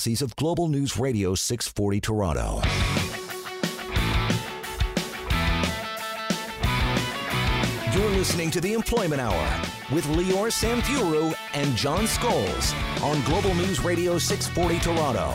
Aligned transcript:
of 0.00 0.34
Global 0.36 0.68
News 0.68 0.96
Radio 0.96 1.34
640 1.34 2.00
Toronto. 2.00 2.62
You're 7.92 8.08
listening 8.12 8.50
to 8.52 8.62
the 8.62 8.72
Employment 8.72 9.20
Hour 9.20 9.62
with 9.92 10.06
Lior 10.06 10.48
Samfiru 10.50 11.34
and 11.52 11.76
John 11.76 12.04
Scholes 12.04 12.72
on 13.02 13.22
Global 13.24 13.54
News 13.54 13.84
Radio 13.84 14.16
640 14.16 14.78
Toronto. 14.80 15.34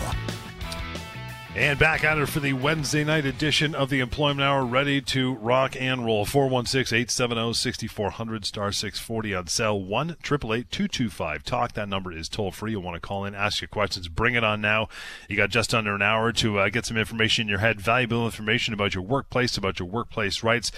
And 1.56 1.80
back 1.80 2.04
at 2.04 2.18
it 2.18 2.26
for 2.26 2.42
the 2.42 2.52
Wednesday 2.52 3.06
night 3.06 3.26
edition 3.26 3.74
of 3.74 3.90
the 3.90 4.02
Employment 4.02 4.42
Hour, 4.42 4.66
ready 4.66 5.00
to 5.00 5.36
rock 5.36 5.78
and 5.80 6.06
roll. 6.06 6.26
416 6.26 6.94
870 6.98 7.54
6400 7.54 8.44
star 8.44 8.74
640 8.74 9.34
on 9.34 9.48
cell 9.48 9.82
1 9.82 10.18
225 10.22 11.44
Talk. 11.46 11.72
That 11.72 11.88
number 11.88 12.12
is 12.12 12.28
toll 12.28 12.52
free. 12.52 12.72
You 12.72 12.82
want 12.82 12.96
to 12.96 13.00
call 13.00 13.24
in, 13.24 13.34
ask 13.34 13.62
your 13.62 13.70
questions, 13.70 14.10
bring 14.10 14.36
it 14.36 14.44
on 14.44 14.60
now. 14.60 14.90
You 15.30 15.38
got 15.38 15.50
just 15.50 15.74
under 15.74 15.96
an 15.96 16.02
hour 16.02 16.34
to 16.34 16.60
uh, 16.60 16.68
get 16.68 16.86
some 16.86 16.98
information 16.98 17.44
in 17.44 17.48
your 17.48 17.60
head, 17.60 17.80
valuable 17.80 18.26
information 18.26 18.74
about 18.74 18.94
your 18.94 19.06
workplace, 19.06 19.56
about 19.56 19.80
your 19.80 19.88
workplace 19.88 20.44
rights 20.44 20.74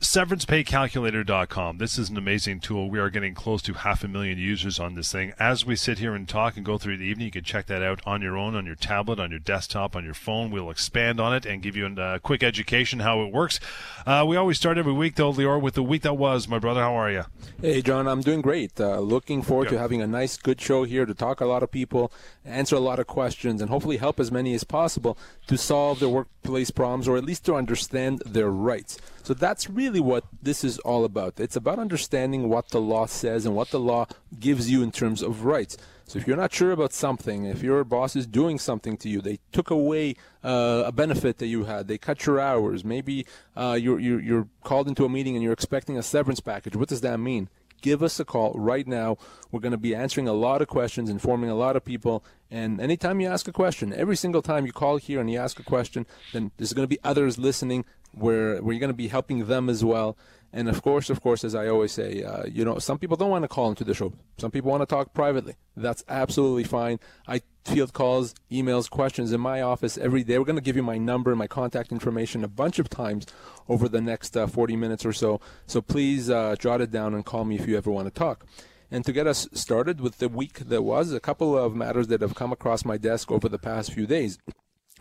severancepaycalculator.com. 0.00 1.78
This 1.78 1.96
is 1.96 2.10
an 2.10 2.18
amazing 2.18 2.60
tool. 2.60 2.90
We 2.90 2.98
are 2.98 3.08
getting 3.08 3.32
close 3.32 3.62
to 3.62 3.72
half 3.72 4.04
a 4.04 4.08
million 4.08 4.36
users 4.36 4.78
on 4.78 4.94
this 4.94 5.10
thing. 5.10 5.32
As 5.38 5.64
we 5.64 5.74
sit 5.74 5.98
here 5.98 6.14
and 6.14 6.28
talk 6.28 6.56
and 6.56 6.66
go 6.66 6.76
through 6.76 6.98
the 6.98 7.04
evening, 7.04 7.26
you 7.26 7.30
can 7.30 7.44
check 7.44 7.64
that 7.66 7.82
out 7.82 8.02
on 8.04 8.20
your 8.20 8.36
own, 8.36 8.54
on 8.54 8.66
your 8.66 8.74
tablet, 8.74 9.18
on 9.18 9.30
your 9.30 9.40
desktop, 9.40 9.96
on 9.96 10.04
your 10.04 10.12
phone. 10.12 10.50
We'll 10.50 10.68
expand 10.68 11.18
on 11.18 11.34
it 11.34 11.46
and 11.46 11.62
give 11.62 11.76
you 11.76 11.86
a 11.86 12.00
uh, 12.00 12.18
quick 12.18 12.42
education 12.42 13.00
how 13.00 13.22
it 13.22 13.32
works. 13.32 13.58
Uh, 14.04 14.24
we 14.28 14.36
always 14.36 14.58
start 14.58 14.76
every 14.76 14.92
week, 14.92 15.14
though, 15.14 15.32
Lior, 15.32 15.60
with 15.60 15.74
the 15.74 15.82
week 15.82 16.02
that 16.02 16.14
was. 16.14 16.46
My 16.46 16.58
brother, 16.58 16.82
how 16.82 16.94
are 16.94 17.10
you? 17.10 17.24
Hey, 17.62 17.80
John, 17.80 18.06
I'm 18.06 18.20
doing 18.20 18.42
great. 18.42 18.78
Uh, 18.78 19.00
looking 19.00 19.40
forward 19.40 19.70
good. 19.70 19.76
to 19.76 19.80
having 19.80 20.02
a 20.02 20.06
nice, 20.06 20.36
good 20.36 20.60
show 20.60 20.84
here 20.84 21.06
to 21.06 21.14
talk 21.14 21.40
a 21.40 21.46
lot 21.46 21.62
of 21.62 21.70
people, 21.70 22.12
answer 22.44 22.76
a 22.76 22.80
lot 22.80 22.98
of 22.98 23.06
questions, 23.06 23.62
and 23.62 23.70
hopefully 23.70 23.96
help 23.96 24.20
as 24.20 24.30
many 24.30 24.52
as 24.52 24.62
possible 24.62 25.16
to 25.46 25.56
solve 25.56 26.00
their 26.00 26.08
workplace 26.10 26.70
problems 26.70 27.08
or 27.08 27.16
at 27.16 27.24
least 27.24 27.46
to 27.46 27.54
understand 27.54 28.22
their 28.26 28.50
rights. 28.50 28.98
So 29.26 29.34
that's 29.34 29.68
really 29.68 29.98
what 29.98 30.22
this 30.40 30.62
is 30.62 30.78
all 30.78 31.04
about. 31.04 31.40
It's 31.40 31.56
about 31.56 31.80
understanding 31.80 32.48
what 32.48 32.68
the 32.68 32.80
law 32.80 33.06
says 33.06 33.44
and 33.44 33.56
what 33.56 33.70
the 33.70 33.80
law 33.80 34.06
gives 34.38 34.70
you 34.70 34.84
in 34.84 34.92
terms 34.92 35.20
of 35.20 35.44
rights. 35.44 35.76
So 36.04 36.20
if 36.20 36.28
you're 36.28 36.36
not 36.36 36.54
sure 36.54 36.70
about 36.70 36.92
something, 36.92 37.44
if 37.44 37.60
your 37.60 37.82
boss 37.82 38.14
is 38.14 38.24
doing 38.24 38.56
something 38.60 38.96
to 38.98 39.08
you, 39.08 39.20
they 39.20 39.40
took 39.50 39.68
away 39.68 40.14
uh, 40.44 40.84
a 40.86 40.92
benefit 40.92 41.38
that 41.38 41.48
you 41.48 41.64
had, 41.64 41.88
they 41.88 41.98
cut 41.98 42.24
your 42.24 42.38
hours, 42.38 42.84
maybe 42.84 43.26
uh, 43.56 43.76
you're, 43.76 43.98
you're, 43.98 44.20
you're 44.20 44.48
called 44.62 44.86
into 44.86 45.04
a 45.04 45.08
meeting 45.08 45.34
and 45.34 45.42
you're 45.42 45.52
expecting 45.52 45.98
a 45.98 46.04
severance 46.04 46.38
package. 46.38 46.76
What 46.76 46.88
does 46.88 47.00
that 47.00 47.18
mean? 47.18 47.48
give 47.82 48.02
us 48.02 48.18
a 48.18 48.24
call 48.24 48.52
right 48.54 48.86
now. 48.86 49.16
We're 49.50 49.60
going 49.60 49.72
to 49.72 49.78
be 49.78 49.94
answering 49.94 50.26
a 50.26 50.32
lot 50.32 50.62
of 50.62 50.68
questions, 50.68 51.10
informing 51.10 51.50
a 51.50 51.54
lot 51.54 51.76
of 51.76 51.84
people. 51.84 52.24
And 52.50 52.80
anytime 52.80 53.20
you 53.20 53.28
ask 53.28 53.46
a 53.48 53.52
question, 53.52 53.92
every 53.92 54.16
single 54.16 54.42
time 54.42 54.66
you 54.66 54.72
call 54.72 54.96
here 54.96 55.20
and 55.20 55.30
you 55.30 55.38
ask 55.38 55.60
a 55.60 55.62
question, 55.62 56.06
then 56.32 56.52
there's 56.56 56.72
going 56.72 56.84
to 56.84 56.88
be 56.88 56.98
others 57.04 57.38
listening 57.38 57.84
where 58.16 58.54
you're 58.54 58.80
going 58.80 58.88
to 58.88 58.94
be 58.94 59.08
helping 59.08 59.46
them 59.46 59.68
as 59.68 59.84
well. 59.84 60.16
And 60.52 60.68
of 60.68 60.80
course, 60.80 61.10
of 61.10 61.20
course, 61.20 61.44
as 61.44 61.54
I 61.54 61.68
always 61.68 61.92
say, 61.92 62.22
uh, 62.22 62.44
you 62.46 62.64
know, 62.64 62.78
some 62.78 62.98
people 62.98 63.16
don't 63.16 63.30
want 63.30 63.42
to 63.42 63.48
call 63.48 63.68
into 63.68 63.84
the 63.84 63.92
show. 63.92 64.12
Some 64.38 64.50
people 64.50 64.70
want 64.70 64.80
to 64.82 64.86
talk 64.86 65.12
privately. 65.12 65.54
That's 65.76 66.02
absolutely 66.08 66.64
fine. 66.64 66.98
I 67.28 67.42
field 67.64 67.92
calls, 67.92 68.34
emails, 68.50 68.88
questions 68.88 69.32
in 69.32 69.40
my 69.40 69.60
office 69.60 69.98
every 69.98 70.24
day. 70.24 70.38
We're 70.38 70.44
going 70.44 70.56
to 70.56 70.62
give 70.62 70.76
you 70.76 70.82
my 70.82 70.98
number 70.98 71.30
and 71.30 71.38
my 71.38 71.46
contact 71.46 71.92
information 71.92 72.42
a 72.42 72.48
bunch 72.48 72.78
of 72.78 72.88
times 72.88 73.26
over 73.68 73.88
the 73.88 74.00
next 74.00 74.36
uh, 74.36 74.46
40 74.46 74.76
minutes 74.76 75.04
or 75.04 75.12
so. 75.12 75.40
So 75.66 75.82
please 75.82 76.30
uh, 76.30 76.56
jot 76.58 76.80
it 76.80 76.90
down 76.90 77.12
and 77.12 77.24
call 77.24 77.44
me 77.44 77.56
if 77.56 77.66
you 77.66 77.76
ever 77.76 77.90
want 77.90 78.06
to 78.06 78.18
talk. 78.18 78.46
And 78.90 79.04
to 79.04 79.12
get 79.12 79.26
us 79.26 79.48
started 79.52 80.00
with 80.00 80.18
the 80.18 80.28
week 80.28 80.60
that 80.60 80.82
was, 80.82 81.12
a 81.12 81.20
couple 81.20 81.58
of 81.58 81.74
matters 81.74 82.06
that 82.06 82.22
have 82.22 82.36
come 82.36 82.52
across 82.52 82.84
my 82.84 82.96
desk 82.96 83.32
over 83.32 83.48
the 83.48 83.58
past 83.58 83.92
few 83.92 84.06
days. 84.06 84.38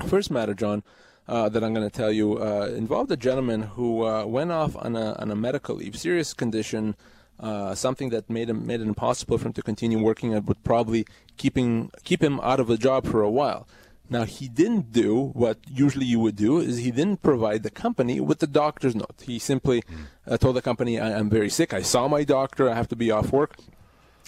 First 0.08 0.32
matter, 0.32 0.56
John, 0.56 0.84
uh, 1.28 1.50
that 1.50 1.64
I'm 1.64 1.74
going 1.74 1.90
to 1.90 1.96
tell 1.96 2.12
you 2.12 2.38
uh, 2.38 2.68
involved 2.76 3.12
a 3.12 3.18
gentleman 3.18 3.64
who 3.64 4.06
uh, 4.06 4.26
went 4.26 4.52
off 4.52 4.76
on 4.76 4.96
a, 4.96 5.14
on 5.14 5.32
a 5.32 5.36
medical 5.36 5.76
leave, 5.76 5.98
serious 5.98 6.34
condition, 6.34 6.96
uh, 7.40 7.74
something 7.76 8.10
that 8.10 8.30
made 8.30 8.50
him 8.50 8.66
made 8.66 8.80
it 8.82 8.88
impossible 8.88 9.38
for 9.38 9.48
him 9.48 9.54
to 9.54 9.62
continue 9.62 10.00
working 10.02 10.34
and 10.34 10.48
would 10.48 10.64
probably 10.64 11.06
keeping 11.38 11.92
keep 12.04 12.22
him 12.24 12.40
out 12.42 12.60
of 12.60 12.70
a 12.70 12.78
job 12.78 13.06
for 13.06 13.22
a 13.22 13.30
while. 13.30 13.68
Now 14.08 14.24
he 14.24 14.48
didn't 14.48 14.92
do 14.92 15.32
what 15.34 15.58
usually 15.68 16.06
you 16.06 16.20
would 16.20 16.36
do 16.36 16.60
is 16.60 16.78
he 16.78 16.92
didn't 16.92 17.24
provide 17.24 17.64
the 17.64 17.72
company 17.72 18.22
with 18.22 18.38
the 18.40 18.48
doctor's 18.48 18.96
note. 18.96 19.16
He 19.24 19.40
simply 19.40 19.84
uh, 20.28 20.38
told 20.38 20.56
the 20.56 20.62
company, 20.62 21.00
I- 21.00 21.20
am 21.20 21.30
very 21.30 21.50
sick. 21.50 21.74
I 21.74 21.82
saw 21.82 22.08
my 22.08 22.24
doctor. 22.24 22.70
I 22.70 22.76
have 22.76 22.88
to 22.90 22.96
be 22.96 23.10
off 23.10 23.32
work," 23.32 23.56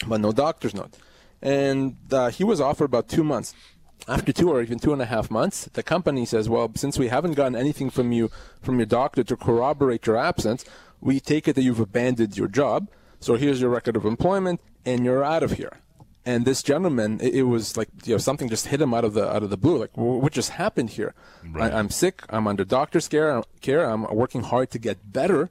but 0.07 0.19
no 0.19 0.31
doctor's 0.31 0.73
note. 0.73 0.97
And 1.41 1.95
uh, 2.11 2.29
he 2.31 2.43
was 2.43 2.59
off 2.59 2.79
for 2.79 2.85
about 2.85 3.07
two 3.07 3.23
months 3.23 3.53
after 4.07 4.31
two 4.31 4.49
or 4.49 4.61
even 4.61 4.79
two 4.79 4.93
and 4.93 5.01
a 5.01 5.05
half 5.05 5.29
months, 5.31 5.65
the 5.73 5.83
company 5.83 6.25
says, 6.25 6.47
well, 6.47 6.71
since 6.75 6.97
we 6.97 7.07
haven't 7.07 7.33
gotten 7.33 7.55
anything 7.55 7.89
from 7.89 8.11
you, 8.11 8.29
from 8.61 8.77
your 8.77 8.85
doctor 8.85 9.23
to 9.23 9.35
corroborate 9.35 10.05
your 10.05 10.17
absence, 10.17 10.63
we 11.01 11.19
take 11.19 11.47
it 11.47 11.55
that 11.55 11.63
you've 11.63 11.79
abandoned 11.79 12.37
your 12.37 12.47
job. 12.47 12.89
So 13.19 13.35
here's 13.35 13.59
your 13.61 13.69
record 13.69 13.95
of 13.95 14.05
employment 14.05 14.61
and 14.85 15.03
you're 15.03 15.23
out 15.23 15.43
of 15.43 15.53
here. 15.53 15.77
And 16.25 16.45
this 16.45 16.61
gentleman, 16.61 17.19
it, 17.21 17.35
it 17.35 17.43
was 17.43 17.77
like, 17.77 17.87
you 18.05 18.13
know, 18.13 18.17
something 18.17 18.49
just 18.49 18.67
hit 18.67 18.81
him 18.81 18.93
out 18.93 19.05
of 19.05 19.13
the, 19.13 19.29
out 19.29 19.43
of 19.43 19.49
the 19.49 19.57
blue. 19.57 19.77
Like, 19.77 19.95
what 19.95 20.33
just 20.33 20.51
happened 20.51 20.91
here? 20.91 21.13
Right. 21.45 21.73
I, 21.73 21.79
am 21.79 21.89
sick. 21.89 22.23
I'm 22.29 22.47
under 22.47 22.65
doctor's 22.65 23.07
care. 23.07 23.31
Uh, 23.31 23.43
care. 23.61 23.89
I'm 23.89 24.03
working 24.03 24.43
hard 24.43 24.69
to 24.71 24.79
get 24.79 25.11
better. 25.11 25.49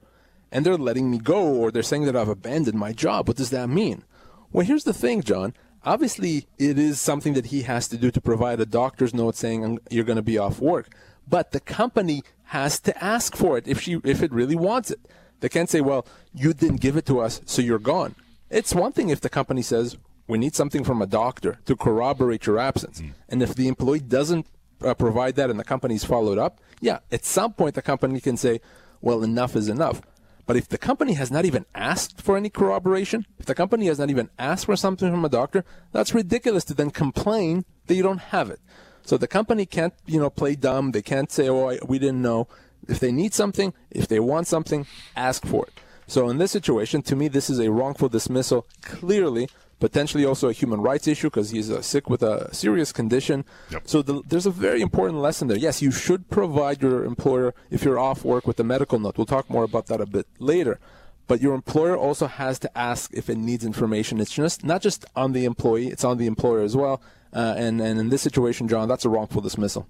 And 0.51 0.65
they're 0.65 0.77
letting 0.77 1.11
me 1.11 1.17
go 1.17 1.43
or 1.43 1.71
they're 1.71 1.83
saying 1.83 2.05
that 2.05 2.15
I've 2.15 2.29
abandoned 2.29 2.77
my 2.77 2.93
job. 2.93 3.27
What 3.27 3.37
does 3.37 3.49
that 3.49 3.69
mean? 3.69 4.03
Well, 4.51 4.65
here's 4.65 4.85
the 4.85 4.93
thing, 4.93 5.23
John 5.23 5.53
obviously 5.87 6.47
it 6.57 6.77
is 6.77 6.99
something 6.99 7.33
that 7.33 7.47
he 7.47 7.61
has 7.63 7.87
to 7.87 7.97
do 7.97 8.11
to 8.11 8.21
provide 8.21 8.59
a 8.59 8.65
doctor's 8.65 9.13
note 9.13 9.35
saying 9.35 9.79
you're 9.89 10.03
going 10.03 10.17
to 10.17 10.21
be 10.33 10.37
off 10.37 10.59
work. 10.59 10.93
But 11.27 11.51
the 11.51 11.59
company 11.59 12.23
has 12.45 12.79
to 12.81 13.03
ask 13.03 13.35
for 13.35 13.57
it 13.57 13.67
if 13.67 13.81
she 13.81 13.99
if 14.03 14.21
it 14.21 14.31
really 14.31 14.55
wants 14.55 14.91
it. 14.91 14.99
They 15.39 15.49
can't 15.49 15.69
say, 15.69 15.81
"Well, 15.81 16.05
you 16.33 16.53
didn't 16.53 16.81
give 16.81 16.97
it 16.97 17.05
to 17.07 17.19
us, 17.19 17.41
so 17.45 17.61
you're 17.61 17.79
gone." 17.79 18.15
It's 18.49 18.73
one 18.73 18.91
thing 18.91 19.09
if 19.09 19.21
the 19.21 19.29
company 19.29 19.61
says, 19.61 19.97
"We 20.27 20.37
need 20.37 20.55
something 20.55 20.83
from 20.83 21.01
a 21.01 21.07
doctor 21.07 21.59
to 21.65 21.75
corroborate 21.75 22.45
your 22.45 22.59
absence," 22.59 23.01
mm. 23.01 23.11
and 23.29 23.41
if 23.41 23.53
the 23.55 23.67
employee 23.67 23.99
doesn't 23.99 24.47
uh, 24.81 24.93
provide 24.93 25.35
that 25.35 25.49
and 25.49 25.59
the 25.59 25.65
company's 25.73 26.05
followed 26.05 26.37
up, 26.37 26.59
yeah, 26.79 26.99
at 27.11 27.25
some 27.25 27.53
point 27.53 27.75
the 27.75 27.81
company 27.81 28.19
can 28.19 28.37
say, 28.37 28.61
"Well, 29.01 29.23
enough 29.23 29.55
is 29.55 29.69
enough." 29.69 30.01
But 30.47 30.55
if 30.55 30.69
the 30.69 30.77
company 30.77 31.13
has 31.13 31.29
not 31.29 31.45
even 31.45 31.65
asked 31.75 32.21
for 32.21 32.37
any 32.37 32.49
corroboration, 32.49 33.27
if 33.37 33.45
the 33.45 33.53
company 33.53 33.85
has 33.87 33.99
not 33.99 34.09
even 34.09 34.29
asked 34.39 34.65
for 34.65 34.77
something 34.77 35.11
from 35.11 35.25
a 35.25 35.29
doctor, 35.29 35.65
that's 35.91 36.15
ridiculous 36.15 36.63
to 36.65 36.73
then 36.73 36.89
complain 36.89 37.65
that 37.85 37.95
you 37.95 38.01
don't 38.01 38.31
have 38.31 38.49
it. 38.49 38.61
So 39.03 39.17
the 39.17 39.27
company 39.27 39.65
can't, 39.65 39.93
you 40.05 40.19
know, 40.19 40.29
play 40.29 40.55
dumb. 40.55 40.91
They 40.91 41.01
can't 41.01 41.31
say, 41.31 41.49
"Oh, 41.49 41.77
we 41.85 41.99
didn't 41.99 42.21
know." 42.21 42.47
If 42.87 42.99
they 42.99 43.11
need 43.11 43.33
something, 43.33 43.73
if 43.91 44.07
they 44.07 44.19
want 44.19 44.47
something, 44.47 44.87
ask 45.15 45.45
for 45.45 45.65
it. 45.65 45.73
So 46.07 46.29
in 46.29 46.37
this 46.37 46.51
situation, 46.51 47.01
to 47.03 47.15
me, 47.17 47.27
this 47.27 47.49
is 47.49 47.59
a 47.59 47.69
wrongful 47.69 48.07
dismissal. 48.07 48.65
Clearly, 48.81 49.49
potentially 49.79 50.25
also 50.25 50.49
a 50.49 50.53
human 50.53 50.81
rights 50.81 51.07
issue 51.07 51.29
because 51.29 51.51
he's 51.51 51.69
uh, 51.69 51.81
sick 51.81 52.09
with 52.09 52.23
a 52.23 52.53
serious 52.53 52.91
condition. 52.91 53.45
Yep. 53.71 53.83
So 53.85 54.01
the, 54.01 54.21
there's 54.27 54.45
a 54.45 54.51
very 54.51 54.81
important 54.81 55.19
lesson 55.19 55.47
there. 55.47 55.57
Yes, 55.57 55.81
you 55.81 55.91
should 55.91 56.29
provide 56.29 56.81
your 56.81 57.05
employer 57.05 57.53
if 57.69 57.83
you're 57.83 57.99
off 57.99 58.23
work 58.23 58.47
with 58.47 58.59
a 58.59 58.63
medical 58.63 58.99
note. 58.99 59.17
We'll 59.17 59.25
talk 59.25 59.49
more 59.49 59.63
about 59.63 59.87
that 59.87 60.01
a 60.01 60.05
bit 60.05 60.27
later. 60.39 60.79
But 61.27 61.41
your 61.41 61.53
employer 61.53 61.97
also 61.97 62.27
has 62.27 62.57
to 62.59 62.77
ask 62.77 63.11
if 63.13 63.29
it 63.29 63.37
needs 63.37 63.65
information. 63.65 64.21
It's 64.21 64.33
just 64.33 64.63
not 64.63 64.81
just 64.81 65.05
on 65.13 65.33
the 65.33 65.43
employee; 65.43 65.87
it's 65.87 66.05
on 66.05 66.17
the 66.17 66.25
employer 66.25 66.61
as 66.61 66.75
well. 66.75 67.01
Uh, 67.33 67.53
and 67.57 67.81
and 67.81 67.99
in 67.99 68.07
this 68.09 68.21
situation, 68.21 68.69
John, 68.69 68.87
that's 68.87 69.03
a 69.03 69.09
wrongful 69.09 69.41
dismissal. 69.41 69.87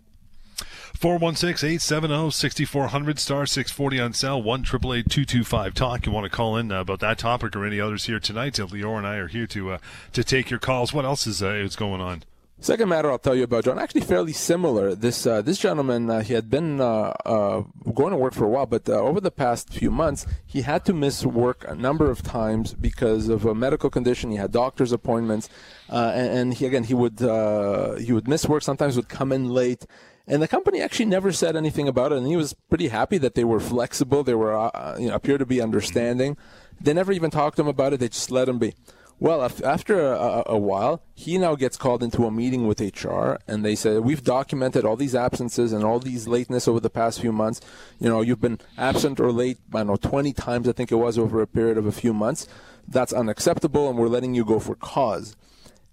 416 0.98 1.68
870 1.68 2.32
6400 2.32 3.20
star 3.20 3.46
640 3.46 4.00
on 4.00 4.14
cell 4.14 4.42
1 4.42 4.64
225 4.64 5.74
talk. 5.74 6.06
You 6.06 6.12
want 6.12 6.24
to 6.26 6.30
call 6.30 6.58
in 6.58 6.72
uh, 6.72 6.82
about 6.82 7.00
that 7.02 7.20
topic 7.20 7.56
or 7.56 7.66
any 7.66 7.80
others 7.80 8.06
here 8.06 8.20
tonight? 8.20 8.54
Lior 8.56 8.98
and 8.98 9.06
I 9.06 9.18
are 9.18 9.28
here 9.28 9.46
to 9.48 9.74
uh, 9.74 9.78
to 10.14 10.24
take 10.24 10.50
your 10.50 10.60
calls. 10.60 10.94
What 10.94 11.06
else 11.06 11.28
is, 11.28 11.44
uh, 11.44 11.50
is 11.50 11.76
going 11.76 12.02
on? 12.02 12.24
Second 12.60 12.90
matter 12.90 13.12
I'll 13.12 13.20
tell 13.20 13.36
you 13.36 13.44
about, 13.44 13.66
John, 13.66 13.78
actually 13.78 14.02
fairly 14.02 14.34
similar. 14.34 14.96
This 14.96 15.28
uh, 15.28 15.44
this 15.44 15.60
gentleman, 15.60 16.10
uh, 16.10 16.22
he 16.22 16.34
had 16.34 16.50
been 16.50 16.82
uh, 16.82 17.14
uh 17.24 17.64
going 17.94 18.12
to 18.12 18.18
work 18.18 18.34
for 18.34 18.46
a 18.46 18.50
while, 18.50 18.66
but 18.66 18.90
uh, 18.90 18.94
over 18.94 19.22
the 19.22 19.30
past 19.30 19.72
few 19.72 19.92
months, 19.92 20.26
he 20.44 20.64
had 20.64 20.84
to 20.86 20.94
miss 20.94 21.24
work 21.24 21.64
a 21.68 21.76
number 21.76 22.10
of 22.10 22.24
times 22.24 22.74
because 22.74 23.30
of 23.30 23.46
a 23.46 23.54
medical 23.54 23.92
condition. 23.92 24.32
He 24.32 24.38
had 24.38 24.52
doctor's 24.52 24.92
appointments, 24.92 25.50
uh, 25.92 26.12
and, 26.16 26.30
and, 26.30 26.54
he 26.56 26.66
again 26.66 26.86
he 26.86 26.96
would 26.96 27.20
he 27.20 28.12
would 28.12 28.28
miss 28.28 28.48
work. 28.48 28.64
Sometimes 28.64 28.96
would 28.96 29.10
come 29.10 29.32
in 29.32 29.50
late, 29.50 29.86
and 30.28 30.42
the 30.42 30.48
company 30.48 30.82
actually 30.82 31.06
never 31.06 31.32
said 31.32 31.56
anything 31.56 31.88
about 31.88 32.12
it. 32.12 32.18
And 32.18 32.28
he 32.28 32.36
was 32.36 32.54
pretty 32.54 32.90
happy 32.90 33.18
that 33.20 33.36
they 33.36 33.46
were 33.46 33.60
flexible. 33.60 34.24
They 34.24 34.36
were, 34.36 34.56
uh, 34.56 34.98
you 35.00 35.08
know, 35.08 35.16
appear 35.16 35.38
to 35.38 35.46
be 35.46 35.62
understanding. 35.62 36.36
They 36.82 36.94
never 36.94 37.12
even 37.14 37.32
talked 37.32 37.56
to 37.56 37.62
him 37.62 37.68
about 37.68 37.94
it. 37.94 38.00
They 38.00 38.10
just 38.10 38.30
let 38.30 38.50
him 38.50 38.60
be. 38.60 38.74
Well, 39.20 39.42
after 39.44 40.14
a, 40.14 40.44
a, 40.46 40.58
while, 40.60 41.02
he 41.16 41.40
now 41.40 41.56
gets 41.56 41.76
called 41.76 42.04
into 42.04 42.26
a 42.26 42.32
meeting 42.32 42.68
with 42.68 42.80
HR, 42.80 43.38
and 43.48 43.66
they 43.66 43.74
said, 43.74 44.02
"We've 44.02 44.24
documented 44.24 44.86
all 44.86 44.96
these 44.96 45.16
absences 45.16 45.74
and 45.74 45.84
all 45.84 45.98
these 45.98 46.28
lateness 46.28 46.68
over 46.68 46.80
the 46.80 46.92
past 46.92 47.20
few 47.20 47.32
months. 47.32 47.60
You 48.00 48.10
know, 48.10 48.22
you've 48.22 48.42
been 48.42 48.60
absent 48.78 49.20
or 49.20 49.32
late, 49.32 49.58
I 49.74 49.80
don't 49.80 49.88
know, 49.88 49.96
20 49.96 50.34
times, 50.34 50.70
I 50.70 50.72
think 50.72 50.92
it 50.92 50.98
was, 50.98 51.18
over 51.18 51.42
a 51.42 51.48
period 51.48 51.80
of 51.80 51.88
a 51.88 51.92
few 51.92 52.14
months. 52.14 52.48
That's 52.88 53.12
unacceptable, 53.12 53.90
and 53.90 53.98
we're 53.98 54.08
letting 54.08 54.36
you 54.36 54.46
go 54.46 54.60
for 54.60 54.76
cause." 54.76 55.36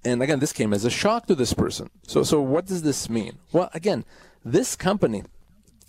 And 0.05 0.23
again, 0.23 0.39
this 0.39 0.53
came 0.53 0.75
as 0.75 0.85
a 0.85 0.91
shock 0.91 1.27
to 1.27 1.35
this 1.35 1.55
person. 1.55 1.91
So, 2.07 2.23
so 2.23 2.41
what 2.41 2.67
does 2.67 2.83
this 2.83 3.09
mean? 3.09 3.39
Well, 3.53 3.71
again, 3.73 4.05
this 4.45 4.77
company 4.77 5.25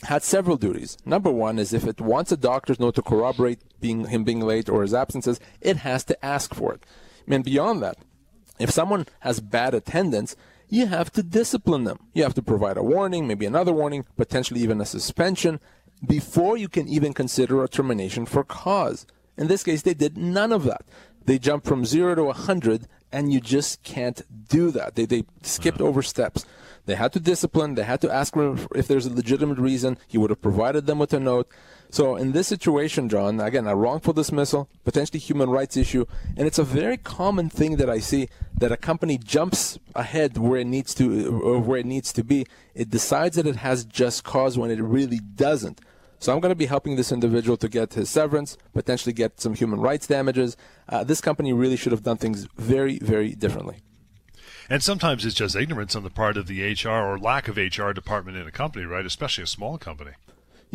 had 0.04 0.24
several 0.24 0.58
duties. 0.58 0.98
Number 1.06 1.32
one 1.32 1.60
is 1.60 1.74
if 1.74 1.86
it 1.86 2.00
wants 2.00 2.32
a 2.32 2.38
doctor's 2.38 2.80
note 2.80 2.96
to 2.96 3.02
corroborate 3.02 3.60
being 3.82 4.06
him 4.08 4.24
being 4.24 4.40
late 4.40 4.70
or 4.70 4.82
his 4.82 4.94
absences, 4.94 5.40
it 5.62 5.78
has 5.78 6.04
to 6.06 6.26
ask 6.26 6.54
for 6.54 6.74
it. 6.74 6.84
And 7.28 7.44
beyond 7.44 7.82
that, 7.82 7.98
if 8.60 8.70
someone 8.70 9.08
has 9.20 9.40
bad 9.40 9.74
attendance, 9.74 10.36
you 10.70 10.88
have 10.88 11.12
to 11.14 11.24
discipline 11.24 11.84
them. 11.84 12.00
You 12.14 12.24
have 12.24 12.34
to 12.36 12.42
provide 12.42 12.78
a 12.78 12.84
warning, 12.84 13.28
maybe 13.28 13.46
another 13.46 13.74
warning, 13.74 14.06
potentially 14.16 14.62
even 14.62 14.82
a 14.82 14.86
suspension, 14.86 15.60
before 16.06 16.58
you 16.58 16.68
can 16.68 16.88
even 16.88 17.14
consider 17.14 17.64
a 17.64 17.70
termination 17.70 18.26
for 18.26 18.44
cause. 18.44 19.06
In 19.38 19.48
this 19.48 19.64
case, 19.64 19.82
they 19.82 19.94
did 19.94 20.18
none 20.18 20.52
of 20.52 20.64
that. 20.64 20.84
They 21.26 21.40
jumped 21.40 21.68
from 21.68 21.86
zero 21.86 22.16
to 22.16 22.22
a 22.22 22.26
100, 22.26 22.88
and 23.16 23.32
you 23.32 23.40
just 23.40 23.82
can't 23.84 24.22
do 24.50 24.72
that. 24.72 24.96
They, 24.96 25.06
they 25.06 25.24
skipped 25.42 25.80
over 25.80 26.02
steps. 26.02 26.46
They 26.86 26.96
had 26.96 27.14
to 27.14 27.20
discipline. 27.22 27.76
They 27.76 27.84
had 27.84 28.02
to 28.02 28.12
ask 28.12 28.36
him 28.36 28.68
if 28.76 28.90
there's 28.90 29.06
a 29.06 29.14
legitimate 29.14 29.58
reason. 29.58 29.98
He 30.06 30.18
would 30.18 30.32
have 30.32 30.42
provided 30.42 30.86
them 30.86 31.00
with 31.00 31.14
a 31.14 31.20
note. 31.20 31.48
So 31.90 32.18
in 32.18 32.34
this 32.34 32.48
situation, 32.48 33.08
John, 33.08 33.40
again, 33.40 33.68
a 33.68 33.76
wrongful 33.76 34.12
dismissal, 34.12 34.68
potentially 34.84 35.20
human 35.20 35.50
rights 35.50 35.78
issue, 35.78 36.06
and 36.36 36.46
it's 36.46 36.60
a 36.60 36.64
very 36.64 36.98
common 36.98 37.50
thing 37.50 37.78
that 37.78 37.90
I 37.90 38.00
see 38.00 38.28
that 38.58 38.74
a 38.74 38.78
company 38.78 39.18
jumps 39.18 39.80
ahead 39.96 40.38
where 40.38 40.60
it 40.60 40.68
needs 40.68 40.94
to, 40.96 41.60
where 41.62 41.80
it 41.80 41.86
needs 41.86 42.12
to 42.14 42.24
be. 42.24 42.46
It 42.74 42.90
decides 42.90 43.38
that 43.38 43.48
it 43.48 43.56
has 43.58 43.86
just 43.86 44.26
cause 44.26 44.58
when 44.58 44.72
it 44.72 44.82
really 44.82 45.20
doesn't. 45.20 45.80
So 46.26 46.34
I'm 46.34 46.40
going 46.40 46.50
to 46.50 46.56
be 46.56 46.66
helping 46.66 46.96
this 46.96 47.12
individual 47.12 47.56
to 47.58 47.70
get 47.70 47.94
his 47.94 48.10
severance, 48.10 48.58
potentially 48.74 49.14
get 49.14 49.40
some 49.40 49.54
human 49.54 49.80
rights 49.80 50.08
damages. 50.08 50.58
Uh, 50.90 51.04
this 51.04 51.22
company 51.22 51.54
really 51.54 51.76
should 51.76 51.92
have 51.92 52.02
done 52.02 52.18
things 52.18 52.48
very, 52.58 52.98
very 52.98 53.36
differently. 53.36 53.78
And 54.68 54.82
sometimes 54.82 55.24
it's 55.24 55.36
just 55.36 55.56
ignorance 55.56 55.96
on 55.96 56.02
the 56.02 56.10
part 56.10 56.36
of 56.36 56.48
the 56.48 56.64
HR 56.64 56.90
or 56.90 57.20
lack 57.20 57.48
of 57.48 57.58
HR 57.58 57.92
department 57.92 58.38
in 58.38 58.48
a 58.48 58.52
company, 58.52 58.86
right? 58.86 59.06
Especially 59.06 59.44
a 59.44 59.48
small 59.48 59.78
company. 59.78 60.14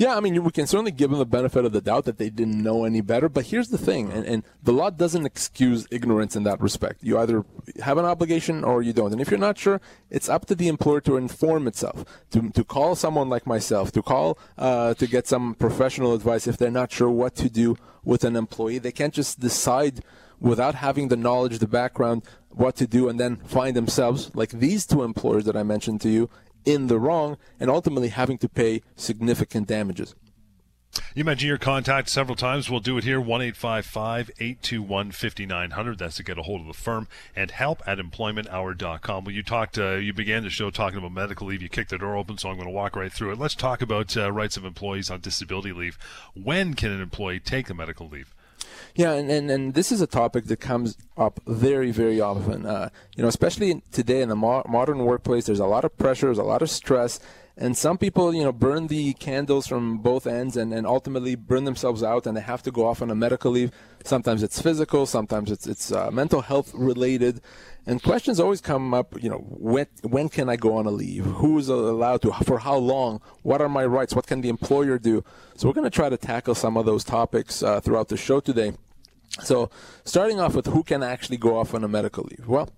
Yeah, 0.00 0.16
I 0.16 0.20
mean, 0.20 0.42
we 0.42 0.50
can 0.50 0.66
certainly 0.66 0.92
give 0.92 1.10
them 1.10 1.18
the 1.18 1.26
benefit 1.26 1.66
of 1.66 1.72
the 1.72 1.82
doubt 1.82 2.06
that 2.06 2.16
they 2.16 2.30
didn't 2.30 2.62
know 2.62 2.86
any 2.86 3.02
better. 3.02 3.28
But 3.28 3.44
here's 3.44 3.68
the 3.68 3.76
thing, 3.76 4.10
and, 4.10 4.24
and, 4.24 4.42
the 4.62 4.72
law 4.72 4.88
doesn't 4.88 5.26
excuse 5.26 5.86
ignorance 5.90 6.34
in 6.34 6.42
that 6.44 6.58
respect. 6.58 7.00
You 7.02 7.18
either 7.18 7.44
have 7.82 7.98
an 7.98 8.06
obligation 8.06 8.64
or 8.64 8.80
you 8.80 8.94
don't. 8.94 9.12
And 9.12 9.20
if 9.20 9.30
you're 9.30 9.38
not 9.38 9.58
sure, 9.58 9.78
it's 10.08 10.30
up 10.30 10.46
to 10.46 10.54
the 10.54 10.68
employer 10.68 11.02
to 11.02 11.18
inform 11.18 11.66
itself, 11.66 12.06
to, 12.30 12.48
to 12.48 12.64
call 12.64 12.94
someone 12.94 13.28
like 13.28 13.46
myself, 13.46 13.92
to 13.92 14.00
call 14.00 14.38
uh, 14.56 14.94
to 14.94 15.06
get 15.06 15.28
some 15.28 15.54
professional 15.54 16.14
advice 16.14 16.46
if 16.46 16.56
they're 16.56 16.70
not 16.70 16.90
sure 16.90 17.10
what 17.10 17.34
to 17.34 17.50
do 17.50 17.76
with 18.02 18.24
an 18.24 18.36
employee. 18.36 18.78
They 18.78 18.92
can't 18.92 19.12
just 19.12 19.38
decide 19.38 20.00
without 20.40 20.76
having 20.76 21.08
the 21.08 21.16
knowledge, 21.18 21.58
the 21.58 21.68
background, 21.68 22.22
what 22.48 22.74
to 22.76 22.86
do, 22.86 23.10
and 23.10 23.20
then 23.20 23.36
find 23.36 23.76
themselves, 23.76 24.34
like 24.34 24.48
these 24.48 24.86
two 24.86 25.02
employers 25.02 25.44
that 25.44 25.58
I 25.58 25.62
mentioned 25.62 26.00
to 26.00 26.08
you, 26.08 26.30
in 26.64 26.86
the 26.86 26.98
wrong 26.98 27.36
and 27.58 27.70
ultimately 27.70 28.08
having 28.08 28.38
to 28.38 28.48
pay 28.48 28.82
significant 28.96 29.66
damages. 29.68 30.14
You 31.14 31.24
mentioned 31.24 31.48
your 31.48 31.58
contact 31.58 32.08
several 32.08 32.34
times. 32.34 32.68
We'll 32.68 32.80
do 32.80 32.98
it 32.98 33.04
here 33.04 33.20
1 33.20 33.42
821 33.42 35.12
5900. 35.12 35.98
That's 35.98 36.16
to 36.16 36.22
get 36.24 36.38
a 36.38 36.42
hold 36.42 36.62
of 36.62 36.66
the 36.66 36.72
firm 36.72 37.06
and 37.36 37.50
help 37.50 37.82
at 37.86 37.98
employmenthour.com. 37.98 39.24
Well, 39.24 39.34
you 39.34 39.42
talked, 39.42 39.78
uh, 39.78 39.94
you 39.96 40.12
began 40.12 40.42
the 40.42 40.50
show 40.50 40.70
talking 40.70 40.98
about 40.98 41.12
medical 41.12 41.46
leave. 41.46 41.62
You 41.62 41.68
kicked 41.68 41.90
the 41.90 41.98
door 41.98 42.16
open, 42.16 42.38
so 42.38 42.48
I'm 42.48 42.56
going 42.56 42.66
to 42.66 42.72
walk 42.72 42.96
right 42.96 43.12
through 43.12 43.32
it. 43.32 43.38
Let's 43.38 43.54
talk 43.54 43.82
about 43.82 44.16
uh, 44.16 44.32
rights 44.32 44.56
of 44.56 44.64
employees 44.64 45.10
on 45.10 45.20
disability 45.20 45.72
leave. 45.72 45.96
When 46.34 46.74
can 46.74 46.90
an 46.90 47.00
employee 47.00 47.40
take 47.40 47.68
the 47.68 47.74
medical 47.74 48.08
leave? 48.08 48.34
Yeah, 48.94 49.12
and, 49.12 49.30
and, 49.30 49.50
and 49.50 49.74
this 49.74 49.92
is 49.92 50.00
a 50.00 50.06
topic 50.06 50.46
that 50.46 50.58
comes 50.58 50.96
up 51.16 51.40
very, 51.46 51.90
very 51.90 52.20
often. 52.20 52.66
Uh, 52.66 52.90
you 53.16 53.22
know, 53.22 53.28
especially 53.28 53.82
today 53.92 54.20
in 54.20 54.28
the 54.28 54.36
mo- 54.36 54.64
modern 54.68 55.04
workplace, 55.04 55.46
there's 55.46 55.60
a 55.60 55.66
lot 55.66 55.84
of 55.84 55.96
pressure, 55.96 56.26
there's 56.26 56.38
a 56.38 56.42
lot 56.42 56.62
of 56.62 56.70
stress, 56.70 57.20
and 57.60 57.76
some 57.76 57.98
people, 57.98 58.34
you 58.34 58.42
know, 58.42 58.52
burn 58.52 58.86
the 58.86 59.12
candles 59.12 59.66
from 59.66 59.98
both 59.98 60.26
ends 60.26 60.56
and, 60.56 60.72
and 60.72 60.86
ultimately 60.86 61.34
burn 61.34 61.64
themselves 61.64 62.02
out, 62.02 62.26
and 62.26 62.34
they 62.34 62.40
have 62.40 62.62
to 62.62 62.70
go 62.70 62.88
off 62.88 63.02
on 63.02 63.10
a 63.10 63.14
medical 63.14 63.52
leave. 63.52 63.70
Sometimes 64.02 64.42
it's 64.42 64.62
physical, 64.62 65.04
sometimes 65.04 65.50
it's 65.50 65.66
it's 65.66 65.92
uh, 65.92 66.10
mental 66.10 66.40
health 66.40 66.72
related, 66.72 67.42
and 67.84 68.02
questions 68.02 68.40
always 68.40 68.62
come 68.62 68.94
up. 68.94 69.22
You 69.22 69.28
know, 69.28 69.44
when 69.50 69.86
when 70.02 70.30
can 70.30 70.48
I 70.48 70.56
go 70.56 70.74
on 70.78 70.86
a 70.86 70.90
leave? 70.90 71.26
Who's 71.26 71.68
allowed 71.68 72.22
to? 72.22 72.32
For 72.44 72.60
how 72.60 72.76
long? 72.76 73.20
What 73.42 73.60
are 73.60 73.68
my 73.68 73.84
rights? 73.84 74.14
What 74.14 74.26
can 74.26 74.40
the 74.40 74.48
employer 74.48 74.98
do? 74.98 75.22
So 75.54 75.68
we're 75.68 75.74
going 75.74 75.84
to 75.84 75.90
try 75.90 76.08
to 76.08 76.16
tackle 76.16 76.54
some 76.54 76.78
of 76.78 76.86
those 76.86 77.04
topics 77.04 77.62
uh, 77.62 77.80
throughout 77.80 78.08
the 78.08 78.16
show 78.16 78.40
today. 78.40 78.72
So, 79.42 79.68
starting 80.04 80.40
off 80.40 80.54
with 80.54 80.66
who 80.66 80.82
can 80.82 81.02
actually 81.02 81.36
go 81.36 81.58
off 81.58 81.74
on 81.74 81.84
a 81.84 81.88
medical 81.88 82.24
leave? 82.24 82.48
Well, 82.48 82.70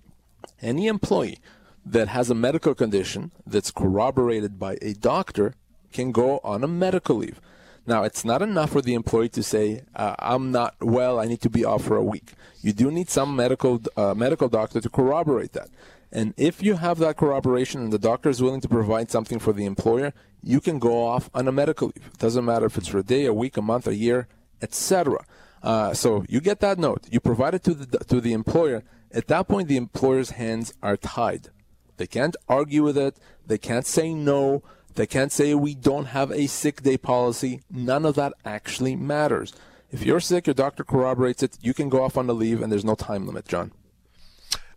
any 0.61 0.89
employee 0.89 1.39
that 1.85 2.09
has 2.09 2.31
a 2.31 2.35
medical 2.35 2.75
condition 2.75 3.33
that's 3.47 3.71
corroborated 3.71 4.59
by 4.59 4.79
a 4.83 4.95
doctor 4.95 5.55
can 5.93 6.13
go 6.13 6.41
on 6.43 6.65
a 6.65 6.69
medical 6.69 7.17
leave. 7.17 7.41
Now, 7.87 8.05
it's 8.05 8.25
not 8.25 8.43
enough 8.43 8.71
for 8.71 8.81
the 8.81 8.95
employee 8.95 9.29
to 9.31 9.43
say, 9.43 9.83
uh, 9.97 10.15
"I'm 10.21 10.53
not 10.53 10.77
well. 10.81 11.19
I 11.19 11.27
need 11.27 11.41
to 11.41 11.51
be 11.51 11.65
off 11.65 11.83
for 11.85 11.97
a 11.97 12.05
week." 12.05 12.35
You 12.61 12.73
do 12.73 12.91
need 12.91 13.11
some 13.11 13.35
medical 13.35 13.81
uh, 13.97 14.15
medical 14.15 14.49
doctor 14.49 14.81
to 14.81 14.89
corroborate 14.89 15.53
that. 15.53 15.69
And 16.13 16.35
if 16.37 16.63
you 16.63 16.77
have 16.77 16.99
that 16.99 17.17
corroboration 17.17 17.81
and 17.81 17.93
the 17.93 17.99
doctor 17.99 18.29
is 18.29 18.43
willing 18.43 18.61
to 18.61 18.69
provide 18.69 19.11
something 19.11 19.39
for 19.39 19.53
the 19.53 19.65
employer, 19.65 20.13
you 20.43 20.61
can 20.61 20.79
go 20.79 21.07
off 21.07 21.31
on 21.35 21.49
a 21.49 21.53
medical 21.53 21.89
leave. 21.89 22.07
It 22.07 22.19
doesn't 22.19 22.45
matter 22.45 22.67
if 22.67 22.77
it's 22.77 22.89
for 22.89 22.99
a 22.99 23.03
day, 23.03 23.25
a 23.25 23.33
week, 23.33 23.57
a 23.57 23.63
month, 23.63 23.87
a 23.87 23.97
year, 23.97 24.29
etc. 24.61 25.25
Uh, 25.63 25.95
so 25.95 26.25
you 26.29 26.41
get 26.41 26.61
that 26.61 26.79
note, 26.79 27.07
you 27.11 27.19
provide 27.19 27.55
it 27.55 27.65
to 27.65 27.75
the 27.75 27.99
to 28.05 28.21
the 28.21 28.33
employer. 28.33 28.85
At 29.11 29.27
that 29.29 29.49
point, 29.49 29.69
the 29.69 29.77
employer's 29.77 30.31
hands 30.31 30.73
are 30.83 30.97
tied. 30.97 31.49
They 31.97 32.07
can't 32.07 32.37
argue 32.49 32.83
with 32.83 32.99
it. 32.99 33.17
They 33.47 33.59
can't 33.59 33.87
say 33.87 34.15
no. 34.15 34.63
They 34.95 35.07
can't 35.07 35.33
say 35.33 35.55
we 35.55 35.75
don't 35.75 36.07
have 36.07 36.31
a 36.31 36.47
sick 36.47 36.83
day 36.83 36.97
policy. 36.97 37.63
None 37.71 38.05
of 38.05 38.15
that 38.17 38.35
actually 38.45 38.97
matters. 38.97 39.53
If 39.91 40.05
you're 40.05 40.21
sick, 40.21 40.47
your 40.47 40.55
doctor 40.55 40.85
corroborates 40.85 41.43
it. 41.43 41.59
You 41.61 41.75
can 41.75 41.89
go 41.89 42.03
off 42.03 42.17
on 42.17 42.27
the 42.27 42.35
leave, 42.35 42.63
and 42.63 42.73
there's 42.73 42.85
no 42.85 42.95
time 42.95 43.27
limit, 43.27 43.47
John. 43.47 43.73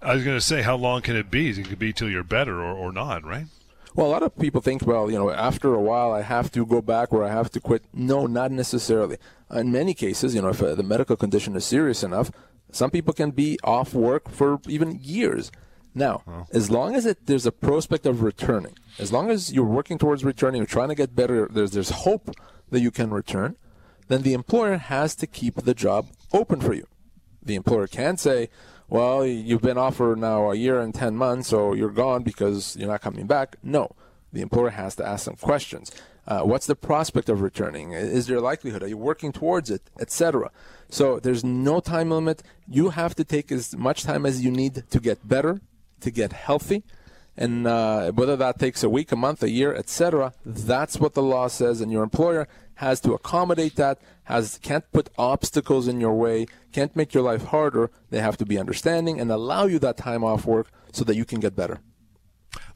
I 0.02 0.14
was 0.14 0.24
going 0.24 0.38
to 0.38 0.46
say, 0.46 0.62
how 0.62 0.76
long 0.76 1.02
can 1.02 1.16
it 1.16 1.32
be? 1.32 1.50
It 1.50 1.68
could 1.68 1.80
be 1.80 1.94
till 1.94 2.10
you're 2.10 2.24
better 2.24 2.62
or, 2.62 2.74
or 2.74 2.92
not, 2.92 3.24
right? 3.24 3.48
Well, 3.96 4.08
a 4.08 4.10
lot 4.10 4.24
of 4.24 4.38
people 4.38 4.60
think, 4.60 4.86
well, 4.86 5.10
you 5.10 5.18
know, 5.18 5.32
after 5.32 5.74
a 5.74 5.80
while 5.80 6.12
I 6.12 6.22
have 6.22 6.52
to 6.52 6.66
go 6.66 6.82
back 6.82 7.14
or 7.14 7.24
I 7.24 7.30
have 7.32 7.50
to 7.52 7.62
quit. 7.62 7.86
No, 7.94 8.28
not 8.28 8.52
necessarily. 8.52 9.18
In 9.50 9.72
many 9.72 9.94
cases, 9.94 10.36
you 10.36 10.42
know, 10.42 10.50
if 10.50 10.62
uh, 10.62 10.76
the 10.76 10.84
medical 10.84 11.16
condition 11.16 11.56
is 11.56 11.64
serious 11.64 12.04
enough, 12.04 12.30
some 12.72 12.92
people 12.92 13.14
can 13.14 13.32
be 13.32 13.58
off 13.64 13.94
work 13.94 14.30
for 14.30 14.60
even 14.68 15.00
years. 15.02 15.50
Now, 15.96 16.24
oh. 16.28 16.46
as 16.52 16.70
long 16.70 16.94
as 16.94 17.06
it, 17.06 17.26
there's 17.26 17.46
a 17.46 17.54
prospect 17.54 18.06
of 18.06 18.22
returning, 18.22 18.78
as 19.00 19.14
long 19.14 19.32
as 19.32 19.54
you're 19.54 19.64
working 19.64 19.98
towards 19.98 20.26
returning, 20.26 20.60
you're 20.60 20.68
trying 20.68 20.90
to 20.90 20.96
get 20.96 21.16
better, 21.16 21.48
there's, 21.50 21.72
there's 21.72 21.90
hope 21.90 22.30
that 22.70 22.82
you 22.82 22.92
can 22.92 23.12
return, 23.12 23.56
then 24.10 24.22
the 24.22 24.34
employer 24.34 24.78
has 24.78 25.16
to 25.16 25.26
keep 25.26 25.56
the 25.56 25.74
job 25.74 26.08
open 26.34 26.60
for 26.60 26.74
you. 26.74 26.86
The 27.42 27.56
employer 27.56 27.88
can 27.88 28.18
say, 28.18 28.50
well, 28.90 29.26
you've 29.26 29.62
been 29.62 29.78
off 29.78 29.96
for 29.96 30.16
now 30.16 30.52
a 30.52 30.56
year 30.56 30.80
and 30.80 30.94
10 30.94 31.16
months, 31.16 31.48
so 31.48 31.74
you're 31.74 31.90
gone 31.90 32.24
because 32.24 32.76
you're 32.76 32.90
not 32.90 33.02
coming 33.02 33.26
back. 33.26 33.56
No. 33.64 33.96
The 34.34 34.42
employer 34.42 34.72
has 34.72 34.96
to 34.98 35.08
ask 35.08 35.24
some 35.24 35.38
questions. 35.38 35.92
Uh, 36.28 36.42
what's 36.42 36.66
the 36.66 36.76
prospect 36.76 37.30
of 37.30 37.42
returning? 37.42 37.94
Is 37.94 38.28
there 38.28 38.38
a 38.38 38.42
likelihood? 38.42 38.84
Are 38.84 38.88
you 38.88 38.98
working 38.98 39.32
towards 39.32 39.70
it, 39.70 39.90
etc.? 40.00 40.52
So 40.90 41.20
there's 41.20 41.44
no 41.44 41.80
time 41.80 42.12
limit. 42.12 42.44
You 42.68 42.90
have 42.90 43.16
to 43.16 43.24
take 43.24 43.52
as 43.52 43.76
much 43.76 44.04
time 44.04 44.26
as 44.26 44.44
you 44.44 44.52
need 44.52 44.84
to 44.90 45.00
get 45.00 45.28
better, 45.28 45.62
to 46.06 46.12
get 46.12 46.32
healthy, 46.32 46.84
and 47.36 47.68
uh, 47.68 48.12
whether 48.12 48.38
that 48.38 48.58
takes 48.58 48.82
a 48.84 48.90
week, 48.90 49.12
a 49.12 49.16
month, 49.16 49.44
a 49.44 49.50
year, 49.50 49.76
etc. 49.76 50.34
That's 50.46 50.98
what 51.00 51.14
the 51.14 51.22
law 51.22 51.48
says, 51.48 51.82
and 51.82 51.92
your 51.92 52.04
employer 52.04 52.48
has 52.76 53.00
to 53.02 53.14
accommodate 53.14 53.76
that, 53.76 54.00
has 54.26 54.60
can't 54.62 54.90
put 54.92 55.10
obstacles 55.18 55.88
in 55.88 56.00
your 56.00 56.14
way, 56.14 56.46
can't 56.72 56.96
make 56.96 57.14
your 57.14 57.24
life 57.24 57.46
harder. 57.46 57.90
They 58.10 58.20
have 58.20 58.38
to 58.38 58.46
be 58.46 58.58
understanding 58.58 59.20
and 59.20 59.32
allow 59.32 59.66
you 59.66 59.80
that 59.80 59.98
time 59.98 60.24
off 60.24 60.46
work 60.46 60.72
so 60.92 61.04
that 61.06 61.16
you 61.16 61.26
can 61.26 61.40
get 61.40 61.56
better. 61.56 61.80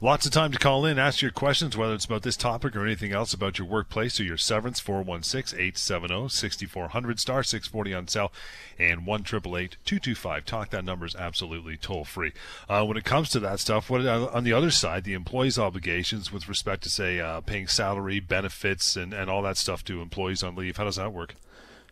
Lots 0.00 0.24
of 0.24 0.32
time 0.32 0.52
to 0.52 0.58
call 0.58 0.86
in, 0.86 0.98
ask 0.98 1.20
your 1.20 1.30
questions, 1.30 1.76
whether 1.76 1.94
it's 1.94 2.04
about 2.04 2.22
this 2.22 2.36
topic 2.36 2.74
or 2.74 2.84
anything 2.84 3.12
else 3.12 3.34
about 3.34 3.58
your 3.58 3.66
workplace 3.66 4.18
or 4.18 4.24
your 4.24 4.36
severance. 4.36 4.80
416 4.80 5.58
870 5.58 6.28
6400 6.28 7.20
star 7.20 7.42
640 7.42 7.94
on 7.94 8.08
cell 8.08 8.32
and 8.78 9.06
1 9.06 9.22
225 9.24 10.44
Talk. 10.44 10.70
That 10.70 10.84
number 10.84 11.04
is 11.04 11.14
absolutely 11.14 11.76
toll 11.76 12.04
free. 12.04 12.32
Uh, 12.68 12.84
when 12.84 12.96
it 12.96 13.04
comes 13.04 13.28
to 13.30 13.40
that 13.40 13.60
stuff, 13.60 13.90
what 13.90 14.06
uh, 14.06 14.30
on 14.32 14.44
the 14.44 14.52
other 14.52 14.70
side, 14.70 15.04
the 15.04 15.14
employee's 15.14 15.58
obligations 15.58 16.32
with 16.32 16.48
respect 16.48 16.82
to, 16.84 16.90
say, 16.90 17.20
uh, 17.20 17.40
paying 17.40 17.66
salary, 17.66 18.20
benefits, 18.20 18.96
and, 18.96 19.12
and 19.12 19.28
all 19.28 19.42
that 19.42 19.56
stuff 19.56 19.84
to 19.84 20.00
employees 20.00 20.42
on 20.42 20.56
leave, 20.56 20.76
how 20.76 20.84
does 20.84 20.96
that 20.96 21.12
work? 21.12 21.34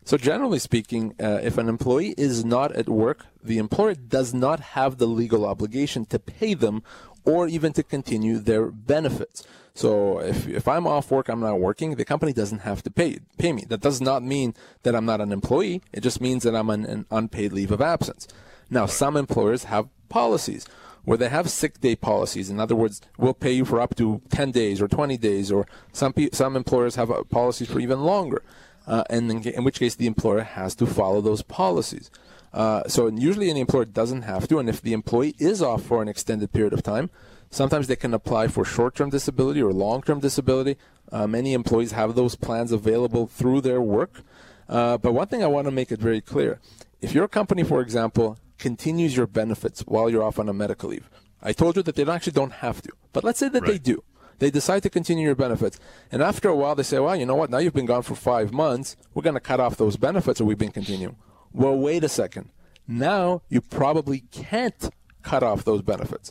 So, 0.09 0.17
generally 0.17 0.59
speaking, 0.59 1.15
uh, 1.21 1.41
if 1.43 1.59
an 1.59 1.69
employee 1.69 2.15
is 2.17 2.43
not 2.43 2.73
at 2.73 2.89
work, 2.89 3.27
the 3.45 3.59
employer 3.59 3.93
does 3.95 4.33
not 4.33 4.59
have 4.73 4.97
the 4.97 5.05
legal 5.07 5.45
obligation 5.45 6.07
to 6.07 6.19
pay 6.19 6.55
them 6.55 6.83
or 7.27 7.47
even 7.47 7.75
to 7.75 7.83
continue 7.83 8.39
their 8.39 8.71
benefits. 8.71 9.47
So 9.75 10.21
if, 10.21 10.49
if 10.49 10.67
I'm 10.67 10.87
off 10.87 11.11
work, 11.11 11.29
I'm 11.29 11.41
not 11.41 11.61
working, 11.61 11.97
the 11.97 12.07
company 12.07 12.33
doesn't 12.33 12.61
have 12.61 12.83
to 12.85 12.91
pay, 12.91 13.19
pay 13.37 13.53
me. 13.53 13.67
That 13.69 13.83
does 13.83 14.01
not 14.01 14.23
mean 14.23 14.55
that 14.83 14.95
I'm 14.95 15.05
not 15.05 15.21
an 15.21 15.31
employee. 15.31 15.83
It 15.93 16.01
just 16.01 16.23
means 16.23 16.43
that 16.45 16.57
I'm 16.57 16.71
on 16.71 16.87
an 16.87 17.05
unpaid 17.11 17.53
leave 17.53 17.71
of 17.71 17.83
absence. 17.83 18.27
Now, 18.71 18.87
some 18.87 19.15
employers 19.15 19.65
have 19.65 19.91
policies 20.09 20.67
where 21.05 21.19
they 21.19 21.29
have 21.29 21.51
sick 21.51 21.81
day 21.83 21.97
policies. 21.97 22.49
In 22.49 22.61
other 22.61 22.75
words, 22.75 23.03
we'll 23.19 23.35
pay 23.35 23.53
you 23.53 23.67
for 23.67 23.79
up 23.79 23.95
to 23.97 24.23
10 24.31 24.53
days 24.53 24.81
or 24.81 24.89
20 24.89 25.19
days, 25.19 25.53
or 25.53 25.67
some 25.93 26.15
some 26.33 26.57
employers 26.57 26.97
have 26.97 27.11
uh, 27.11 27.25
policies 27.25 27.71
for 27.71 27.79
even 27.79 28.01
longer. 28.01 28.43
Uh, 28.89 29.05
and 29.11 29.31
in, 29.31 29.43
in, 29.47 29.65
which 29.65 29.79
case 29.79 29.95
the 29.95 30.07
employer 30.07 30.41
has 30.41 30.75
to 30.75 30.87
follow 30.87 31.21
those 31.21 31.43
policies. 31.43 32.11
Uh, 32.55 32.83
so 32.89 33.09
usually 33.09 33.51
an 33.51 33.57
employer 33.59 33.85
doesn't 33.85 34.23
have 34.23 34.49
to, 34.49 34.59
and 34.59 34.69
if 34.69 34.81
the 34.81 34.95
employee 34.95 35.35
is 35.39 35.61
off 35.61 35.83
for 35.83 36.01
an 36.01 36.09
extended 36.09 36.51
period 36.53 36.73
of 36.73 36.83
time, 36.83 37.11
sometimes 37.51 37.87
they 37.87 37.97
can 37.97 38.15
apply 38.15 38.49
for 38.49 38.65
short-term 38.65 39.11
disability 39.11 39.61
or 39.61 39.75
long-term 39.75 40.21
disability. 40.21 40.79
Uh, 41.13 41.27
many 41.27 41.53
employees 41.53 41.93
have 41.93 42.15
those 42.15 42.35
plans 42.35 42.73
available 42.73 43.27
through 43.27 43.61
their 43.61 43.83
work. 43.83 44.23
Uh, 44.71 44.97
but 44.97 45.13
one 45.13 45.29
thing 45.29 45.43
I 45.43 45.49
want 45.49 45.67
to 45.67 45.71
make 45.71 45.93
it 45.93 46.01
very 46.01 46.23
clear: 46.23 46.59
if 47.03 47.15
your 47.15 47.29
company, 47.29 47.65
for 47.65 47.83
example, 47.83 48.39
continues 48.59 49.17
your 49.17 49.27
benefits 49.27 49.83
while 49.83 50.09
you're 50.09 50.25
off 50.25 50.39
on 50.39 50.49
a 50.49 50.55
medical 50.55 50.89
leave, 50.89 51.11
I 51.43 51.53
told 51.53 51.77
you 51.77 51.83
that 51.83 51.95
they 51.95 52.07
actually 52.07 52.33
don't 52.33 52.53
have 52.53 52.81
to, 52.83 52.93
but 53.13 53.23
let's 53.23 53.39
say 53.39 53.51
that 53.51 53.63
right. 53.63 53.73
they 53.73 53.79
do. 53.79 54.03
They 54.39 54.51
decide 54.51 54.83
to 54.85 54.91
continue 54.91 55.27
your 55.27 55.35
benefits. 55.35 55.79
And 56.13 56.23
after 56.23 56.49
a 56.49 56.55
while, 56.55 56.75
they 56.75 56.83
say, 56.83 56.99
well, 56.99 57.17
you 57.17 57.27
know 57.27 57.35
what? 57.35 57.51
Now 57.51 57.59
you've 57.59 57.75
been 57.75 57.87
gone 57.87 58.03
for 58.03 58.15
five 58.15 58.53
months. 58.53 58.97
We're 59.15 59.23
going 59.23 59.35
to 59.35 59.41
cut 59.41 59.61
off 59.61 59.77
those 59.77 59.97
benefits 59.97 60.41
or 60.41 60.45
we've 60.45 60.59
been 60.59 60.71
continuing. 60.71 61.17
Well, 61.53 61.77
wait 61.77 62.05
a 62.05 62.09
second. 62.09 62.51
Now 62.87 63.43
you 63.49 63.61
probably 63.61 64.21
can't 64.31 64.91
cut 65.23 65.43
off 65.43 65.65
those 65.65 65.83
benefits. 65.83 66.31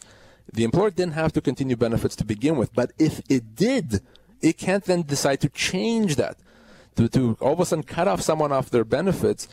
The 0.51 0.63
employer 0.63 0.91
didn't 0.91 1.13
have 1.13 1.33
to 1.33 1.41
continue 1.41 1.75
benefits 1.75 2.15
to 2.17 2.25
begin 2.25 2.55
with, 2.55 2.73
but 2.73 2.91
if 2.97 3.21
it 3.29 3.55
did, 3.55 4.01
it 4.41 4.57
can't 4.57 4.85
then 4.85 5.01
decide 5.01 5.41
to 5.41 5.49
change 5.49 6.15
that. 6.15 6.37
To, 6.97 7.07
to 7.09 7.37
all 7.39 7.53
of 7.53 7.59
a 7.59 7.65
sudden 7.65 7.83
cut 7.83 8.07
off 8.07 8.21
someone 8.21 8.51
off 8.51 8.69
their 8.69 8.83
benefits 8.83 9.47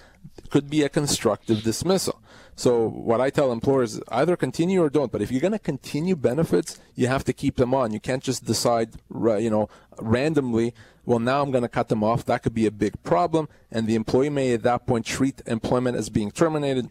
could 0.50 0.68
be 0.70 0.82
a 0.82 0.88
constructive 0.88 1.62
dismissal. 1.62 2.20
So 2.56 2.88
what 2.88 3.20
I 3.20 3.30
tell 3.30 3.52
employers, 3.52 4.00
either 4.08 4.36
continue 4.36 4.82
or 4.82 4.88
don't. 4.88 5.12
But 5.12 5.22
if 5.22 5.30
you're 5.30 5.40
going 5.40 5.52
to 5.52 5.58
continue 5.58 6.16
benefits, 6.16 6.78
you 6.94 7.06
have 7.08 7.24
to 7.24 7.32
keep 7.32 7.56
them 7.56 7.74
on. 7.74 7.92
You 7.92 8.00
can't 8.00 8.22
just 8.22 8.44
decide, 8.44 8.94
you 9.10 9.50
know, 9.50 9.68
randomly. 9.98 10.74
Well, 11.04 11.18
now 11.18 11.42
I'm 11.42 11.50
going 11.50 11.62
to 11.62 11.68
cut 11.68 11.88
them 11.88 12.02
off. 12.02 12.24
That 12.24 12.42
could 12.42 12.54
be 12.54 12.66
a 12.66 12.70
big 12.70 13.02
problem, 13.02 13.48
and 13.70 13.86
the 13.86 13.94
employee 13.94 14.30
may 14.30 14.54
at 14.54 14.62
that 14.62 14.86
point 14.86 15.04
treat 15.04 15.42
employment 15.46 15.98
as 15.98 16.08
being 16.08 16.30
terminated, 16.30 16.88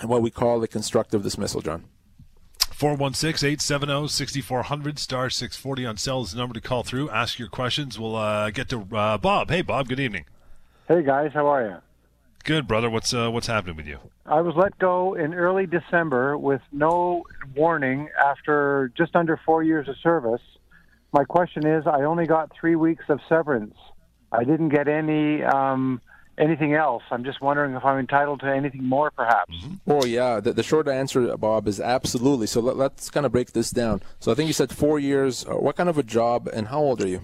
and 0.00 0.10
what 0.10 0.20
we 0.20 0.30
call 0.30 0.62
a 0.64 0.66
constructive 0.66 1.22
dismissal, 1.22 1.60
John. 1.60 1.84
416-870-6400 2.82 4.98
star 4.98 5.30
640 5.30 5.86
on 5.86 5.96
cell 5.96 6.22
is 6.22 6.32
the 6.32 6.38
number 6.38 6.52
to 6.52 6.60
call 6.60 6.82
through 6.82 7.08
ask 7.10 7.38
your 7.38 7.46
questions 7.46 7.96
we'll 7.96 8.16
uh, 8.16 8.50
get 8.50 8.68
to 8.68 8.84
uh, 8.92 9.16
bob 9.18 9.50
hey 9.50 9.62
bob 9.62 9.88
good 9.88 10.00
evening 10.00 10.24
hey 10.88 11.00
guys 11.00 11.30
how 11.32 11.46
are 11.46 11.64
you 11.64 11.76
Good, 12.44 12.66
brother. 12.66 12.90
What's 12.90 13.14
uh, 13.14 13.30
what's 13.30 13.46
happening 13.46 13.76
with 13.76 13.86
you? 13.86 14.00
I 14.26 14.40
was 14.40 14.56
let 14.56 14.76
go 14.80 15.14
in 15.14 15.32
early 15.32 15.64
December 15.64 16.36
with 16.36 16.60
no 16.72 17.22
warning 17.54 18.08
after 18.20 18.90
just 18.96 19.14
under 19.14 19.38
four 19.46 19.62
years 19.62 19.88
of 19.88 19.94
service. 20.02 20.40
My 21.12 21.22
question 21.22 21.64
is, 21.64 21.86
I 21.86 22.02
only 22.02 22.26
got 22.26 22.50
three 22.58 22.74
weeks 22.74 23.04
of 23.08 23.20
severance. 23.28 23.76
I 24.32 24.42
didn't 24.42 24.70
get 24.70 24.88
any 24.88 25.44
um, 25.44 26.00
anything 26.42 26.74
else. 26.74 27.02
I'm 27.10 27.24
just 27.24 27.40
wondering 27.40 27.74
if 27.74 27.84
I'm 27.84 27.98
entitled 27.98 28.40
to 28.40 28.46
anything 28.46 28.84
more, 28.84 29.10
perhaps. 29.10 29.54
Mm-hmm. 29.54 29.90
Oh 29.90 30.04
yeah, 30.04 30.40
the, 30.40 30.52
the, 30.52 30.62
short 30.62 30.88
answer, 30.88 31.36
Bob, 31.36 31.68
is 31.68 31.80
absolutely. 31.80 32.46
So 32.46 32.60
let, 32.60 32.92
us 32.98 33.10
kind 33.10 33.24
of 33.24 33.32
break 33.32 33.52
this 33.52 33.70
down. 33.70 34.02
So 34.20 34.32
I 34.32 34.34
think 34.34 34.48
you 34.48 34.52
said 34.52 34.70
four 34.70 34.98
years. 34.98 35.46
Uh, 35.46 35.54
what 35.56 35.76
kind 35.76 35.88
of 35.88 35.98
a 35.98 36.02
job, 36.02 36.48
and 36.52 36.68
how 36.68 36.80
old 36.80 37.02
are 37.02 37.08
you? 37.08 37.22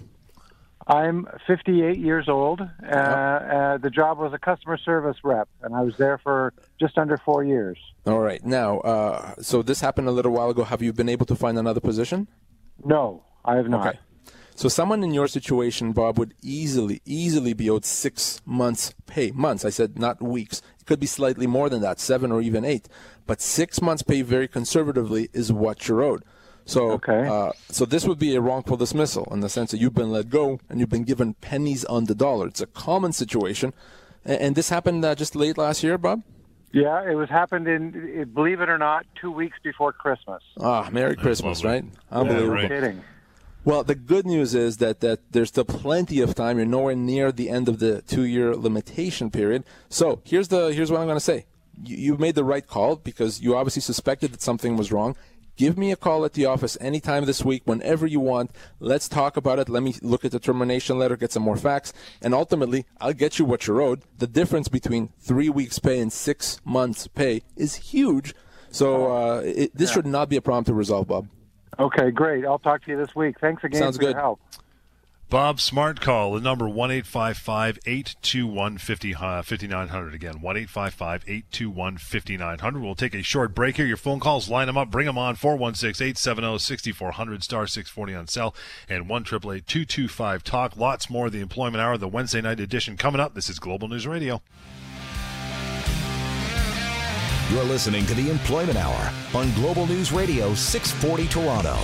I'm 0.87 1.27
58 1.45 1.99
years 1.99 2.27
old. 2.27 2.61
Uh, 2.61 2.95
uh, 2.95 3.77
the 3.77 3.91
job 3.91 4.17
was 4.17 4.33
a 4.33 4.39
customer 4.39 4.77
service 4.77 5.17
rep, 5.23 5.47
and 5.61 5.75
I 5.75 5.81
was 5.81 5.95
there 5.97 6.17
for 6.17 6.53
just 6.79 6.97
under 6.97 7.17
four 7.17 7.43
years. 7.43 7.77
All 8.07 8.19
right. 8.19 8.43
Now, 8.43 8.79
uh, 8.79 9.35
so 9.39 9.61
this 9.61 9.81
happened 9.81 10.07
a 10.07 10.11
little 10.11 10.31
while 10.31 10.49
ago. 10.49 10.63
Have 10.63 10.81
you 10.81 10.91
been 10.91 11.09
able 11.09 11.27
to 11.27 11.35
find 11.35 11.59
another 11.59 11.79
position? 11.79 12.27
No, 12.83 13.23
I 13.45 13.57
have 13.57 13.69
not. 13.69 13.87
Okay. 13.87 13.99
So 14.59 14.67
someone 14.67 15.05
in 15.05 15.13
your 15.13 15.29
situation, 15.29 15.93
Bob, 15.93 16.19
would 16.19 16.33
easily, 16.41 17.01
easily 17.05 17.53
be 17.53 17.69
owed 17.69 17.85
six 17.85 18.41
months 18.45 18.93
pay. 19.05 19.31
Months. 19.31 19.63
I 19.63 19.69
said 19.69 19.97
not 19.97 20.21
weeks. 20.21 20.61
It 20.81 20.85
could 20.85 20.99
be 20.99 21.05
slightly 21.05 21.47
more 21.47 21.69
than 21.69 21.81
that, 21.81 21.97
seven 21.97 22.29
or 22.29 22.41
even 22.41 22.65
eight. 22.65 22.89
But 23.25 23.39
six 23.39 23.81
months 23.81 24.03
pay 24.03 24.21
very 24.21 24.49
conservatively 24.49 25.29
is 25.31 25.53
what 25.53 25.87
you're 25.87 26.01
owed. 26.01 26.25
So, 26.65 26.91
okay. 26.91 27.25
uh, 27.25 27.53
so 27.69 27.85
this 27.85 28.05
would 28.05 28.19
be 28.19 28.35
a 28.35 28.41
wrongful 28.41 28.75
dismissal 28.75 29.29
in 29.31 29.39
the 29.39 29.47
sense 29.47 29.71
that 29.71 29.77
you've 29.77 29.93
been 29.93 30.11
let 30.11 30.29
go 30.29 30.59
and 30.67 30.81
you've 30.81 30.89
been 30.89 31.05
given 31.05 31.35
pennies 31.35 31.85
on 31.85 32.03
the 32.07 32.13
dollar. 32.13 32.47
It's 32.47 32.59
a 32.59 32.67
common 32.67 33.13
situation, 33.13 33.73
and, 34.25 34.41
and 34.41 34.55
this 34.57 34.67
happened 34.67 35.05
uh, 35.05 35.15
just 35.15 35.37
late 35.37 35.57
last 35.57 35.83
year, 35.83 35.97
Bob. 35.97 36.23
Yeah, 36.73 37.09
it 37.09 37.15
was 37.15 37.29
happened 37.29 37.69
in, 37.69 38.29
believe 38.33 38.59
it 38.59 38.67
or 38.67 38.77
not, 38.77 39.05
two 39.21 39.31
weeks 39.31 39.57
before 39.63 39.93
Christmas. 39.93 40.43
Ah, 40.59 40.89
Merry 40.91 41.15
Christmas, 41.15 41.63
right? 41.63 41.85
Unbelievable. 42.11 42.55
Yeah, 42.57 42.61
right. 42.61 42.69
Kidding. 42.69 43.03
Well, 43.69 43.83
the 43.83 43.93
good 43.93 44.25
news 44.25 44.55
is 44.55 44.77
that, 44.77 44.99
that 45.01 45.31
there's 45.31 45.49
still 45.49 45.63
plenty 45.63 46.21
of 46.21 46.33
time. 46.33 46.57
You're 46.57 46.65
nowhere 46.65 46.95
near 46.95 47.31
the 47.31 47.51
end 47.51 47.69
of 47.69 47.77
the 47.77 48.01
two-year 48.01 48.55
limitation 48.55 49.29
period. 49.29 49.63
So 49.89 50.23
here's 50.25 50.47
the 50.47 50.73
here's 50.73 50.89
what 50.89 50.99
I'm 50.99 51.05
going 51.05 51.17
to 51.17 51.23
say. 51.23 51.45
You, 51.83 51.95
you 51.95 52.17
made 52.17 52.33
the 52.33 52.43
right 52.43 52.65
call 52.65 52.95
because 52.95 53.41
you 53.41 53.55
obviously 53.55 53.83
suspected 53.83 54.31
that 54.33 54.41
something 54.41 54.75
was 54.75 54.91
wrong. 54.91 55.15
Give 55.55 55.77
me 55.77 55.91
a 55.91 55.95
call 55.95 56.25
at 56.25 56.33
the 56.33 56.47
office 56.47 56.79
anytime 56.81 57.25
this 57.25 57.45
week, 57.45 57.61
whenever 57.65 58.07
you 58.07 58.19
want. 58.19 58.49
Let's 58.79 59.07
talk 59.07 59.37
about 59.37 59.59
it. 59.59 59.69
Let 59.69 59.83
me 59.83 59.93
look 60.01 60.25
at 60.25 60.31
the 60.31 60.39
termination 60.39 60.97
letter, 60.97 61.15
get 61.15 61.31
some 61.31 61.43
more 61.43 61.55
facts, 61.55 61.93
and 62.23 62.33
ultimately, 62.33 62.87
I'll 62.99 63.13
get 63.13 63.37
you 63.37 63.45
what 63.45 63.67
you're 63.67 63.83
owed. 63.83 64.01
The 64.17 64.25
difference 64.25 64.67
between 64.67 65.09
three 65.19 65.49
weeks' 65.49 65.77
pay 65.77 65.99
and 65.99 66.11
six 66.11 66.59
months' 66.65 67.05
pay 67.05 67.43
is 67.55 67.75
huge. 67.75 68.33
So 68.71 69.15
uh, 69.15 69.41
it, 69.41 69.75
this 69.75 69.91
should 69.91 70.07
not 70.07 70.27
be 70.27 70.37
a 70.37 70.41
problem 70.41 70.63
to 70.63 70.73
resolve, 70.73 71.07
Bob. 71.07 71.27
Okay, 71.79 72.11
great. 72.11 72.45
I'll 72.45 72.59
talk 72.59 72.83
to 72.85 72.91
you 72.91 72.97
this 72.97 73.15
week. 73.15 73.39
Thanks 73.39 73.63
again 73.63 73.81
Sounds 73.81 73.95
for 73.95 74.01
good. 74.01 74.11
your 74.11 74.19
help. 74.19 74.41
Bob 75.29 75.61
Smart 75.61 76.01
Call, 76.01 76.33
the 76.33 76.41
number 76.41 76.67
1 76.67 76.89
821 76.89 78.77
5900. 78.79 80.13
Again, 80.15 80.41
1 80.41 80.57
821 80.57 81.97
5900. 81.97 82.81
We'll 82.81 82.95
take 82.95 83.13
a 83.13 83.21
short 83.21 83.53
break 83.53 83.77
here. 83.77 83.85
Your 83.85 83.95
phone 83.95 84.19
calls, 84.19 84.49
line 84.49 84.65
them 84.65 84.75
up, 84.75 84.89
bring 84.89 85.05
them 85.05 85.19
on 85.19 85.35
416 85.35 86.03
870 86.03 86.57
6400, 86.57 87.43
star 87.43 87.67
640 87.67 88.15
on 88.15 88.27
cell, 88.27 88.55
and 88.89 89.07
1 89.07 89.23
225 89.23 90.43
Talk. 90.43 90.75
Lots 90.75 91.11
more 91.11 91.27
of 91.27 91.31
the 91.31 91.41
Employment 91.41 91.79
Hour, 91.79 91.99
the 91.99 92.07
Wednesday 92.07 92.41
night 92.41 92.59
edition 92.59 92.97
coming 92.97 93.21
up. 93.21 93.35
This 93.35 93.49
is 93.49 93.59
Global 93.59 93.87
News 93.87 94.07
Radio. 94.07 94.41
You're 97.49 97.63
listening 97.63 98.05
to 98.05 98.13
the 98.13 98.29
Employment 98.29 98.77
Hour 98.77 99.11
on 99.33 99.51
Global 99.55 99.87
News 99.87 100.11
Radio 100.11 100.53
640 100.53 101.27
Toronto. 101.29 101.75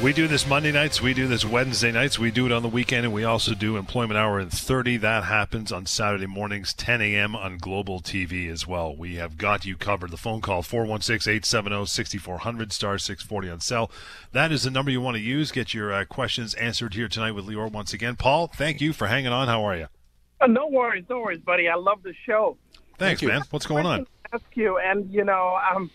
We 0.00 0.12
do 0.12 0.28
this 0.28 0.46
Monday 0.46 0.70
nights. 0.70 1.02
We 1.02 1.12
do 1.12 1.26
this 1.26 1.44
Wednesday 1.44 1.90
nights. 1.90 2.16
We 2.16 2.30
do 2.30 2.46
it 2.46 2.52
on 2.52 2.62
the 2.62 2.68
weekend, 2.68 3.04
and 3.04 3.12
we 3.12 3.24
also 3.24 3.52
do 3.52 3.76
Employment 3.76 4.16
Hour 4.16 4.38
in 4.38 4.48
30. 4.48 4.98
That 4.98 5.24
happens 5.24 5.72
on 5.72 5.86
Saturday 5.86 6.26
mornings, 6.26 6.72
10 6.72 7.02
a.m. 7.02 7.34
on 7.34 7.58
Global 7.58 8.00
TV 8.00 8.48
as 8.48 8.64
well. 8.64 8.94
We 8.94 9.16
have 9.16 9.38
got 9.38 9.64
you 9.64 9.76
covered. 9.76 10.12
The 10.12 10.16
phone 10.16 10.40
call, 10.40 10.62
416-870-6400, 10.62 12.72
star 12.72 12.98
640 12.98 13.50
on 13.50 13.58
cell. 13.58 13.90
That 14.30 14.52
is 14.52 14.62
the 14.62 14.70
number 14.70 14.92
you 14.92 15.00
want 15.00 15.16
to 15.16 15.22
use. 15.22 15.50
Get 15.50 15.74
your 15.74 15.92
uh, 15.92 16.04
questions 16.04 16.54
answered 16.54 16.94
here 16.94 17.08
tonight 17.08 17.32
with 17.32 17.48
Lior 17.48 17.72
once 17.72 17.92
again. 17.92 18.14
Paul, 18.14 18.52
thank 18.54 18.80
you 18.80 18.92
for 18.92 19.08
hanging 19.08 19.32
on. 19.32 19.48
How 19.48 19.64
are 19.64 19.76
you? 19.76 19.88
Uh, 20.40 20.46
no 20.46 20.68
worries, 20.68 21.04
no 21.08 21.20
worries, 21.20 21.40
buddy. 21.40 21.68
I 21.68 21.74
love 21.74 22.02
the 22.02 22.14
show. 22.26 22.58
Thanks, 22.98 23.20
thank 23.20 23.32
man. 23.32 23.42
What's 23.50 23.66
going 23.66 23.86
on? 23.86 24.06
Ask 24.32 24.44
you, 24.54 24.78
and 24.78 25.12
you 25.12 25.24
know, 25.24 25.58
um, 25.72 25.90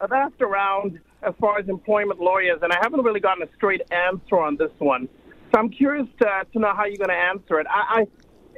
I've 0.00 0.12
asked 0.12 0.40
around– 0.40 1.00
as 1.22 1.34
far 1.40 1.58
as 1.58 1.68
employment 1.68 2.20
lawyers, 2.20 2.58
and 2.62 2.72
I 2.72 2.78
haven't 2.80 3.02
really 3.02 3.20
gotten 3.20 3.42
a 3.42 3.54
straight 3.54 3.82
answer 3.90 4.38
on 4.38 4.56
this 4.56 4.70
one. 4.78 5.08
So 5.52 5.58
I'm 5.58 5.70
curious 5.70 6.06
to, 6.20 6.46
to 6.52 6.58
know 6.58 6.74
how 6.74 6.84
you're 6.84 6.96
going 6.96 7.10
to 7.10 7.14
answer 7.14 7.60
it. 7.60 7.66
I, 7.68 8.00
I, 8.00 8.06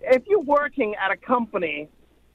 if 0.02 0.22
you're 0.26 0.40
working 0.40 0.94
at 1.02 1.10
a 1.10 1.16
company 1.16 1.88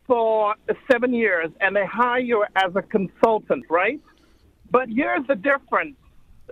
for 0.05 0.55
seven 0.91 1.13
years 1.13 1.49
and 1.59 1.75
they 1.75 1.85
hire 1.85 2.19
you 2.19 2.45
as 2.55 2.75
a 2.75 2.81
consultant, 2.81 3.65
right? 3.69 3.99
But 4.71 4.89
here's 4.89 5.25
the 5.27 5.35
difference: 5.35 5.95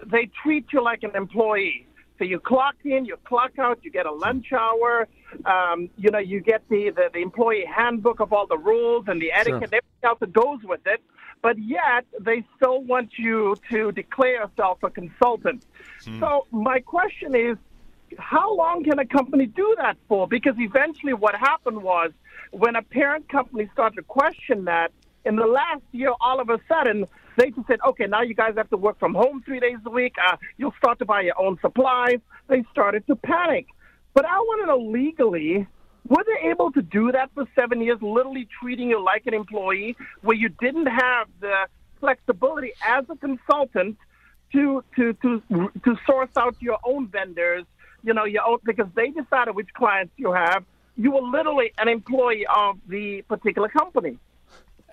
they 0.05 0.29
treat 0.43 0.65
you 0.73 0.83
like 0.83 1.03
an 1.03 1.15
employee. 1.15 1.86
So 2.17 2.25
you 2.25 2.39
clock 2.39 2.75
in, 2.83 3.05
you 3.05 3.17
clock 3.25 3.59
out, 3.59 3.79
you 3.83 3.91
get 3.91 4.05
a 4.05 4.11
lunch 4.11 4.51
hour. 4.51 5.07
Um, 5.45 5.89
you 5.97 6.09
know, 6.09 6.19
you 6.19 6.39
get 6.39 6.63
the, 6.69 6.89
the, 6.89 7.09
the 7.13 7.19
employee 7.19 7.65
handbook 7.65 8.19
of 8.19 8.33
all 8.33 8.47
the 8.47 8.57
rules 8.57 9.05
and 9.07 9.21
the 9.21 9.31
etiquette, 9.31 9.69
sure. 9.69 9.79
everything 9.79 10.03
else 10.03 10.19
that 10.19 10.33
goes 10.33 10.59
with 10.63 10.81
it 10.85 11.01
but 11.41 11.57
yet 11.59 12.05
they 12.19 12.43
still 12.55 12.81
want 12.83 13.11
you 13.17 13.55
to 13.69 13.91
declare 13.91 14.41
yourself 14.41 14.79
a 14.83 14.89
consultant. 14.89 15.65
Hmm. 16.03 16.19
So 16.19 16.47
my 16.51 16.79
question 16.79 17.35
is, 17.35 17.57
how 18.17 18.55
long 18.55 18.83
can 18.83 18.99
a 18.99 19.05
company 19.05 19.45
do 19.45 19.75
that 19.77 19.97
for? 20.07 20.27
Because 20.27 20.55
eventually 20.57 21.13
what 21.13 21.35
happened 21.35 21.83
was 21.83 22.11
when 22.51 22.75
a 22.75 22.81
parent 22.81 23.27
company 23.29 23.69
started 23.73 23.97
to 23.97 24.03
question 24.03 24.65
that, 24.65 24.91
in 25.25 25.35
the 25.35 25.45
last 25.45 25.83
year, 25.91 26.13
all 26.21 26.39
of 26.39 26.49
a 26.49 26.59
sudden, 26.69 27.05
they 27.37 27.51
just 27.51 27.67
said, 27.67 27.79
okay, 27.87 28.07
now 28.07 28.21
you 28.21 28.33
guys 28.33 28.53
have 28.57 28.69
to 28.71 28.77
work 28.77 28.99
from 28.99 29.13
home 29.13 29.41
three 29.45 29.59
days 29.59 29.77
a 29.85 29.89
week. 29.89 30.15
Uh, 30.27 30.35
you'll 30.57 30.73
start 30.77 30.99
to 30.99 31.05
buy 31.05 31.21
your 31.21 31.39
own 31.39 31.57
supplies. 31.61 32.19
They 32.47 32.63
started 32.71 33.05
to 33.07 33.15
panic. 33.15 33.67
But 34.13 34.25
I 34.25 34.37
want 34.39 34.61
to 34.63 34.67
know 34.67 34.79
legally, 34.79 35.67
were 36.07 36.23
they 36.25 36.49
able 36.49 36.71
to 36.71 36.81
do 36.81 37.11
that 37.11 37.29
for 37.35 37.45
seven 37.55 37.81
years, 37.81 37.99
literally 38.01 38.47
treating 38.59 38.89
you 38.89 39.01
like 39.03 39.27
an 39.27 39.35
employee, 39.35 39.95
where 40.21 40.35
you 40.35 40.49
didn't 40.49 40.87
have 40.87 41.27
the 41.39 41.67
flexibility 41.99 42.73
as 42.85 43.05
a 43.09 43.15
consultant 43.15 43.97
to 44.53 44.83
to 44.95 45.13
to 45.13 45.41
to 45.83 45.97
source 46.07 46.29
out 46.37 46.55
your 46.59 46.79
own 46.83 47.07
vendors, 47.07 47.65
you 48.03 48.13
know, 48.13 48.25
your 48.25 48.45
own 48.47 48.57
because 48.63 48.87
they 48.95 49.09
decided 49.09 49.55
which 49.55 49.71
clients 49.75 50.13
you 50.17 50.33
have. 50.33 50.63
You 50.95 51.11
were 51.11 51.21
literally 51.21 51.73
an 51.77 51.87
employee 51.87 52.47
of 52.47 52.79
the 52.87 53.21
particular 53.23 53.67
company. 53.69 54.17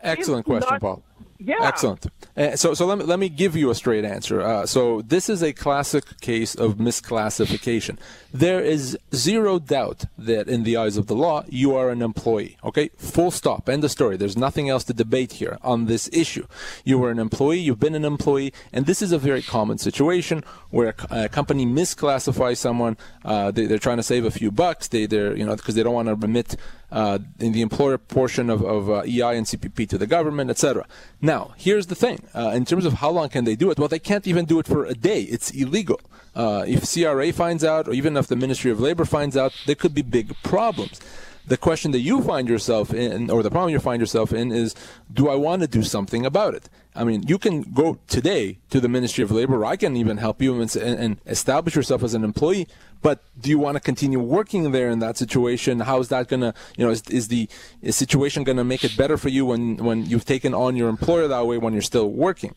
Excellent 0.02 0.40
It's 0.40 0.46
question, 0.46 0.68
not- 0.70 0.80
Paul. 0.80 1.02
Yeah. 1.44 1.56
Excellent. 1.62 2.06
Uh, 2.36 2.56
so, 2.56 2.74
so 2.74 2.86
let 2.86 2.98
me 2.98 3.04
let 3.04 3.18
me 3.18 3.28
give 3.28 3.54
you 3.54 3.70
a 3.70 3.74
straight 3.74 4.04
answer. 4.04 4.40
Uh, 4.40 4.66
so, 4.66 5.02
this 5.02 5.28
is 5.28 5.42
a 5.42 5.52
classic 5.52 6.04
case 6.20 6.54
of 6.54 6.76
misclassification. 6.76 7.98
There 8.32 8.60
is 8.60 8.98
zero 9.14 9.58
doubt 9.58 10.06
that, 10.18 10.48
in 10.48 10.64
the 10.64 10.76
eyes 10.76 10.96
of 10.96 11.06
the 11.06 11.14
law, 11.14 11.44
you 11.48 11.76
are 11.76 11.90
an 11.90 12.02
employee. 12.02 12.56
Okay, 12.64 12.88
full 12.96 13.30
stop. 13.30 13.68
End 13.68 13.84
of 13.84 13.90
story. 13.90 14.16
There's 14.16 14.36
nothing 14.36 14.68
else 14.68 14.84
to 14.84 14.94
debate 14.94 15.34
here 15.34 15.58
on 15.62 15.86
this 15.86 16.08
issue. 16.12 16.46
You 16.84 16.98
were 16.98 17.10
an 17.10 17.18
employee. 17.18 17.60
You've 17.60 17.78
been 17.78 17.94
an 17.94 18.04
employee, 18.04 18.52
and 18.72 18.86
this 18.86 19.02
is 19.02 19.12
a 19.12 19.18
very 19.18 19.42
common 19.42 19.78
situation 19.78 20.42
where 20.70 20.94
a, 21.10 21.24
a 21.24 21.28
company 21.28 21.66
misclassifies 21.66 22.56
someone. 22.56 22.96
Uh, 23.24 23.50
they, 23.50 23.66
they're 23.66 23.78
trying 23.78 23.98
to 23.98 24.02
save 24.02 24.24
a 24.24 24.30
few 24.30 24.50
bucks. 24.50 24.88
They, 24.88 25.06
they're 25.06 25.36
you 25.36 25.44
know 25.44 25.54
because 25.56 25.74
they 25.74 25.82
don't 25.82 25.94
want 25.94 26.08
to 26.08 26.14
remit 26.14 26.56
uh, 26.94 27.18
in 27.40 27.52
the 27.52 27.60
employer 27.60 27.98
portion 27.98 28.48
of, 28.48 28.64
of 28.64 28.88
uh, 28.88 29.02
EI 29.04 29.36
and 29.36 29.46
CPP 29.46 29.88
to 29.88 29.98
the 29.98 30.06
government, 30.06 30.48
etc. 30.48 30.86
Now, 31.20 31.52
here's 31.56 31.88
the 31.88 31.96
thing: 31.96 32.26
uh, 32.34 32.52
in 32.54 32.64
terms 32.64 32.86
of 32.86 32.94
how 32.94 33.10
long 33.10 33.28
can 33.28 33.44
they 33.44 33.56
do 33.56 33.70
it? 33.70 33.78
Well, 33.78 33.88
they 33.88 33.98
can't 33.98 34.26
even 34.26 34.44
do 34.44 34.60
it 34.60 34.66
for 34.66 34.86
a 34.86 34.94
day. 34.94 35.22
It's 35.22 35.50
illegal. 35.50 36.00
Uh, 36.34 36.64
if 36.66 36.90
CRA 36.90 37.32
finds 37.32 37.64
out, 37.64 37.88
or 37.88 37.92
even 37.92 38.16
if 38.16 38.28
the 38.28 38.36
Ministry 38.36 38.70
of 38.70 38.80
Labor 38.80 39.04
finds 39.04 39.36
out, 39.36 39.52
there 39.66 39.74
could 39.74 39.94
be 39.94 40.02
big 40.02 40.34
problems. 40.42 41.00
The 41.46 41.56
question 41.56 41.90
that 41.92 42.00
you 42.00 42.22
find 42.22 42.48
yourself 42.48 42.94
in, 42.94 43.30
or 43.30 43.42
the 43.42 43.50
problem 43.50 43.70
you 43.70 43.78
find 43.78 44.00
yourself 44.00 44.32
in, 44.32 44.50
is: 44.50 44.74
Do 45.12 45.28
I 45.28 45.34
want 45.34 45.62
to 45.62 45.68
do 45.68 45.82
something 45.82 46.24
about 46.24 46.54
it? 46.54 46.68
I 46.96 47.02
mean, 47.02 47.24
you 47.26 47.38
can 47.38 47.62
go 47.62 47.98
today 48.06 48.58
to 48.70 48.80
the 48.80 48.88
Ministry 48.88 49.24
of 49.24 49.30
Labor. 49.32 49.56
Or 49.56 49.64
I 49.64 49.76
can 49.76 49.96
even 49.96 50.18
help 50.18 50.40
you 50.40 50.60
and, 50.60 50.76
and, 50.76 51.20
establish 51.26 51.74
yourself 51.74 52.04
as 52.04 52.14
an 52.14 52.22
employee. 52.22 52.68
But 53.02 53.20
do 53.38 53.50
you 53.50 53.58
want 53.58 53.76
to 53.76 53.80
continue 53.80 54.20
working 54.20 54.70
there 54.70 54.88
in 54.88 55.00
that 55.00 55.16
situation? 55.16 55.80
How 55.80 55.98
is 55.98 56.08
that 56.08 56.28
gonna, 56.28 56.54
you 56.76 56.84
know, 56.84 56.90
is, 56.92 57.02
is 57.10 57.28
the 57.28 57.48
is 57.82 57.96
situation 57.96 58.44
gonna 58.44 58.64
make 58.64 58.84
it 58.84 58.96
better 58.96 59.16
for 59.18 59.28
you 59.28 59.46
when 59.46 59.76
when 59.78 60.06
you've 60.06 60.24
taken 60.24 60.54
on 60.54 60.76
your 60.76 60.88
employer 60.88 61.26
that 61.28 61.46
way 61.46 61.58
when 61.58 61.72
you're 61.72 61.82
still 61.82 62.10
working? 62.10 62.54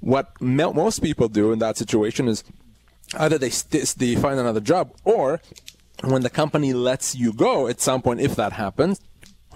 What 0.00 0.40
mo- 0.40 0.72
most 0.72 1.02
people 1.02 1.28
do 1.28 1.50
in 1.50 1.58
that 1.60 1.76
situation 1.76 2.28
is 2.28 2.44
either 3.14 3.38
they 3.38 3.50
st- 3.50 3.94
they 3.96 4.14
find 4.16 4.38
another 4.38 4.60
job 4.60 4.92
or 5.04 5.40
when 6.02 6.22
the 6.22 6.30
company 6.30 6.72
lets 6.72 7.14
you 7.14 7.32
go 7.32 7.68
at 7.68 7.80
some 7.80 8.02
point, 8.02 8.20
if 8.20 8.36
that 8.36 8.52
happens, 8.52 9.00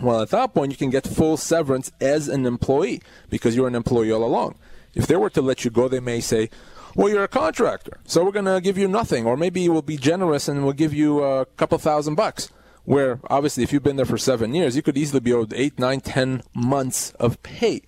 well, 0.00 0.22
at 0.22 0.30
that 0.30 0.54
point, 0.54 0.72
you 0.72 0.78
can 0.78 0.90
get 0.90 1.06
full 1.06 1.36
severance 1.36 1.92
as 2.00 2.28
an 2.28 2.46
employee 2.46 3.02
because 3.28 3.54
you're 3.54 3.68
an 3.68 3.74
employee 3.74 4.10
all 4.10 4.24
along. 4.24 4.56
If 4.94 5.06
they 5.06 5.16
were 5.16 5.30
to 5.30 5.42
let 5.42 5.64
you 5.64 5.70
go, 5.70 5.88
they 5.88 6.00
may 6.00 6.20
say, 6.20 6.50
well, 6.94 7.08
you're 7.08 7.24
a 7.24 7.28
contractor, 7.28 8.00
so 8.04 8.24
we're 8.24 8.32
going 8.32 8.44
to 8.44 8.60
give 8.60 8.76
you 8.76 8.88
nothing. 8.88 9.26
Or 9.26 9.36
maybe 9.36 9.68
we'll 9.68 9.82
be 9.82 9.96
generous 9.96 10.48
and 10.48 10.64
we'll 10.64 10.72
give 10.74 10.92
you 10.92 11.22
a 11.22 11.46
couple 11.46 11.78
thousand 11.78 12.16
bucks. 12.16 12.50
Where 12.84 13.20
obviously, 13.30 13.62
if 13.62 13.72
you've 13.72 13.84
been 13.84 13.96
there 13.96 14.04
for 14.04 14.18
seven 14.18 14.54
years, 14.54 14.74
you 14.74 14.82
could 14.82 14.98
easily 14.98 15.20
be 15.20 15.32
owed 15.32 15.52
eight, 15.54 15.78
nine, 15.78 16.00
ten 16.00 16.42
months 16.52 17.12
of 17.12 17.40
pay. 17.42 17.82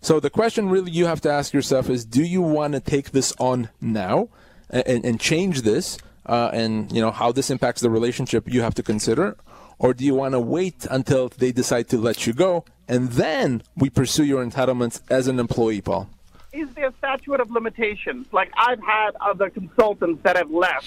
So 0.00 0.18
the 0.18 0.30
question 0.30 0.70
really 0.70 0.90
you 0.90 1.04
have 1.04 1.20
to 1.22 1.30
ask 1.30 1.52
yourself 1.52 1.90
is, 1.90 2.06
do 2.06 2.22
you 2.22 2.40
want 2.40 2.72
to 2.72 2.80
take 2.80 3.10
this 3.10 3.34
on 3.38 3.68
now 3.82 4.30
and, 4.70 5.04
and 5.04 5.20
change 5.20 5.60
this? 5.60 5.98
Uh, 6.30 6.48
and 6.52 6.92
you 6.92 7.00
know 7.00 7.10
how 7.10 7.32
this 7.32 7.50
impacts 7.50 7.80
the 7.80 7.90
relationship 7.90 8.42
you 8.46 8.62
have 8.62 8.74
to 8.74 8.82
consider, 8.82 9.36
or 9.78 9.92
do 9.92 10.04
you 10.04 10.14
want 10.14 10.32
to 10.32 10.40
wait 10.40 10.86
until 10.90 11.28
they 11.28 11.50
decide 11.50 11.88
to 11.88 11.98
let 11.98 12.26
you 12.26 12.32
go 12.32 12.64
and 12.86 13.02
then 13.22 13.62
we 13.76 13.90
pursue 13.90 14.24
your 14.24 14.44
entitlements 14.44 15.00
as 15.10 15.26
an 15.26 15.38
employee, 15.40 15.80
Paul? 15.80 16.08
is 16.52 16.68
there 16.74 16.88
a 16.88 16.94
statute 16.98 17.40
of 17.40 17.50
limitations? 17.50 18.26
Like 18.32 18.50
I've 18.56 18.82
had 18.82 19.10
other 19.20 19.50
consultants 19.50 20.22
that 20.24 20.36
have 20.36 20.50
left, 20.50 20.86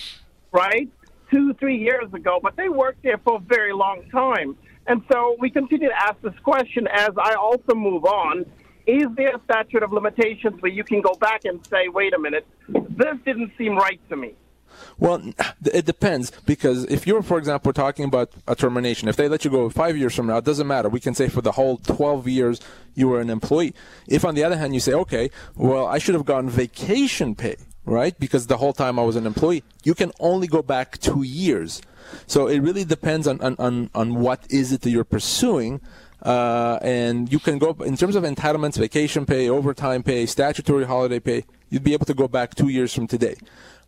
right, 0.52 0.90
two, 1.32 1.54
three 1.56 1.78
years 1.78 2.14
ago, 2.14 2.40
but 2.42 2.56
they 2.56 2.70
worked 2.70 3.04
there 3.04 3.18
for 3.18 3.38
a 3.38 3.40
very 3.40 3.74
long 3.74 4.04
time. 4.12 4.56
And 4.88 5.02
so 5.12 5.36
we 5.40 5.50
continue 5.50 5.90
to 5.90 5.96
ask 5.96 6.20
this 6.22 6.38
question 6.44 6.88
as 6.88 7.12
I 7.18 7.36
also 7.36 7.74
move 7.74 8.06
on. 8.06 8.46
Is 8.86 9.08
there 9.16 9.34
a 9.36 9.42
statute 9.46 9.82
of 9.82 9.94
limitations 9.94 10.62
where 10.62 10.72
you 10.72 10.84
can 10.84 11.00
go 11.00 11.14
back 11.14 11.46
and 11.46 11.66
say, 11.68 11.88
wait 11.88 12.14
a 12.14 12.20
minute, 12.20 12.46
this 12.68 13.16
didn't 13.24 13.54
seem 13.58 13.78
right 13.78 14.00
to 14.10 14.18
me? 14.18 14.34
Well, 15.04 15.22
it 15.66 15.86
depends 15.86 16.32
because 16.46 16.86
if 16.86 17.06
you're, 17.06 17.22
for 17.22 17.38
example, 17.38 17.74
talking 17.74 18.06
about 18.06 18.32
a 18.48 18.56
termination, 18.56 19.10
if 19.10 19.18
they 19.18 19.28
let 19.28 19.44
you 19.44 19.52
go 19.52 19.70
five 19.70 19.98
years 19.98 20.16
from 20.16 20.28
now, 20.28 20.38
it 20.38 20.46
doesn't 20.46 20.66
matter. 20.66 20.88
We 20.88 21.02
can 21.02 21.14
say 21.14 21.28
for 21.28 21.42
the 21.42 21.52
whole 21.52 21.76
12 21.76 22.26
years 22.30 22.62
you 22.96 23.10
were 23.10 23.20
an 23.20 23.30
employee. 23.30 23.74
If, 24.08 24.24
on 24.24 24.34
the 24.34 24.46
other 24.46 24.56
hand, 24.56 24.74
you 24.74 24.80
say, 24.80 24.94
okay, 24.94 25.30
well, 25.58 25.88
I 25.88 25.98
should 25.98 26.16
have 26.16 26.24
gotten 26.24 26.50
vacation 26.50 27.36
pay, 27.36 27.58
right? 27.84 28.18
Because 28.18 28.48
the 28.48 28.56
whole 28.56 28.72
time 28.72 28.98
I 28.98 29.04
was 29.04 29.18
an 29.18 29.26
employee, 29.26 29.66
you 29.84 29.94
can 29.94 30.14
only 30.22 30.48
go 30.48 30.62
back 30.62 30.98
two 31.00 31.24
years. 31.24 31.82
So 32.26 32.48
it 32.48 32.60
really 32.60 32.86
depends 32.86 33.28
on, 33.28 33.42
on, 33.42 33.58
on, 33.60 33.90
on 33.94 34.16
what 34.22 34.46
is 34.50 34.72
it 34.72 34.84
that 34.84 34.90
you're 34.90 35.04
pursuing. 35.04 35.82
Uh, 36.22 36.80
and 36.82 37.30
you 37.30 37.40
can 37.40 37.58
go 37.58 37.76
in 37.86 37.98
terms 37.98 38.16
of 38.16 38.24
entitlements, 38.24 38.78
vacation 38.78 39.26
pay, 39.26 39.50
overtime 39.50 40.02
pay, 40.02 40.26
statutory 40.26 40.86
holiday 40.86 41.20
pay. 41.20 41.44
You'd 41.74 41.84
be 41.84 41.94
able 41.94 42.06
to 42.06 42.14
go 42.14 42.28
back 42.28 42.54
two 42.54 42.70
years 42.70 42.94
from 42.94 43.08
today. 43.08 43.36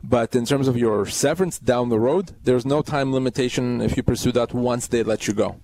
But 0.03 0.35
in 0.35 0.43
terms 0.45 0.67
of 0.67 0.75
your 0.75 1.05
severance 1.05 1.59
down 1.59 1.89
the 1.89 1.99
road, 1.99 2.31
there's 2.43 2.65
no 2.65 2.81
time 2.81 3.13
limitation 3.13 3.79
if 3.79 3.95
you 3.95 4.01
pursue 4.01 4.31
that 4.31 4.55
once 4.55 4.87
they 4.87 5.03
let 5.03 5.27
you 5.27 5.35
go. 5.35 5.57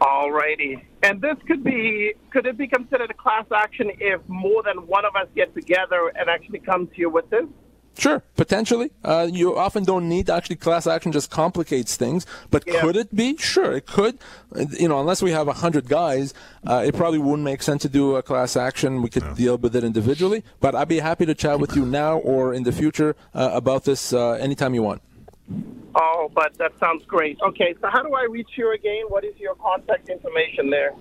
Alrighty. 0.00 0.82
And 1.04 1.22
this 1.22 1.36
could 1.46 1.62
be, 1.62 2.14
could 2.30 2.46
it 2.46 2.58
be 2.58 2.66
considered 2.66 3.12
a 3.12 3.14
class 3.14 3.44
action 3.54 3.92
if 4.00 4.20
more 4.26 4.64
than 4.64 4.88
one 4.88 5.04
of 5.04 5.14
us 5.14 5.28
get 5.36 5.54
together 5.54 6.12
and 6.16 6.28
actually 6.28 6.58
come 6.58 6.88
to 6.88 6.96
you 6.96 7.10
with 7.10 7.30
this? 7.30 7.46
Sure, 7.98 8.22
potentially. 8.36 8.90
Uh, 9.04 9.28
you 9.30 9.56
often 9.58 9.84
don't 9.84 10.08
need 10.08 10.30
actually 10.30 10.56
class 10.56 10.86
action; 10.86 11.12
just 11.12 11.30
complicates 11.30 11.96
things. 11.96 12.24
But 12.50 12.64
Yeah. 12.66 12.80
could 12.80 12.96
it 12.96 13.14
be? 13.14 13.36
Sure, 13.36 13.72
it 13.72 13.86
could. 13.86 14.18
You 14.78 14.88
know, 14.88 15.00
unless 15.00 15.22
we 15.22 15.32
have 15.32 15.48
a 15.48 15.52
hundred 15.54 15.88
guys, 15.88 16.32
uh, 16.66 16.82
it 16.86 16.94
probably 16.96 17.18
wouldn't 17.18 17.44
make 17.44 17.62
sense 17.62 17.82
to 17.82 17.88
do 17.88 18.16
a 18.16 18.22
class 18.22 18.56
action. 18.56 19.02
We 19.02 19.10
could 19.10 19.34
deal 19.34 19.56
with 19.58 19.76
it 19.76 19.84
individually. 19.84 20.44
But 20.60 20.74
I'd 20.74 20.88
be 20.88 21.00
happy 21.00 21.26
to 21.26 21.34
chat 21.34 21.60
with 21.60 21.76
you 21.76 21.84
now 21.84 22.18
or 22.18 22.54
in 22.54 22.62
the 22.62 22.72
future 22.72 23.16
uh, 23.34 23.50
about 23.52 23.84
this 23.84 24.12
uh, 24.12 24.32
anytime 24.32 24.74
you 24.74 24.82
want. 24.82 25.02
Oh, 25.94 26.30
but 26.34 26.56
that 26.58 26.72
sounds 26.78 27.04
great. 27.06 27.38
Okay, 27.42 27.74
so 27.80 27.88
how 27.88 28.02
do 28.02 28.14
I 28.14 28.24
reach 28.30 28.50
you 28.56 28.72
again? 28.72 29.04
What 29.08 29.24
is 29.24 29.36
your 29.38 29.56
contact 29.56 30.08
information 30.08 30.70
there? 30.70 30.94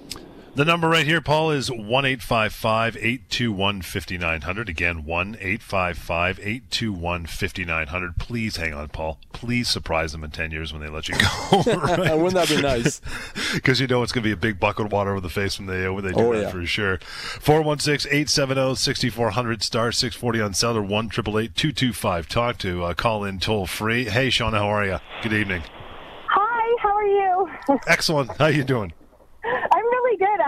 The 0.59 0.65
number 0.65 0.89
right 0.89 1.05
here, 1.05 1.21
Paul, 1.21 1.51
is 1.51 1.71
1 1.71 2.03
821 2.03 3.81
5900. 3.81 4.67
Again, 4.67 5.05
1 5.05 5.37
821 5.39 7.25
5900. 7.25 8.17
Please 8.17 8.57
hang 8.57 8.73
on, 8.73 8.89
Paul. 8.89 9.19
Please 9.31 9.69
surprise 9.69 10.11
them 10.11 10.21
in 10.25 10.31
10 10.31 10.51
years 10.51 10.73
when 10.73 10.81
they 10.81 10.89
let 10.89 11.07
you 11.07 11.15
go. 11.15 11.27
Wouldn't 12.17 12.33
that 12.33 12.49
be 12.49 12.61
nice? 12.61 12.99
Because 13.53 13.79
you 13.79 13.87
know 13.87 14.03
it's 14.03 14.11
going 14.11 14.21
to 14.23 14.27
be 14.27 14.33
a 14.33 14.35
big 14.35 14.59
bucket 14.59 14.87
of 14.87 14.91
water 14.91 15.11
over 15.11 15.21
the 15.21 15.29
face 15.29 15.57
when 15.57 15.67
they, 15.69 15.87
when 15.87 16.03
they 16.03 16.11
do 16.11 16.19
Oh, 16.19 16.33
that 16.33 16.41
yeah. 16.41 16.49
for 16.51 16.65
sure. 16.65 16.97
416 17.39 18.11
870 18.11 18.75
6400 18.75 19.63
star 19.63 19.93
640 19.93 20.41
on 20.41 20.53
cell 20.53 20.75
or 20.75 20.81
1 20.81 21.09
225 21.09 22.27
Talk 22.27 22.57
to 22.57 22.83
uh, 22.83 22.93
call 22.93 23.23
in 23.23 23.39
toll 23.39 23.65
free. 23.65 24.09
Hey, 24.09 24.27
Shauna, 24.27 24.57
how 24.57 24.67
are 24.67 24.85
you? 24.85 24.99
Good 25.23 25.31
evening. 25.31 25.63
Hi, 26.27 26.77
how 26.81 26.93
are 26.93 27.05
you? 27.05 27.79
Excellent. 27.87 28.35
How 28.35 28.47
are 28.47 28.51
you 28.51 28.65
doing? 28.65 28.91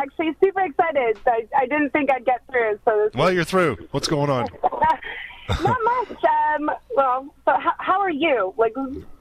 I'm 0.02 0.10
really 0.18 0.34
good, 0.36 0.36
actually. 0.40 0.48
Super 0.48 0.62
excited. 0.62 1.18
I, 1.26 1.48
I 1.58 1.66
didn't 1.66 1.92
think 1.92 2.12
I'd 2.12 2.26
get 2.26 2.46
through, 2.50 2.80
so 2.86 3.06
this 3.06 3.14
Well, 3.14 3.32
you're 3.32 3.44
through. 3.44 3.88
What's 3.92 4.08
going 4.08 4.30
on? 4.30 4.48
not 5.64 5.78
much. 5.84 6.24
Um, 6.24 6.72
well, 6.96 7.34
so 7.46 7.54
how, 7.60 7.74
how 7.78 8.00
are 8.00 8.12
you? 8.12 8.54
Like, 8.58 8.74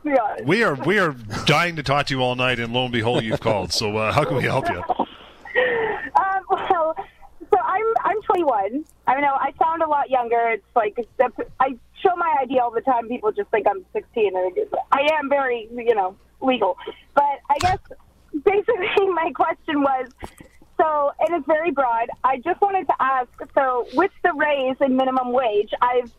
yeah. 0.05 0.37
We 0.45 0.63
are 0.63 0.75
we 0.75 0.99
are 0.99 1.13
dying 1.47 1.77
to 1.77 1.83
talk 1.83 2.07
to 2.07 2.15
you 2.15 2.23
all 2.23 2.37
night, 2.37 2.59
and 2.59 2.73
lo 2.73 2.85
and 2.85 2.93
behold, 2.93 3.25
you've 3.25 3.41
called. 3.41 3.73
So 3.73 3.97
uh, 3.97 4.13
how 4.13 4.25
can 4.25 4.37
we 4.37 4.45
help 4.45 4.69
you? 4.69 4.83
Um, 6.17 6.43
well, 6.49 6.95
so 7.51 7.59
I'm 7.59 7.85
I'm 8.05 8.23
21. 8.23 8.85
I 9.07 9.21
know 9.21 9.35
I 9.35 9.53
sound 9.63 9.83
a 9.83 9.89
lot 9.89 10.11
younger. 10.11 10.51
It's 10.51 10.65
like 10.77 10.97
I 11.59 11.77
show 12.03 12.15
my 12.17 12.37
ID 12.43 12.59
all 12.59 12.71
the 12.71 12.81
time. 12.81 13.09
People 13.09 13.33
just 13.33 13.51
think 13.51 13.67
I'm 13.69 13.85
16, 13.93 14.37
and 14.37 14.69
I 14.93 15.09
am 15.19 15.29
very, 15.29 15.69
you 15.75 15.95
know, 15.95 16.17
legal. 16.41 16.77
But 17.15 17.41
I 17.49 17.59
guess 17.61 17.79
basically 18.45 19.09
my 19.13 19.33
question 19.35 19.83
was. 19.83 20.09
So, 20.81 21.11
and 21.21 21.37
it's 21.37 21.47
very 21.47 21.71
broad. 21.71 22.09
I 22.25 22.37
just 22.37 22.61
wanted 22.63 22.87
to 22.87 22.95
ask. 23.01 23.29
So, 23.55 23.89
with 23.93 24.11
the 24.25 24.33
raise 24.35 24.77
in 24.81 24.97
minimum 24.97 25.33
wage, 25.33 25.71
I've 25.83 26.11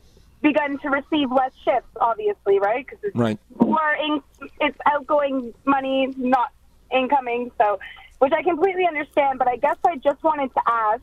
begun 0.41 0.77
to 0.83 0.89
receive 0.89 1.31
less 1.31 1.51
shifts, 1.65 1.89
obviously, 1.99 2.59
right? 2.59 2.85
Because 2.85 2.99
it's 3.03 3.15
Right. 3.15 3.39
more 3.59 3.93
in, 3.93 4.21
it's 4.59 4.77
outgoing 4.85 5.53
money, 5.65 6.13
not 6.17 6.49
incoming. 6.91 7.51
So, 7.59 7.79
which 8.19 8.33
I 8.33 8.43
completely 8.43 8.85
understand. 8.85 9.39
But 9.39 9.47
I 9.47 9.55
guess 9.57 9.77
I 9.85 9.95
just 9.97 10.23
wanted 10.23 10.53
to 10.53 10.61
ask 10.67 11.01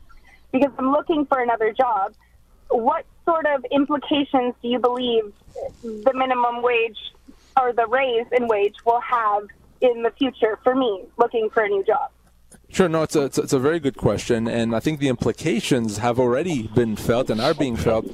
because 0.53 0.71
I'm 0.77 0.91
looking 0.91 1.25
for 1.25 1.39
another 1.41 1.73
job. 1.73 2.13
What 2.69 3.05
sort 3.25 3.45
of 3.45 3.65
implications 3.71 4.53
do 4.61 4.67
you 4.69 4.79
believe 4.79 5.33
the 5.83 6.13
minimum 6.13 6.61
wage 6.61 6.97
or 7.59 7.73
the 7.73 7.87
raise 7.87 8.27
in 8.31 8.47
wage 8.47 8.75
will 8.85 9.01
have 9.01 9.43
in 9.81 10.03
the 10.03 10.11
future 10.17 10.59
for 10.63 10.75
me 10.75 11.05
looking 11.17 11.49
for 11.53 11.63
a 11.63 11.67
new 11.67 11.83
job? 11.83 12.09
Sure, 12.71 12.87
no, 12.87 13.01
it's 13.03 13.15
a, 13.15 13.25
it's 13.25 13.37
a, 13.37 13.41
it's 13.41 13.53
a 13.53 13.59
very 13.59 13.79
good 13.79 13.97
question, 13.97 14.47
and 14.47 14.75
I 14.75 14.79
think 14.79 14.99
the 14.99 15.07
implications 15.09 15.97
have 15.97 16.19
already 16.19 16.67
been 16.67 16.95
felt 16.95 17.29
and 17.29 17.41
are 17.41 17.53
being 17.53 17.75
felt 17.75 18.05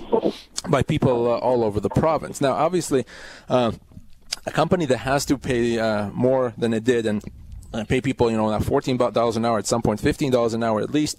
by 0.69 0.81
people 0.81 1.31
uh, 1.31 1.37
all 1.37 1.63
over 1.63 1.79
the 1.79 1.89
province. 1.89 2.39
Now, 2.41 2.53
obviously, 2.53 3.05
uh, 3.49 3.73
a 4.45 4.51
company 4.51 4.85
that 4.85 4.99
has 4.99 5.25
to 5.25 5.37
pay 5.37 5.77
uh, 5.77 6.09
more 6.11 6.53
than 6.57 6.73
it 6.73 6.83
did 6.83 7.05
and 7.05 7.23
uh, 7.73 7.83
pay 7.83 7.99
people, 7.99 8.31
you 8.31 8.37
know, 8.37 8.49
now 8.49 8.59
fourteen 8.59 8.97
dollars 8.97 9.35
an 9.35 9.45
hour 9.45 9.59
at 9.59 9.67
some 9.67 9.81
point, 9.81 9.99
fifteen 9.99 10.31
dollars 10.31 10.53
an 10.53 10.63
hour 10.63 10.81
at 10.81 10.91
least. 10.91 11.17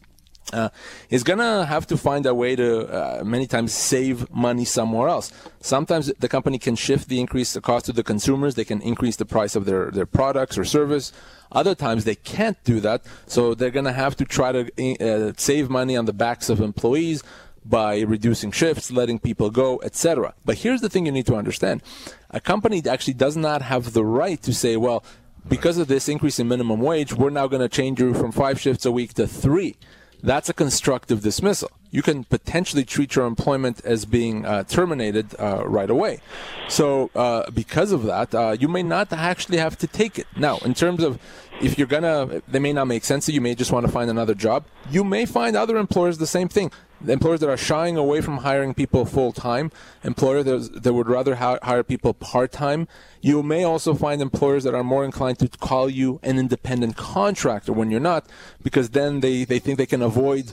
Uh, 0.53 0.69
is 1.11 1.25
gonna 1.25 1.67
have 1.67 1.89
to 1.89 1.97
find 1.97 2.25
a 2.25 2.33
way 2.33 2.55
to 2.55 2.87
uh, 2.87 3.25
many 3.25 3.49
times 3.49 3.73
save 3.73 4.31
money 4.31 4.65
somewhere 4.65 5.09
else. 5.09 5.33
Sometimes 5.61 6.13
the 6.21 6.29
company 6.29 6.57
can 6.57 6.77
shift 6.77 7.09
the 7.09 7.19
increase 7.19 7.53
the 7.53 7.61
cost 7.61 7.87
to 7.87 7.93
the 7.93 8.05
consumers. 8.05 8.55
They 8.55 8.65
can 8.65 8.81
increase 8.81 9.17
the 9.17 9.25
price 9.25 9.57
of 9.57 9.65
their, 9.65 9.91
their 9.91 10.07
products 10.07 10.57
or 10.57 10.65
service. 10.65 11.11
Other 11.51 11.75
times 11.75 12.05
they 12.05 12.15
can't 12.15 12.63
do 12.63 12.79
that, 12.79 13.03
so 13.27 13.55
they're 13.55 13.73
gonna 13.73 13.93
have 13.93 14.15
to 14.17 14.25
try 14.25 14.53
to 14.53 14.71
uh, 15.01 15.33
save 15.37 15.69
money 15.69 15.97
on 15.97 16.05
the 16.05 16.13
backs 16.13 16.49
of 16.49 16.61
employees 16.61 17.25
by 17.65 18.03
reducing 18.03 18.53
shifts, 18.53 18.93
letting 18.93 19.19
people 19.19 19.51
go, 19.51 19.81
etc. 19.83 20.33
But 20.45 20.59
here's 20.59 20.81
the 20.81 20.89
thing 20.89 21.07
you 21.07 21.13
need 21.13 21.27
to 21.27 21.35
understand: 21.35 21.83
a 22.31 22.39
company 22.39 22.81
actually 22.89 23.15
does 23.15 23.37
not 23.37 23.63
have 23.63 23.95
the 23.95 24.05
right 24.05 24.41
to 24.43 24.55
say, 24.55 24.77
well. 24.77 25.05
Because 25.49 25.79
of 25.79 25.87
this 25.87 26.09
increase 26.09 26.41
in 26.41 26.49
minimum 26.49 26.81
wage, 26.81 27.15
we're 27.15 27.31
now 27.31 27.47
going 27.47 27.63
to 27.63 27.69
change 27.69 28.01
you 28.01 28.15
from 28.15 28.33
five 28.33 28.61
shifts 28.61 28.85
a 28.85 28.91
week 28.91 29.15
to 29.15 29.29
three 29.29 29.77
that's 30.23 30.49
a 30.49 30.55
constructive 30.55 31.23
dismissal. 31.23 31.71
You 31.91 32.03
can 32.03 32.25
potentially 32.25 32.85
treat 32.85 33.15
your 33.15 33.27
employment 33.27 33.81
as 33.85 34.05
being 34.05 34.45
uh, 34.45 34.65
terminated 34.65 35.35
uh, 35.39 35.67
right 35.67 35.89
away. 35.89 36.21
So, 36.69 37.11
uh, 37.15 37.51
because 37.51 37.93
of 37.93 38.03
that, 38.05 38.35
uh, 38.35 38.57
you 38.59 38.69
may 38.69 38.83
not 38.83 39.13
actually 39.13 39.59
have 39.59 39.79
to 39.79 39.87
take 39.87 40.19
it. 40.19 40.27
Now, 40.37 40.59
in 40.59 40.75
terms 40.75 41.03
of 41.03 41.19
if 41.63 41.79
you're 41.79 41.87
gonna, 41.87 42.43
they 42.49 42.59
may 42.59 42.73
not 42.73 42.87
make 42.87 43.05
sense 43.05 43.29
you 43.29 43.41
may 43.41 43.55
just 43.55 43.73
want 43.73 43.87
to 43.87 43.93
find 43.93 44.11
another 44.11 44.35
job. 44.35 44.65
You 44.91 45.05
may 45.05 45.25
find 45.25 45.57
other 45.57 45.77
employers 45.77 46.19
the 46.19 46.27
same 46.27 46.49
thing 46.49 46.71
employers 47.07 47.41
that 47.41 47.49
are 47.49 47.57
shying 47.57 47.97
away 47.97 48.21
from 48.21 48.39
hiring 48.39 48.75
people 48.75 49.05
full 49.05 49.33
time, 49.33 49.71
employers 50.03 50.45
that, 50.45 50.83
that 50.83 50.93
would 50.93 51.09
rather 51.09 51.37
ha- 51.37 51.59
hire 51.63 51.83
people 51.83 52.15
part 52.15 52.53
time. 52.53 52.89
You 53.21 53.43
may 53.43 53.65
also 53.65 53.95
find 53.95 54.23
employers 54.23 54.65
that 54.65 54.75
are 54.75 54.85
more 54.85 55.05
inclined 55.05 55.39
to 55.41 55.49
call 55.49 55.91
you 55.91 56.21
an 56.23 56.39
independent 56.39 56.97
contractor 56.97 57.73
when 57.73 57.91
you're 57.91 58.01
not, 58.01 58.27
because 58.63 58.91
then 58.91 59.21
they, 59.21 59.45
they 59.45 59.59
think 59.59 59.79
they 59.79 59.87
can 59.87 60.03
avoid 60.03 60.53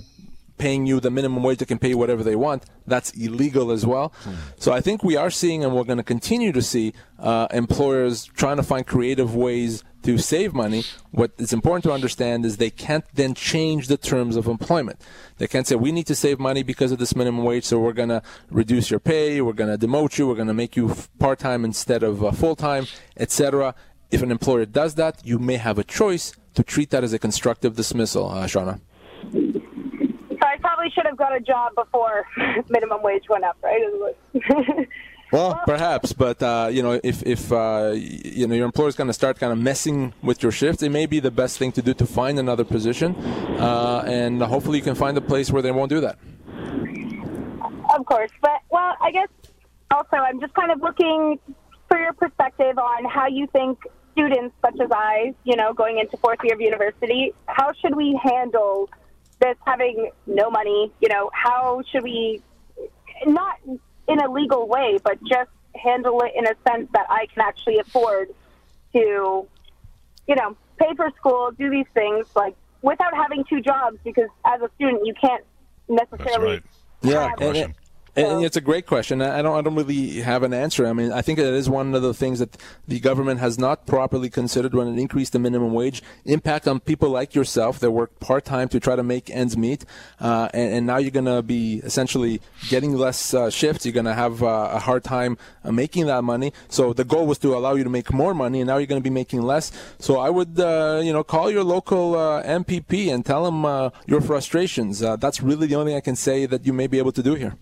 paying 0.57 0.85
you 0.85 0.99
the 0.99 1.09
minimum 1.09 1.43
wage, 1.43 1.57
they 1.57 1.65
can 1.65 1.79
pay 1.79 1.89
you 1.89 1.97
whatever 1.97 2.23
they 2.23 2.35
want. 2.35 2.63
That's 2.85 3.11
illegal 3.11 3.71
as 3.71 3.85
well. 3.85 4.13
Mm. 4.23 4.35
So 4.57 4.71
I 4.71 4.81
think 4.81 5.03
we 5.03 5.15
are 5.15 5.31
seeing, 5.31 5.63
and 5.63 5.75
we're 5.75 5.83
going 5.83 5.97
to 5.97 6.03
continue 6.03 6.51
to 6.51 6.61
see, 6.61 6.93
uh, 7.19 7.47
employers 7.51 8.25
trying 8.25 8.57
to 8.57 8.63
find 8.63 8.85
creative 8.85 9.35
ways 9.35 9.83
to 10.03 10.17
save 10.17 10.53
money. 10.53 10.83
What 11.11 11.31
is 11.37 11.53
important 11.53 11.83
to 11.85 11.91
understand 11.91 12.45
is 12.45 12.57
they 12.57 12.69
can't 12.69 13.05
then 13.13 13.33
change 13.33 13.87
the 13.87 13.97
terms 13.97 14.35
of 14.35 14.47
employment. 14.47 15.01
They 15.37 15.47
can't 15.47 15.65
say, 15.67 15.75
we 15.75 15.91
need 15.91 16.07
to 16.07 16.15
save 16.15 16.39
money 16.39 16.63
because 16.63 16.91
of 16.91 16.99
this 16.99 17.15
minimum 17.15 17.43
wage, 17.43 17.65
so 17.65 17.79
we're 17.79 17.93
going 17.93 18.09
to 18.09 18.21
reduce 18.49 18.91
your 18.91 18.99
pay, 18.99 19.41
we're 19.41 19.53
going 19.53 19.77
to 19.77 19.87
demote 19.87 20.17
you, 20.17 20.27
we're 20.27 20.35
going 20.35 20.47
to 20.47 20.53
make 20.53 20.75
you 20.75 20.95
part 21.19 21.39
time 21.39 21.65
instead 21.65 22.03
of 22.03 22.23
uh, 22.23 22.31
full 22.31 22.55
time, 22.55 22.85
etc. 23.17 23.75
If 24.11 24.21
an 24.21 24.31
employer 24.31 24.65
does 24.65 24.95
that, 24.95 25.25
you 25.25 25.39
may 25.39 25.57
have 25.57 25.79
a 25.79 25.83
choice 25.83 26.33
to 26.53 26.63
treat 26.63 26.91
that 26.91 27.03
as 27.03 27.13
a 27.13 27.19
constructive 27.19 27.75
dismissal, 27.75 28.29
uh, 28.29 28.45
Shauna. 28.45 28.79
I 30.41 30.57
probably 30.59 30.91
should 30.91 31.05
have 31.05 31.17
got 31.17 31.35
a 31.35 31.39
job 31.39 31.73
before 31.75 32.25
minimum 32.69 33.01
wage 33.01 33.23
went 33.29 33.43
up, 33.43 33.57
right? 33.63 33.81
Well, 35.33 35.59
perhaps, 35.65 36.13
but 36.13 36.43
uh, 36.43 36.69
you 36.71 36.83
know, 36.83 36.99
if 37.03 37.25
if 37.25 37.51
uh, 37.51 37.93
you 37.95 38.45
know 38.45 38.53
your 38.53 38.65
employer 38.65 38.89
is 38.89 38.95
going 38.95 39.07
to 39.07 39.13
start 39.13 39.39
kind 39.39 39.51
of 39.51 39.57
messing 39.57 40.13
with 40.21 40.43
your 40.43 40.51
shifts, 40.51 40.83
it 40.83 40.91
may 40.91 41.07
be 41.07 41.19
the 41.19 41.31
best 41.31 41.57
thing 41.57 41.71
to 41.71 41.81
do 41.81 41.95
to 41.95 42.05
find 42.05 42.37
another 42.37 42.63
position, 42.63 43.15
uh, 43.57 44.03
and 44.05 44.43
hopefully 44.43 44.77
you 44.77 44.83
can 44.83 44.93
find 44.93 45.17
a 45.17 45.21
place 45.21 45.49
where 45.49 45.63
they 45.63 45.71
won't 45.71 45.89
do 45.89 46.01
that. 46.01 46.19
Of 47.97 48.05
course, 48.05 48.29
but 48.43 48.59
well, 48.69 48.95
I 49.01 49.09
guess 49.11 49.27
also 49.89 50.17
I'm 50.17 50.39
just 50.39 50.53
kind 50.53 50.71
of 50.71 50.81
looking 50.81 51.39
for 51.87 51.97
your 51.97 52.13
perspective 52.13 52.77
on 52.77 53.03
how 53.05 53.25
you 53.25 53.47
think 53.47 53.79
students 54.11 54.53
such 54.63 54.79
as 54.79 54.89
I, 54.91 55.33
you 55.45 55.55
know, 55.55 55.73
going 55.73 55.97
into 55.97 56.15
fourth 56.17 56.41
year 56.43 56.53
of 56.53 56.61
university, 56.61 57.33
how 57.47 57.71
should 57.81 57.95
we 57.95 58.19
handle 58.23 58.87
this 59.39 59.57
having 59.65 60.11
no 60.27 60.51
money? 60.51 60.93
You 61.01 61.09
know, 61.09 61.31
how 61.33 61.81
should 61.91 62.03
we 62.03 62.43
not 63.25 63.57
in 64.07 64.19
a 64.19 64.31
legal 64.31 64.67
way, 64.67 64.99
but 65.03 65.19
just 65.23 65.49
handle 65.75 66.21
it 66.21 66.31
in 66.35 66.45
a 66.45 66.55
sense 66.69 66.89
that 66.93 67.07
I 67.09 67.27
can 67.33 67.41
actually 67.41 67.79
afford 67.79 68.29
to, 68.93 69.47
you 70.27 70.35
know, 70.35 70.55
pay 70.77 70.93
for 70.95 71.09
school, 71.17 71.51
do 71.51 71.69
these 71.69 71.87
things 71.93 72.27
like 72.35 72.55
without 72.81 73.15
having 73.15 73.43
two 73.45 73.61
jobs 73.61 73.97
because 74.03 74.29
as 74.45 74.61
a 74.61 74.69
student 74.75 75.05
you 75.05 75.13
can't 75.19 75.43
necessarily. 75.87 76.55
Right. 76.55 76.63
Yeah, 77.01 77.33
and 77.39 77.73
it's 78.15 78.55
a 78.55 78.61
great 78.61 78.85
question. 78.85 79.21
I 79.21 79.41
don't, 79.41 79.57
I 79.57 79.61
don't 79.61 79.75
really 79.75 80.21
have 80.21 80.43
an 80.43 80.53
answer. 80.53 80.85
I 80.85 80.93
mean, 80.93 81.11
I 81.11 81.21
think 81.21 81.39
it 81.39 81.47
is 81.47 81.69
one 81.69 81.95
of 81.95 82.01
the 82.01 82.13
things 82.13 82.39
that 82.39 82.57
the 82.87 82.99
government 82.99 83.39
has 83.39 83.57
not 83.57 83.87
properly 83.87 84.29
considered 84.29 84.75
when 84.75 84.87
it 84.87 84.99
increased 84.99 85.33
the 85.33 85.39
minimum 85.39 85.73
wage. 85.73 86.03
Impact 86.25 86.67
on 86.67 86.79
people 86.79 87.09
like 87.09 87.33
yourself 87.33 87.79
that 87.79 87.91
work 87.91 88.19
part 88.19 88.45
time 88.45 88.69
to 88.69 88.79
try 88.79 88.95
to 88.95 89.03
make 89.03 89.29
ends 89.29 89.57
meet, 89.57 89.85
uh, 90.19 90.49
and, 90.53 90.73
and, 90.73 90.87
now 90.87 90.97
you're 90.97 91.11
going 91.11 91.25
to 91.25 91.41
be 91.41 91.77
essentially 91.83 92.41
getting 92.67 92.95
less 92.95 93.33
uh, 93.33 93.49
shifts. 93.49 93.85
You're 93.85 93.93
going 93.93 94.05
to 94.05 94.13
have 94.13 94.43
uh, 94.43 94.69
a 94.73 94.79
hard 94.79 95.03
time 95.03 95.37
uh, 95.63 95.71
making 95.71 96.05
that 96.07 96.23
money. 96.23 96.53
So 96.69 96.93
the 96.93 97.05
goal 97.05 97.25
was 97.25 97.39
to 97.39 97.55
allow 97.55 97.73
you 97.75 97.83
to 97.83 97.89
make 97.89 98.13
more 98.13 98.33
money, 98.33 98.61
and 98.61 98.67
now 98.67 98.77
you're 98.77 98.87
going 98.87 99.01
to 99.01 99.03
be 99.03 99.13
making 99.13 99.41
less. 99.41 99.71
So 99.97 100.19
I 100.19 100.29
would, 100.29 100.59
uh, 100.59 101.01
you 101.03 101.13
know, 101.13 101.23
call 101.23 101.49
your 101.49 101.63
local 101.63 102.15
uh, 102.15 102.43
MPP 102.43 103.11
and 103.11 103.25
tell 103.25 103.43
them 103.43 103.91
your 104.05 104.21
frustrations. 104.21 104.99
that's 104.99 105.41
really 105.41 105.67
the 105.67 105.75
only 105.75 105.91
thing 105.91 105.97
I 105.97 106.01
can 106.01 106.15
say 106.15 106.45
that 106.45 106.65
you 106.65 106.73
may 106.73 106.87
be 106.87 106.99
able 106.99 107.11
to 107.13 107.23
do 107.23 107.33
here. 107.33 107.55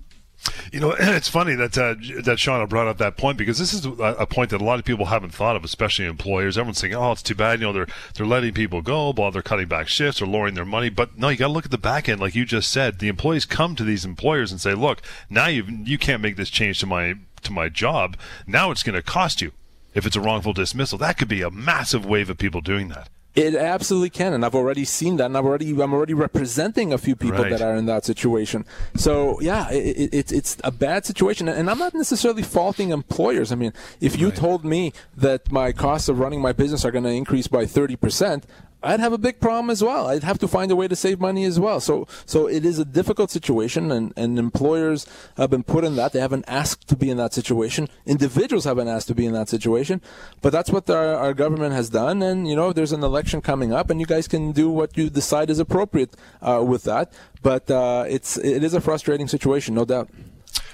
You 0.72 0.80
know, 0.80 0.92
it's 1.00 1.28
funny 1.28 1.56
that 1.56 1.78
uh, 1.78 1.96
that 2.24 2.38
Shauna 2.38 2.68
brought 2.68 2.88
up 2.88 2.98
that 2.98 3.18
point 3.18 3.38
because 3.38 3.60
this 3.60 3.74
is 3.74 3.86
a, 3.86 4.26
point 4.26 4.50
that 4.52 4.62
a 4.62 4.64
lot 4.64 4.80
of 4.80 4.86
people 4.86 5.06
haven't 5.06 5.34
thought 5.34 5.56
of, 5.56 5.64
especially 5.64 6.06
employers. 6.06 6.58
Everyone's 6.58 6.80
saying, 6.80 6.94
"Oh, 6.94 7.12
it's 7.12 7.24
too 7.24 7.36
bad." 7.36 7.60
You 7.60 7.68
know, 7.68 7.74
they're 7.74 7.88
they're 8.16 8.26
letting 8.26 8.54
people 8.54 8.82
go, 8.82 9.12
while 9.12 9.32
they're 9.32 9.42
cutting 9.42 9.68
back 9.68 9.88
shifts 9.88 10.22
or 10.22 10.28
lowering 10.28 10.56
their 10.56 10.66
money. 10.66 10.90
But 10.90 11.18
no, 11.18 11.30
you 11.30 11.38
got 11.38 11.48
to 11.48 11.54
look 11.54 11.66
at 11.66 11.72
the 11.72 11.78
back 11.78 12.10
end, 12.10 12.20
like 12.20 12.36
you 12.36 12.46
just 12.46 12.72
said. 12.72 13.00
The 13.00 13.08
employees 13.08 13.46
come 13.46 13.76
to 13.76 13.84
these 13.84 14.06
employers 14.06 14.52
and 14.52 14.62
say, 14.62 14.74
"Look, 14.74 15.02
now 15.30 15.48
you 15.48 15.64
you 15.84 15.98
can't 15.98 16.22
make 16.22 16.38
this 16.38 16.50
change 16.50 16.80
to 16.80 16.86
my 16.86 17.16
to 17.44 17.52
my 17.52 17.70
job. 17.70 18.18
Now 18.48 18.72
it's 18.72 18.84
going 18.84 18.96
to 18.96 19.04
cost 19.04 19.42
you." 19.42 19.52
If 19.94 20.06
it's 20.06 20.16
a 20.16 20.22
wrongful 20.22 20.54
dismissal, 20.54 20.98
that 21.00 21.18
could 21.18 21.28
be 21.28 21.42
a 21.42 21.52
massive 21.52 22.06
wave 22.06 22.30
of 22.30 22.38
people 22.38 22.62
doing 22.62 22.88
that. 22.90 23.10
It 23.34 23.56
absolutely 23.56 24.10
can, 24.10 24.34
and 24.34 24.44
I've 24.44 24.56
already 24.56 24.84
seen 24.84 25.16
that, 25.18 25.26
and 25.26 25.38
I've 25.38 25.46
already 25.46 25.72
I'm 25.72 25.94
already 25.94 26.14
representing 26.14 26.92
a 26.92 26.98
few 26.98 27.16
people 27.16 27.44
right. 27.44 27.50
that 27.50 27.62
are 27.62 27.76
in 27.76 27.86
that 27.86 28.04
situation. 28.04 28.66
So 28.96 29.40
yeah, 29.40 29.70
it, 29.72 30.14
it, 30.14 30.32
it's 30.34 30.58
a 30.66 30.72
bad 30.72 31.06
situation, 31.06 31.48
and 31.48 31.70
I'm 31.70 31.80
not 31.80 31.94
necessarily 31.94 32.44
faulting 32.44 32.90
employers. 32.90 33.54
I 33.54 33.56
mean, 33.56 33.72
if 34.02 34.20
you 34.20 34.28
right. 34.28 34.36
told 34.36 34.66
me 34.66 34.92
that 35.16 35.50
my 35.50 35.72
costs 35.72 36.10
of 36.10 36.20
running 36.20 36.42
my 36.42 36.52
business 36.52 36.84
are 36.84 36.92
going 36.92 37.06
to 37.06 37.10
increase 37.10 37.48
by 37.48 37.66
30 37.66 37.96
percent, 37.96 38.46
I'd 38.84 39.00
have 39.00 39.14
a 39.14 39.18
big 39.18 39.40
problem 39.40 39.70
as 39.70 39.84
well. 39.84 40.08
I'd 40.08 40.24
have 40.24 40.40
to 40.40 40.48
find 40.48 40.72
a 40.72 40.76
way 40.76 40.88
to 40.88 40.96
save 40.96 41.20
money 41.20 41.46
as 41.46 41.60
well. 41.60 41.80
So, 41.80 42.08
so 42.26 42.48
it 42.48 42.66
is 42.66 42.80
a 42.80 42.86
difficult 42.86 43.30
situation, 43.30 43.92
and, 43.92 44.14
and 44.16 44.40
employers 44.40 45.06
have 45.38 45.50
been 45.50 45.64
put 45.64 45.84
in 45.84 45.96
that. 45.98 46.14
They 46.14 46.20
haven't 46.20 46.46
asked 46.48 46.88
to 46.90 46.96
be 46.96 47.10
in 47.10 47.18
that 47.18 47.34
situation. 47.34 47.88
Individuals 48.06 48.66
haven't 48.66 48.88
asked 48.88 49.08
to 49.10 49.16
be 49.16 49.26
in 49.26 49.34
that 49.34 49.50
situation, 49.50 50.02
but 50.42 50.52
that's 50.52 50.72
what 50.72 50.90
our, 50.90 51.16
our 51.16 51.34
government 51.34 51.74
has 51.74 51.90
done. 51.90 52.22
And 52.22 52.48
you 52.48 52.56
know, 52.56 52.74
there's 52.74 52.92
an 52.92 53.04
election 53.04 53.42
coming 53.42 53.72
up, 53.72 53.90
and 53.90 54.00
you 54.00 54.06
guys 54.06 54.28
can 54.28 54.52
do 54.52 54.70
what 54.70 54.98
you 54.98 55.10
decide 55.10 55.50
is 55.50 55.60
appropriate 55.60 56.16
uh, 56.42 56.64
with 56.66 56.84
that. 56.84 57.14
But 57.44 57.70
uh, 57.70 58.06
it's 58.08 58.38
it 58.38 58.64
is 58.64 58.74
a 58.74 58.82
frustrating 58.82 59.28
situation, 59.28 59.76
no 59.76 59.86
doubt. 59.86 60.10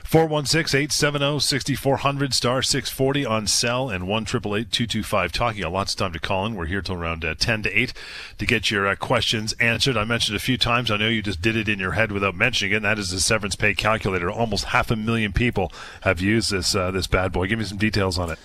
416 0.08 0.74
870 0.74 1.39
6400 1.41 2.34
star 2.34 2.62
640 2.62 3.26
on 3.26 3.46
cell 3.46 3.89
and 3.89 4.08
1 4.08 4.24
225 4.24 5.34
talking. 5.34 5.63
A 5.65 5.70
lots 5.70 5.91
of 5.91 6.00
time 6.00 6.13
to 6.13 6.20
call 6.20 6.46
in. 6.46 6.56
We're 6.56 6.67
here 6.67 6.82
till 6.82 6.96
around 6.96 7.26
uh, 7.26 7.36
10 7.36 7.63
to 7.63 7.78
8 7.78 7.91
to 8.38 8.46
get 8.46 8.72
your 8.72 8.88
uh, 8.88 8.96
questions 8.96 9.52
answered. 9.60 9.98
I 9.98 10.06
mentioned 10.06 10.38
a 10.38 10.39
few 10.39 10.58
times. 10.58 10.89
I 10.89 10.96
know 10.96 11.10
you 11.10 11.22
just 11.22 11.41
did 11.41 11.58
it 11.58 11.67
in 11.67 11.78
your 11.78 11.91
head 11.91 12.13
without 12.13 12.36
mentioning 12.36 12.72
it. 12.72 12.78
And 12.78 12.86
that 12.86 12.98
is 12.98 13.12
the 13.12 13.20
severance 13.20 13.58
pay 13.58 13.74
calculator. 13.74 14.32
Almost 14.32 14.65
half 14.65 14.91
a 14.91 14.96
million 14.96 15.34
people 15.34 15.74
have 16.04 16.22
used 16.22 16.52
this 16.52 16.74
uh, 16.74 16.89
this 16.89 17.08
bad 17.08 17.34
boy. 17.34 17.48
Give 17.48 17.60
me 17.60 17.65
some 17.65 17.78
details 17.78 18.17
on 18.17 18.30
it. 18.30 18.39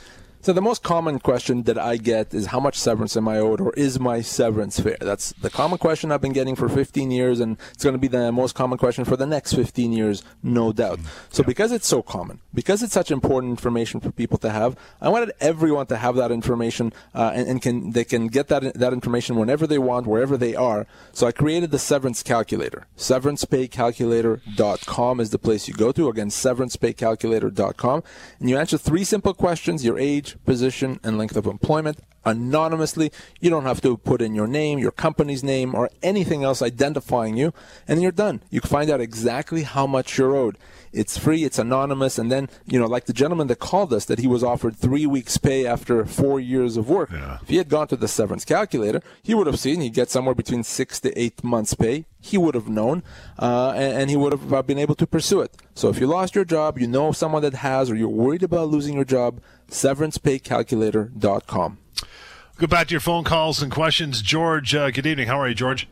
So 0.45 0.53
the 0.53 0.61
most 0.61 0.83
common 0.83 1.21
question 1.21 1.63
that 1.63 1.79
I 1.79 1.99
get 1.99 2.35
is 2.35 2.47
how 2.47 2.59
much 2.59 2.77
severance 2.77 3.17
am 3.17 3.29
I 3.29 3.39
owed 3.39 3.61
or 3.61 3.73
is 3.75 4.01
my 4.01 4.23
severance 4.23 4.81
fair? 4.81 4.97
That's 5.01 5.31
the 5.35 5.51
common 5.51 5.79
question 5.79 6.11
I've 6.11 6.21
been 6.21 6.33
getting 6.33 6.57
for 6.57 6.69
15 6.69 7.13
years 7.13 7.39
and 7.39 7.57
it's 7.73 7.85
going 7.85 7.95
to 7.95 8.01
be 8.01 8.09
the 8.09 8.33
most 8.33 8.57
common 8.57 8.77
question 8.77 9.05
for 9.05 9.17
the 9.17 9.25
next 9.25 9.53
15 9.53 9.93
years, 9.93 10.25
no 10.43 10.73
doubt. 10.73 10.99
So 11.31 11.45
because 11.45 11.71
it's 11.71 11.87
so 11.87 12.03
common, 12.03 12.41
because 12.53 12.83
it's 12.83 12.93
such 12.93 13.13
important 13.13 13.53
information 13.53 14.01
for 14.01 14.11
people 14.11 14.37
to 14.39 14.51
have, 14.51 14.77
I 15.01 15.11
wanted 15.11 15.31
everyone 15.39 15.87
to 15.87 15.97
have 15.97 16.17
that 16.17 16.33
information 16.33 16.93
uh, 17.15 17.31
and, 17.33 17.47
and, 17.47 17.63
can 17.63 17.93
they 17.93 18.03
can 18.03 18.27
get 18.27 18.49
that 18.49 18.75
that 18.75 18.93
information 18.93 19.37
whenever 19.37 19.69
they 19.69 19.79
want, 19.79 20.09
wherever 20.09 20.37
they 20.37 20.57
are. 20.57 20.89
So 21.13 21.29
I 21.29 21.33
created 21.33 21.71
the 21.71 21.79
severance 21.79 22.25
calculator. 22.25 22.89
Severancepaycalculator.com 22.97 25.21
is 25.21 25.31
the 25.31 25.39
place 25.39 25.69
you 25.69 25.75
go 25.75 25.93
to. 25.93 26.09
Again, 26.09 26.31
severancepaycalculator.com. 26.31 28.03
And 28.41 28.51
you 28.51 28.59
answer 28.59 28.77
three 28.77 29.05
simple 29.05 29.35
questions, 29.35 29.85
your 29.85 30.01
age, 30.01 30.32
age, 30.33 30.45
position, 30.45 31.01
and 31.03 31.19
length 31.19 31.37
of 31.37 31.47
employment 31.47 31.99
anonymously. 32.25 33.11
You 33.41 33.51
don't 33.51 33.65
have 33.65 33.81
to 33.83 33.97
put 33.97 34.23
in 34.23 34.35
your 34.35 34.47
name, 34.47 34.79
your 34.79 34.93
company's 34.93 35.43
name, 35.43 35.75
or 35.75 35.91
anything 36.03 36.45
else 36.45 36.63
identifying 36.63 37.37
you, 37.37 37.53
and 37.89 38.03
you're 38.03 38.13
done. 38.13 38.43
You 38.51 38.61
can 38.61 38.71
find 38.71 38.91
out 38.91 39.01
exactly 39.01 39.63
how 39.63 39.87
much 39.87 40.19
you're 40.19 40.37
owed. 40.37 40.59
It's 40.93 41.17
free, 41.17 41.45
it's 41.45 41.59
anonymous, 41.59 42.19
and 42.19 42.31
then, 42.31 42.51
you 42.67 42.79
know, 42.79 42.87
like 42.87 43.07
the 43.07 43.15
gentleman 43.15 43.47
that 43.47 43.59
called 43.59 43.95
us 43.95 44.05
that 44.07 44.19
he 44.19 44.27
was 44.27 44.45
offered 44.45 44.77
three 44.77 45.07
weeks' 45.07 45.39
pay 45.39 45.67
after 45.67 46.05
four 46.05 46.39
years 46.39 46.77
of 46.77 46.89
work. 46.89 47.11
Yeah. 47.11 47.39
If 47.43 47.49
he 47.49 47.57
had 47.57 47.71
gone 47.71 47.89
to 47.89 47.97
the 47.97 48.09
severance 48.09 48.45
calculator, 48.45 49.01
he 49.23 49.35
would 49.35 49.47
have 49.47 49.59
seen 49.59 49.81
he'd 49.81 49.95
get 49.95 50.11
somewhere 50.11 50.35
between 50.35 50.63
six 50.63 51.01
to 51.01 51.19
eight 51.19 51.43
months' 51.43 51.75
pay. 51.75 52.05
He 52.21 52.37
would 52.37 52.55
have 52.55 52.69
known, 52.69 53.03
uh, 53.39 53.73
and, 53.75 54.03
and, 54.03 54.11
he 54.11 54.17
would 54.17 54.33
have 54.33 54.53
uh, 54.53 54.63
been 54.63 54.79
able 54.79 54.95
to 54.95 55.07
pursue 55.09 55.41
it. 55.41 55.57
So 55.75 55.89
if 55.89 55.99
you 55.99 56.07
lost 56.07 56.37
your 56.37 56.45
job, 56.45 56.79
you 56.79 56.87
know 56.87 57.11
someone 57.11 57.43
that 57.43 57.55
has, 57.55 57.91
or 57.91 57.97
you're 57.97 58.09
worried 58.09 58.45
about 58.45 58.69
losing 58.69 58.95
your 58.95 59.05
job, 59.05 59.41
severancepaycalculator.com. 59.73 61.79
Go 62.59 62.67
back 62.67 62.89
to 62.89 62.93
your 62.93 63.01
phone 63.01 63.25
calls 63.25 63.63
and 63.63 63.73
questions. 63.73 64.21
George, 64.23 64.75
uh, 64.75 64.91
good 64.91 65.07
evening. 65.07 65.29
How 65.29 65.41
are 65.41 65.49
you, 65.49 65.55
George? 65.55 65.89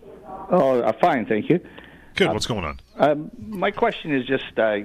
Oh, 0.50 0.80
uh, 0.80 0.92
fine, 1.00 1.24
thank 1.26 1.48
you. 1.48 1.60
Good. 2.14 2.32
What's 2.32 2.46
going 2.46 2.64
on? 2.64 2.80
Um, 2.96 3.30
my 3.38 3.70
question 3.70 4.14
is 4.14 4.26
just 4.26 4.58
uh, 4.58 4.80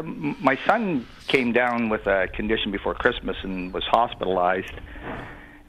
my 0.00 0.58
son 0.66 1.06
came 1.28 1.52
down 1.52 1.88
with 1.88 2.06
a 2.06 2.28
condition 2.28 2.70
before 2.70 2.94
Christmas 2.94 3.36
and 3.42 3.72
was 3.72 3.84
hospitalized. 3.84 4.72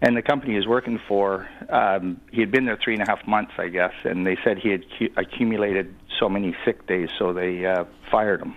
And 0.02 0.18
the 0.18 0.22
company 0.22 0.56
he's 0.56 0.68
working 0.68 1.00
for, 1.08 1.48
um, 1.70 2.20
he 2.32 2.42
had 2.42 2.52
been 2.52 2.66
there 2.66 2.78
three 2.84 2.94
and 2.94 3.02
a 3.02 3.06
half 3.06 3.26
months, 3.26 3.54
I 3.58 3.70
guess, 3.70 3.94
and 4.04 4.28
they 4.28 4.38
said 4.44 4.60
he 4.60 4.70
had 4.70 4.84
cu- 4.98 5.14
accumulated 5.16 5.96
so 6.20 6.28
many 6.28 6.54
sick 6.66 6.86
days, 6.88 7.08
so 7.18 7.32
they 7.32 7.66
uh, 7.66 7.86
fired 8.12 8.42
him. 8.42 8.54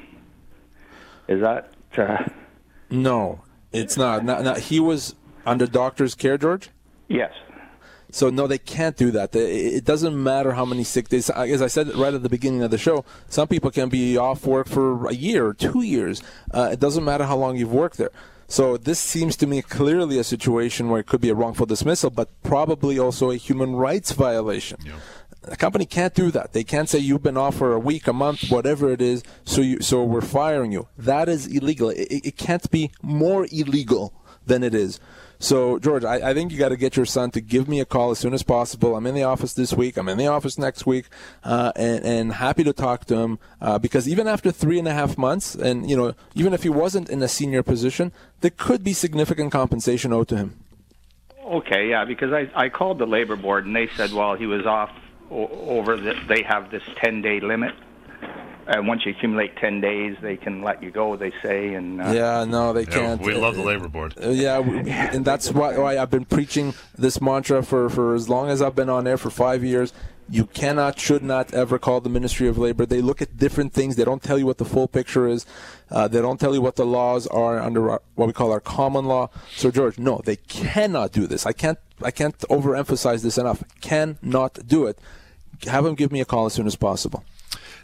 Is 1.29 1.41
that? 1.43 1.73
Uh... 1.97 2.25
No, 2.91 3.43
it's 3.77 3.97
not. 3.97 4.25
not, 4.25 4.43
not 4.43 4.59
he 4.59 4.81
was 4.81 5.15
under 5.45 5.67
doctor's 5.67 6.15
care, 6.15 6.39
George? 6.39 6.71
Yes. 7.09 7.33
So 8.11 8.31
no, 8.31 8.47
they 8.47 8.59
can't 8.59 8.97
do 8.97 9.11
that. 9.11 9.35
It 9.35 9.85
doesn't 9.85 10.21
matter 10.21 10.53
how 10.53 10.65
many 10.65 10.85
sick 10.85 11.09
days. 11.09 11.29
As 11.29 11.61
I 11.61 11.67
said 11.67 11.95
right 11.95 12.15
at 12.15 12.23
the 12.23 12.29
beginning 12.29 12.63
of 12.63 12.71
the 12.71 12.79
show, 12.79 13.05
some 13.29 13.49
people 13.49 13.71
can 13.71 13.89
be 13.89 14.17
off 14.17 14.47
work 14.47 14.69
for 14.69 15.07
a 15.09 15.15
year 15.15 15.47
or 15.47 15.55
two 15.55 15.83
years. 15.83 16.23
Uh, 16.51 16.71
it 16.73 16.81
doesn't 16.81 17.05
matter 17.05 17.25
how 17.25 17.37
long 17.37 17.57
you've 17.57 17.73
worked 17.73 17.99
there. 17.99 18.11
So 18.49 18.77
this 18.77 19.01
seems 19.01 19.37
to 19.39 19.47
me 19.47 19.61
clearly 19.61 20.19
a 20.19 20.25
situation 20.25 20.89
where 20.89 21.01
it 21.01 21.07
could 21.07 21.21
be 21.21 21.31
a 21.31 21.35
wrongful 21.35 21.67
dismissal, 21.67 22.11
but 22.11 22.29
probably 22.43 22.99
also 22.99 23.31
a 23.31 23.37
human 23.37 23.75
rights 23.75 24.13
violation. 24.13 24.79
Yeah. 24.85 24.95
The 25.47 25.57
company 25.57 25.87
can't 25.87 26.13
do 26.13 26.33
that. 26.33 26.53
They 26.53 26.65
can't 26.65 26.89
say 26.89 26.99
you've 26.99 27.23
been 27.23 27.37
off 27.37 27.57
for 27.57 27.73
a 27.73 27.79
week, 27.79 28.09
a 28.09 28.13
month, 28.13 28.51
whatever 28.51 28.91
it 28.91 29.01
is, 29.01 29.23
so 29.45 29.61
you, 29.61 29.81
so 29.81 30.03
we're 30.03 30.21
firing 30.21 30.73
you. 30.73 30.89
That 30.99 31.29
is 31.29 31.47
illegal. 31.47 31.91
It, 31.91 32.09
it 32.11 32.37
can't 32.37 32.69
be 32.71 32.91
more 33.01 33.47
illegal 33.53 34.13
than 34.45 34.65
it 34.65 34.75
is. 34.75 34.99
So, 35.39 35.79
George, 35.79 36.03
I, 36.03 36.31
I 36.31 36.35
think 36.35 36.51
you 36.51 36.59
got 36.59 36.71
to 36.71 36.77
get 36.77 36.97
your 36.97 37.07
son 37.07 37.31
to 37.33 37.41
give 37.41 37.69
me 37.69 37.79
a 37.79 37.85
call 37.85 38.11
as 38.11 38.19
soon 38.19 38.33
as 38.35 38.43
possible. 38.43 38.97
I'm 38.97 39.07
in 39.07 39.15
the 39.15 39.23
office 39.23 39.53
this 39.53 39.73
week. 39.73 39.97
I'm 39.97 40.09
in 40.09 40.19
the 40.19 40.27
office 40.27 40.59
next 40.59 40.87
week, 40.87 41.07
uh, 41.45 41.73
and, 41.77 42.05
and 42.05 42.33
happy 42.33 42.65
to 42.65 42.73
talk 42.73 43.05
to 43.07 43.17
him 43.17 43.39
uh, 43.61 43.79
because 43.79 44.09
even 44.09 44.27
after 44.27 44.51
three 44.51 44.79
and 44.79 44.89
a 44.89 44.95
half 44.95 45.19
months, 45.19 45.55
and 45.55 45.89
you 45.89 45.97
know, 45.97 46.15
even 46.35 46.55
if 46.55 46.63
he 46.63 46.71
wasn't 46.71 47.09
in 47.11 47.23
a 47.23 47.29
senior 47.29 47.63
position, 47.63 48.13
there 48.41 48.51
could 48.51 48.83
be 48.83 48.93
significant 48.93 49.53
compensation 49.53 50.13
owed 50.13 50.29
to 50.29 50.37
him. 50.37 50.59
Okay, 51.45 51.91
yeah, 51.91 52.05
because 52.05 52.33
I 52.33 52.51
I 52.57 52.69
called 52.69 52.99
the 52.99 53.07
labor 53.07 53.37
board 53.37 53.67
and 53.67 53.77
they 53.77 53.89
said, 53.97 54.13
well, 54.13 54.35
he 54.35 54.47
was 54.47 54.67
off 54.67 54.91
over 55.31 55.97
the, 55.97 56.15
they 56.29 56.43
have 56.43 56.71
this 56.71 56.83
10 57.01 57.23
day 57.23 57.41
limit 57.41 57.75
and 58.67 58.89
once 58.89 59.07
you 59.07 59.13
accumulate 59.13 59.57
10 59.57 59.81
days, 59.81 60.17
they 60.21 60.37
can 60.37 60.63
let 60.63 60.83
you 60.83 60.91
go, 60.91 61.15
they 61.17 61.33
say. 61.43 61.75
And 61.75 62.01
uh, 62.03 62.11
Yeah, 62.11 62.45
no, 62.45 62.73
they 62.73 62.83
yeah, 62.83 62.91
can't. 62.91 63.23
We 63.23 63.35
love 63.35 63.55
the 63.55 63.63
labor 63.63 63.89
board. 63.89 64.15
Uh, 64.21 64.31
yeah, 64.31 64.59
and 64.59 65.25
that's 65.25 65.53
why, 65.53 65.79
why 65.79 65.99
I've 65.99 66.11
been 66.11 66.25
preaching 66.25 66.75
this 66.97 67.21
mantra 67.21 67.63
for, 67.63 67.89
for 67.89 68.15
as 68.15 68.29
long 68.29 68.49
as 68.49 68.61
I've 68.61 68.75
been 68.75 68.89
on 68.89 69.07
air 69.07 69.19
for 69.19 69.31
five 69.31 69.63
years. 69.63 69.93
You 70.29 70.47
cannot, 70.47 70.99
should 70.99 71.23
not 71.23 71.55
ever 71.55 71.79
call 71.79 72.01
the 72.01 72.09
Ministry 72.09 72.49
of 72.49 72.59
Labor. 72.59 72.85
They 72.85 73.01
look 73.01 73.23
at 73.23 73.37
different 73.37 73.73
things. 73.73 73.95
They 73.95 74.05
don't 74.05 74.23
tell 74.23 74.37
you 74.37 74.47
what 74.47 74.59
the 74.59 74.65
full 74.65 74.89
picture 74.89 75.29
is. 75.29 75.47
Uh, 75.89 76.09
they 76.09 76.21
don't 76.21 76.41
tell 76.41 76.53
you 76.53 76.61
what 76.61 76.75
the 76.75 76.85
laws 76.85 77.29
are 77.29 77.61
under 77.61 77.91
our, 77.91 78.03
what 78.17 78.27
we 78.27 78.33
call 78.33 78.51
our 78.51 78.59
common 78.59 79.05
law. 79.05 79.31
So, 79.55 79.71
George, 79.71 80.01
no, 80.01 80.21
they 80.25 80.35
cannot 80.35 81.13
do 81.13 81.29
this. 81.29 81.47
I 81.47 81.53
can't, 81.53 81.79
I 82.03 82.11
can't 82.11 82.37
overemphasize 82.51 83.23
this 83.23 83.39
enough. 83.39 83.63
Cannot 83.81 84.67
do 84.67 84.87
it. 84.87 84.99
Have 85.65 85.85
them 85.85 85.95
give 85.95 86.13
me 86.13 86.21
a 86.21 86.25
call 86.25 86.47
as 86.47 86.55
soon 86.55 86.67
as 86.67 86.77
possible. 86.77 87.25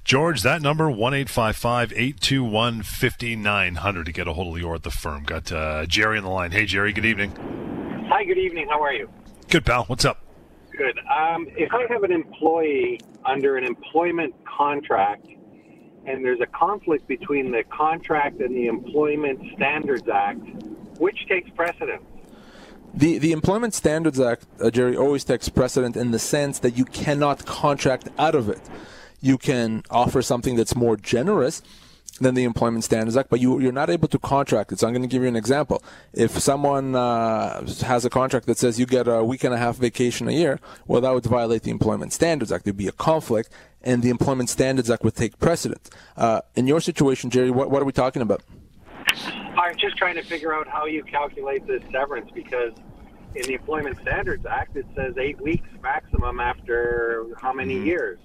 George, 0.04 0.42
that 0.42 0.62
number, 0.62 0.90
1 0.90 1.14
821 1.14 2.82
5900 2.82 4.06
to 4.06 4.12
get 4.12 4.26
a 4.26 4.32
hold 4.32 4.56
of 4.56 4.62
Lior 4.62 4.74
at 4.74 4.82
the 4.82 4.90
firm. 4.90 5.22
Got 5.22 5.52
uh, 5.52 5.87
Jerry 5.87 6.18
on 6.18 6.24
the 6.24 6.30
line. 6.30 6.50
Hey, 6.50 6.66
Jerry, 6.66 6.92
good 6.92 7.04
evening. 7.04 7.30
Hi, 8.08 8.24
good 8.24 8.38
evening. 8.38 8.66
How 8.68 8.82
are 8.82 8.92
you? 8.92 9.08
Good, 9.48 9.64
pal. 9.64 9.85
What's 9.85 10.04
up? 10.04 10.18
Good. 10.76 10.98
Um, 10.98 11.46
if 11.56 11.72
I 11.72 11.87
have 11.92 12.02
an 12.02 12.12
employee 12.12 13.00
under 13.24 13.56
an 13.56 13.64
employment 13.64 14.35
contract 14.44 15.26
and 16.06 16.24
there's 16.24 16.40
a 16.40 16.46
conflict 16.46 17.06
between 17.06 17.52
the 17.52 17.62
contract 17.64 18.40
and 18.40 18.54
the 18.56 18.66
Employment 18.66 19.40
Standards 19.54 20.08
Act, 20.12 20.40
which 20.98 21.26
takes 21.28 21.48
precedence? 21.50 22.02
The, 22.94 23.18
the 23.18 23.33
Employment 23.33 23.74
Standards 23.74 24.20
Act, 24.20 24.46
uh, 24.61 24.70
Jerry, 24.70 24.96
always 24.96 25.24
takes 25.24 25.48
precedent 25.48 25.96
in 25.96 26.11
the 26.11 26.18
sense 26.18 26.59
that 26.59 26.76
you 26.76 26.85
cannot 26.85 27.46
contract 27.46 28.09
out 28.18 28.35
of 28.35 28.48
it 28.48 28.61
you 29.22 29.38
can 29.38 29.85
offer 29.90 30.20
something 30.20 30.57
that's 30.57 30.74
more 30.74 30.96
generous 30.96 31.62
than 32.20 32.35
the 32.35 32.44
Employment 32.44 32.85
Standards 32.85 33.16
Act, 33.16 33.31
but 33.31 33.40
you, 33.40 33.59
you're 33.59 33.72
not 33.72 33.88
able 33.88 34.07
to 34.09 34.18
contract 34.18 34.70
it. 34.70 34.81
So 34.81 34.87
I'm 34.87 34.92
going 34.92 35.02
to 35.02 35.09
give 35.09 35.22
you 35.22 35.28
an 35.28 35.37
example. 35.37 35.83
If 36.12 36.33
someone 36.38 36.94
uh, 36.94 37.66
has 37.87 38.05
a 38.05 38.11
contract 38.11 38.46
that 38.46 38.59
says 38.59 38.78
you 38.78 38.85
get 38.85 39.09
a 39.09 39.24
week 39.24 39.44
and 39.44 39.55
a 39.55 39.57
half 39.57 39.76
vacation 39.76 40.28
a 40.28 40.33
year, 40.33 40.61
well, 40.87 41.00
that 41.00 41.14
would 41.14 41.24
violate 41.24 41.62
the 41.62 41.70
Employment 41.70 42.12
Standards 42.12 42.52
Act. 42.52 42.64
There'd 42.64 42.76
be 42.76 42.88
a 42.88 42.92
conflict, 42.92 43.50
and 43.81 44.02
the 44.02 44.11
Employment 44.11 44.50
Standards 44.50 44.90
Act 44.90 45.05
would 45.05 45.14
take 45.14 45.38
precedent. 45.38 45.88
Uh, 46.16 46.42
in 46.55 46.66
your 46.66 46.81
situation, 46.81 47.31
Jerry, 47.31 47.50
what, 47.50 47.70
what 47.70 47.81
are 47.81 47.87
we 47.87 47.92
talking 47.92 48.22
about? 48.22 48.42
I'm 49.72 49.78
just 49.78 49.96
trying 49.96 50.16
to 50.16 50.22
figure 50.22 50.54
out 50.54 50.68
how 50.68 50.85
you 50.85 51.02
calculate 51.02 51.66
this 51.66 51.82
severance 51.90 52.30
because 52.35 52.74
in 53.35 53.42
the 53.44 53.54
Employment 53.54 53.98
Standards 54.02 54.44
Act, 54.44 54.76
it 54.76 54.85
says 54.94 55.14
eight 55.16 55.40
weeks 55.40 55.66
maximum 55.82 56.40
after 56.40 57.26
how 57.40 57.54
many 57.54 57.76
mm-hmm. 57.76 57.87
years? 57.87 58.18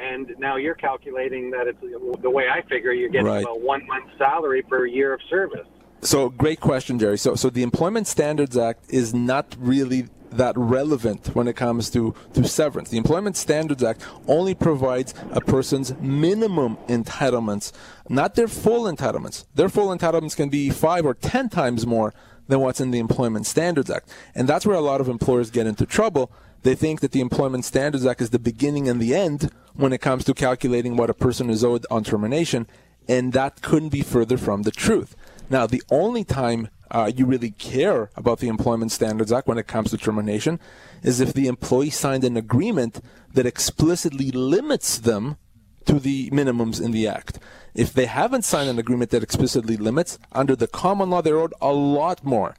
and 0.00 0.32
now 0.38 0.54
you're 0.54 0.76
calculating 0.76 1.50
that 1.50 1.66
it's 1.66 1.80
the 2.22 2.30
way 2.30 2.44
I 2.48 2.62
figure 2.62 2.92
you're 2.92 3.08
getting 3.08 3.26
right. 3.26 3.44
a 3.44 3.54
one 3.54 3.84
month 3.88 4.06
salary 4.16 4.62
per 4.62 4.86
year 4.86 5.12
of 5.12 5.20
service. 5.28 5.66
So 6.02 6.28
great 6.28 6.60
question, 6.60 7.00
Jerry. 7.00 7.18
So 7.18 7.34
so 7.34 7.50
the 7.50 7.64
Employment 7.64 8.06
Standards 8.06 8.56
Act 8.56 8.84
is 8.90 9.12
not 9.12 9.56
really 9.58 10.06
that 10.30 10.56
relevant 10.56 11.34
when 11.34 11.48
it 11.48 11.56
comes 11.56 11.90
to, 11.90 12.14
to 12.34 12.46
severance. 12.46 12.90
The 12.90 12.98
Employment 12.98 13.36
Standards 13.36 13.82
Act 13.82 14.04
only 14.26 14.54
provides 14.54 15.14
a 15.30 15.40
person's 15.40 15.94
minimum 16.00 16.76
entitlements, 16.88 17.72
not 18.08 18.34
their 18.34 18.48
full 18.48 18.84
entitlements. 18.84 19.46
Their 19.54 19.68
full 19.68 19.96
entitlements 19.96 20.36
can 20.36 20.48
be 20.48 20.70
five 20.70 21.04
or 21.04 21.14
ten 21.14 21.48
times 21.48 21.86
more 21.86 22.14
than 22.46 22.60
what's 22.60 22.80
in 22.80 22.90
the 22.90 22.98
Employment 22.98 23.46
Standards 23.46 23.90
Act. 23.90 24.12
And 24.34 24.48
that's 24.48 24.64
where 24.64 24.76
a 24.76 24.80
lot 24.80 25.00
of 25.00 25.08
employers 25.08 25.50
get 25.50 25.66
into 25.66 25.86
trouble 25.86 26.32
they 26.62 26.74
think 26.74 27.00
that 27.00 27.12
the 27.12 27.20
Employment 27.20 27.64
Standards 27.64 28.04
Act 28.04 28.20
is 28.20 28.30
the 28.30 28.38
beginning 28.38 28.88
and 28.88 29.00
the 29.00 29.14
end 29.14 29.50
when 29.74 29.92
it 29.92 30.00
comes 30.00 30.24
to 30.24 30.34
calculating 30.34 30.96
what 30.96 31.10
a 31.10 31.14
person 31.14 31.50
is 31.50 31.62
owed 31.62 31.86
on 31.90 32.02
termination, 32.02 32.66
and 33.06 33.32
that 33.32 33.62
couldn't 33.62 33.90
be 33.90 34.02
further 34.02 34.36
from 34.36 34.62
the 34.62 34.72
truth. 34.72 35.14
Now, 35.48 35.66
the 35.66 35.82
only 35.90 36.24
time 36.24 36.68
uh, 36.90 37.10
you 37.14 37.26
really 37.26 37.50
care 37.50 38.10
about 38.16 38.38
the 38.38 38.48
Employment 38.48 38.92
Standards 38.92 39.32
Act 39.32 39.46
when 39.46 39.58
it 39.58 39.66
comes 39.66 39.90
to 39.90 39.98
termination 39.98 40.58
is 41.02 41.20
if 41.20 41.32
the 41.32 41.46
employee 41.46 41.90
signed 41.90 42.24
an 42.24 42.36
agreement 42.36 43.00
that 43.34 43.46
explicitly 43.46 44.30
limits 44.30 44.98
them 44.98 45.36
to 45.84 45.98
the 45.98 46.30
minimums 46.30 46.82
in 46.82 46.90
the 46.90 47.06
Act. 47.06 47.38
If 47.74 47.92
they 47.92 48.06
haven't 48.06 48.42
signed 48.42 48.68
an 48.68 48.78
agreement 48.78 49.10
that 49.10 49.22
explicitly 49.22 49.76
limits, 49.76 50.18
under 50.32 50.56
the 50.56 50.66
common 50.66 51.10
law, 51.10 51.22
they're 51.22 51.38
owed 51.38 51.54
a 51.60 51.72
lot 51.72 52.24
more. 52.24 52.54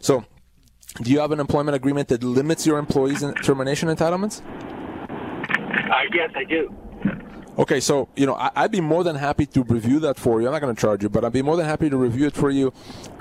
So 0.00 0.24
do 1.02 1.10
you 1.10 1.20
have 1.20 1.32
an 1.32 1.40
employment 1.40 1.74
agreement 1.74 2.08
that 2.08 2.22
limits 2.22 2.66
your 2.66 2.78
employees' 2.78 3.24
termination 3.42 3.88
entitlements? 3.88 4.42
Uh, 5.10 6.02
yes, 6.12 6.30
I 6.34 6.44
do. 6.44 6.74
Okay, 7.58 7.80
so 7.80 8.08
you 8.16 8.26
know 8.26 8.34
I, 8.34 8.62
would 8.62 8.70
be 8.70 8.80
more 8.80 9.04
than 9.04 9.16
happy 9.16 9.44
to 9.46 9.62
review 9.64 9.98
that 10.00 10.18
for 10.18 10.40
you. 10.40 10.46
I'm 10.46 10.52
not 10.52 10.60
going 10.60 10.74
to 10.74 10.80
charge 10.80 11.02
you, 11.02 11.08
but 11.08 11.24
I'd 11.24 11.32
be 11.32 11.42
more 11.42 11.56
than 11.56 11.66
happy 11.66 11.90
to 11.90 11.96
review 11.96 12.26
it 12.26 12.34
for 12.34 12.50
you 12.50 12.72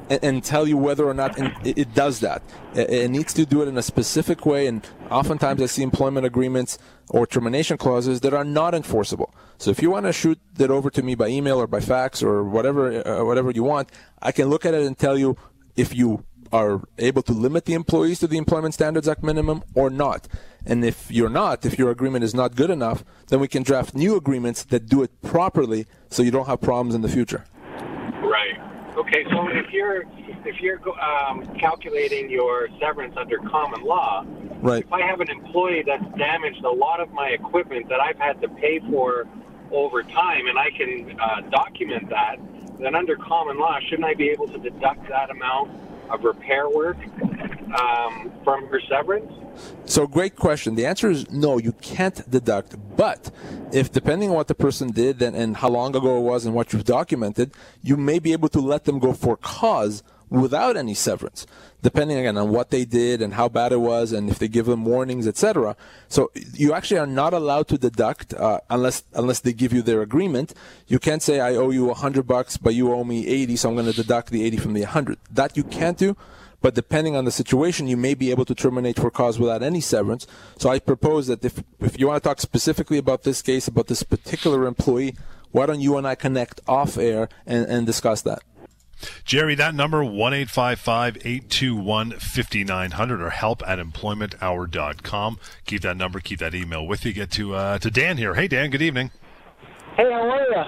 and, 0.10 0.24
and 0.24 0.44
tell 0.44 0.68
you 0.68 0.78
whether 0.78 1.06
or 1.06 1.14
not 1.14 1.38
it, 1.38 1.78
it 1.78 1.94
does 1.94 2.20
that. 2.20 2.42
It, 2.74 2.90
it, 2.90 3.12
needs 3.12 3.34
to 3.34 3.46
do 3.46 3.62
it 3.62 3.68
in 3.68 3.78
a 3.78 3.82
specific 3.82 4.46
way, 4.46 4.68
and 4.68 4.86
oftentimes 5.10 5.62
I 5.62 5.68
see 5.68 5.84
employment 5.84 6.26
agreements 6.26 6.78
or 7.10 7.26
termination 7.26 7.78
clauses 7.78 8.22
that 8.22 8.34
are 8.34 8.44
not 8.44 8.74
enforceable. 8.74 9.34
So 9.58 9.72
if 9.72 9.82
you 9.82 9.92
want 9.92 10.06
to 10.06 10.14
shoot 10.14 10.40
that 10.56 10.72
over 10.72 10.90
to 10.90 11.04
me 11.04 11.16
by 11.16 11.28
email 11.28 11.60
or 11.60 11.68
by 11.68 11.80
fax 11.80 12.24
or 12.24 12.44
whatever 12.44 13.08
uh, 13.08 13.24
whatever 13.26 13.52
you 13.52 13.64
want, 13.64 13.92
I 14.22 14.32
can 14.32 14.50
look 14.50 14.66
at 14.66 14.74
it 14.74 14.84
and 14.84 14.98
tell 14.98 15.18
you 15.18 15.38
if 15.76 15.96
you 15.96 16.26
are 16.52 16.82
able 16.98 17.22
to 17.22 17.34
limit 17.34 17.66
the 17.66 17.74
employees 17.74 18.20
to 18.20 18.28
the 18.28 18.38
Employment 18.38 18.74
Standards 18.74 19.08
Act 19.08 19.24
minimum 19.24 19.64
or 19.76 19.90
not. 19.90 20.28
And 20.66 20.84
if 20.84 21.12
you're 21.12 21.30
not, 21.30 21.66
if 21.66 21.78
your 21.78 21.92
agreement 21.92 22.24
is 22.24 22.34
not 22.34 22.56
good 22.56 22.70
enough, 22.70 23.04
then 23.28 23.40
we 23.40 23.48
can 23.48 23.64
draft 23.64 23.94
new 23.94 24.16
agreements 24.16 24.64
that 24.66 24.88
do 24.88 25.04
it 25.04 25.22
properly 25.22 25.86
so 26.10 26.24
you 26.24 26.32
don't 26.32 26.48
have 26.48 26.62
problems 26.62 26.96
in 26.96 27.02
the 27.02 27.10
future. 27.10 27.46
Okay, 29.00 29.24
so 29.32 29.48
if 29.48 29.72
you're 29.72 30.04
if 30.46 30.60
you're 30.60 30.82
um, 31.00 31.48
calculating 31.58 32.30
your 32.30 32.68
severance 32.82 33.16
under 33.16 33.38
common 33.50 33.82
law, 33.84 34.26
Right. 34.62 34.84
if 34.84 34.92
I 34.92 35.02
have 35.08 35.22
an 35.22 35.30
employee 35.30 35.84
that's 35.88 36.04
damaged 36.18 36.66
a 36.66 36.70
lot 36.70 37.00
of 37.00 37.10
my 37.14 37.30
equipment 37.30 37.88
that 37.88 38.02
I've 38.02 38.18
had 38.18 38.42
to 38.42 38.50
pay 38.50 38.82
for 38.92 39.26
over 39.72 40.04
time, 40.04 40.48
and 40.48 40.60
I 40.60 40.70
can 40.72 41.18
uh, 41.18 41.42
document 41.50 42.10
that, 42.10 42.36
then 42.78 42.94
under 42.94 43.16
common 43.16 43.58
law, 43.58 43.80
shouldn't 43.88 44.04
I 44.06 44.16
be 44.16 44.30
able 44.32 44.50
to 44.50 44.58
deduct 44.58 45.08
that 45.08 45.30
amount 45.30 45.72
of 46.12 46.24
repair 46.24 46.70
work 46.70 46.98
um, 47.80 48.32
from 48.44 48.68
her 48.68 48.82
severance? 48.90 49.32
So, 49.86 50.08
great 50.08 50.36
question. 50.36 50.76
The 50.76 50.86
answer 50.86 51.10
is 51.10 51.30
no, 51.32 51.58
you 51.58 51.74
can't 51.74 52.30
deduct. 52.30 52.76
But 52.96 53.32
if, 53.72 53.92
depending 53.92 54.30
on 54.30 54.36
what 54.36 54.48
the 54.48 54.56
person 54.56 54.92
did 54.92 55.22
and, 55.22 55.36
and 55.36 55.58
how 55.58 55.70
long 55.70 55.96
ago 55.96 56.18
it 56.18 56.22
was 56.22 56.46
and 56.46 56.56
what 56.56 56.74
you've 56.74 56.86
documented, 56.86 57.52
you 57.82 57.98
may 57.98 58.20
be 58.20 58.32
able 58.32 58.50
to 58.50 58.60
let 58.60 58.86
them 58.86 59.00
go 59.00 59.14
for 59.14 59.36
cause 59.38 60.04
without 60.30 60.78
any 60.78 60.94
severance, 60.94 61.46
depending 61.82 62.18
again 62.18 62.38
on 62.38 62.50
what 62.50 62.70
they 62.70 62.86
did 62.86 63.22
and 63.22 63.34
how 63.34 63.50
bad 63.50 63.72
it 63.72 63.80
was, 63.80 64.12
and 64.12 64.30
if 64.30 64.40
they 64.40 64.48
give 64.48 64.66
them 64.66 64.86
warnings, 64.86 65.28
etc. 65.28 65.76
So 66.08 66.32
you 66.54 66.74
actually 66.74 67.00
are 67.00 67.08
not 67.08 67.34
allowed 67.34 67.68
to 67.70 67.78
deduct 67.78 68.34
uh, 68.34 68.60
unless 68.70 69.04
unless 69.14 69.40
they 69.40 69.54
give 69.54 69.74
you 69.74 69.82
their 69.82 70.02
agreement. 70.02 70.54
You 70.88 71.00
can't 71.00 71.24
say 71.24 71.40
I 71.40 71.56
owe 71.56 71.72
you 71.72 71.90
a 71.90 71.96
hundred 71.96 72.28
bucks, 72.28 72.58
but 72.58 72.76
you 72.76 72.92
owe 72.94 73.04
me 73.04 73.28
eighty, 73.28 73.56
so 73.56 73.70
I'm 73.70 73.76
going 73.76 73.88
to 73.88 73.94
deduct 73.94 74.30
the 74.30 74.44
eighty 74.44 74.58
from 74.58 74.74
the 74.74 74.84
hundred. 74.84 75.18
That 75.32 75.58
you 75.58 75.64
can't 75.64 75.98
do. 75.98 76.16
But 76.62 76.76
depending 76.76 77.16
on 77.16 77.24
the 77.24 77.32
situation, 77.32 77.88
you 77.88 77.96
may 77.96 78.14
be 78.14 78.32
able 78.32 78.44
to 78.44 78.54
terminate 78.54 78.98
for 78.98 79.10
cause 79.10 79.40
without 79.40 79.64
any 79.64 79.80
severance. 79.80 80.28
So 80.58 80.70
I 80.70 80.80
propose 80.80 81.28
that 81.28 81.44
if 81.46 81.64
if 81.80 82.00
you 82.00 82.08
want 82.08 82.22
to 82.22 82.28
talk 82.28 82.42
specifically 82.42 82.98
about 82.98 83.24
this 83.24 83.42
case, 83.42 83.68
about 83.68 83.88
this 83.88 84.04
particular 84.04 84.68
employee, 84.68 85.16
why 85.52 85.66
don't 85.66 85.80
you 85.80 85.98
and 85.98 86.06
I 86.06 86.16
connect 86.16 86.62
off 86.68 86.98
air 86.98 87.30
and, 87.46 87.66
and 87.66 87.86
discuss 87.86 88.22
that? 88.24 88.44
Jerry, 89.24 89.56
that 89.56 89.76
number, 89.76 90.04
1 90.04 90.34
821 90.34 92.12
5900 92.12 93.22
or 93.22 93.30
help 93.30 93.68
at 93.68 93.80
employmenthour.com. 93.80 95.40
Keep 95.66 95.82
that 95.82 95.98
number, 95.98 96.20
keep 96.20 96.40
that 96.40 96.54
email 96.56 96.86
with 96.86 97.06
you. 97.06 97.14
Get 97.14 97.32
to 97.32 97.56
uh, 97.56 97.80
to 97.80 97.90
Dan 97.90 98.18
here. 98.18 98.36
Hey, 98.36 98.48
Dan, 98.48 98.70
good 98.70 98.82
evening. 98.82 99.12
Hey, 99.96 100.12
how 100.12 100.30
are 100.30 100.42
you? 100.42 100.64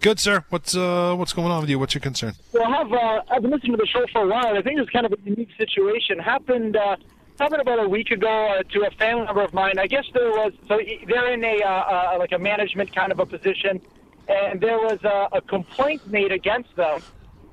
Good, 0.00 0.18
sir. 0.18 0.44
What's 0.48 0.74
uh, 0.74 1.14
what's 1.14 1.32
going 1.32 1.52
on 1.52 1.60
with 1.60 1.70
you? 1.70 1.78
What's 1.78 1.94
your 1.94 2.00
concern? 2.00 2.34
Well, 2.52 2.64
I 2.64 2.76
have 2.76 2.92
uh, 2.92 3.22
I've 3.30 3.42
been 3.42 3.52
listening 3.52 3.72
to 3.72 3.78
the 3.78 3.86
show 3.86 4.04
for 4.12 4.22
a 4.22 4.26
while. 4.26 4.56
I 4.56 4.60
think 4.60 4.80
it's 4.80 4.90
kind 4.90 5.06
of 5.06 5.12
a 5.12 5.16
unique 5.24 5.50
situation. 5.56 6.18
Happened 6.18 6.76
uh, 6.76 6.96
happened 7.38 7.60
about 7.60 7.78
a 7.78 7.88
week 7.88 8.10
ago 8.10 8.28
uh, 8.58 8.62
to 8.72 8.86
a 8.86 8.90
family 8.92 9.24
member 9.26 9.42
of 9.42 9.54
mine. 9.54 9.78
I 9.78 9.86
guess 9.86 10.04
there 10.12 10.30
was 10.30 10.52
so 10.66 10.80
they're 11.06 11.32
in 11.32 11.44
a 11.44 11.62
uh, 11.62 11.68
uh, 11.68 12.16
like 12.18 12.32
a 12.32 12.38
management 12.38 12.92
kind 12.92 13.12
of 13.12 13.20
a 13.20 13.26
position, 13.26 13.80
and 14.28 14.60
there 14.60 14.78
was 14.78 14.98
a, 15.04 15.28
a 15.32 15.40
complaint 15.40 16.04
made 16.08 16.32
against 16.32 16.74
them, 16.74 17.00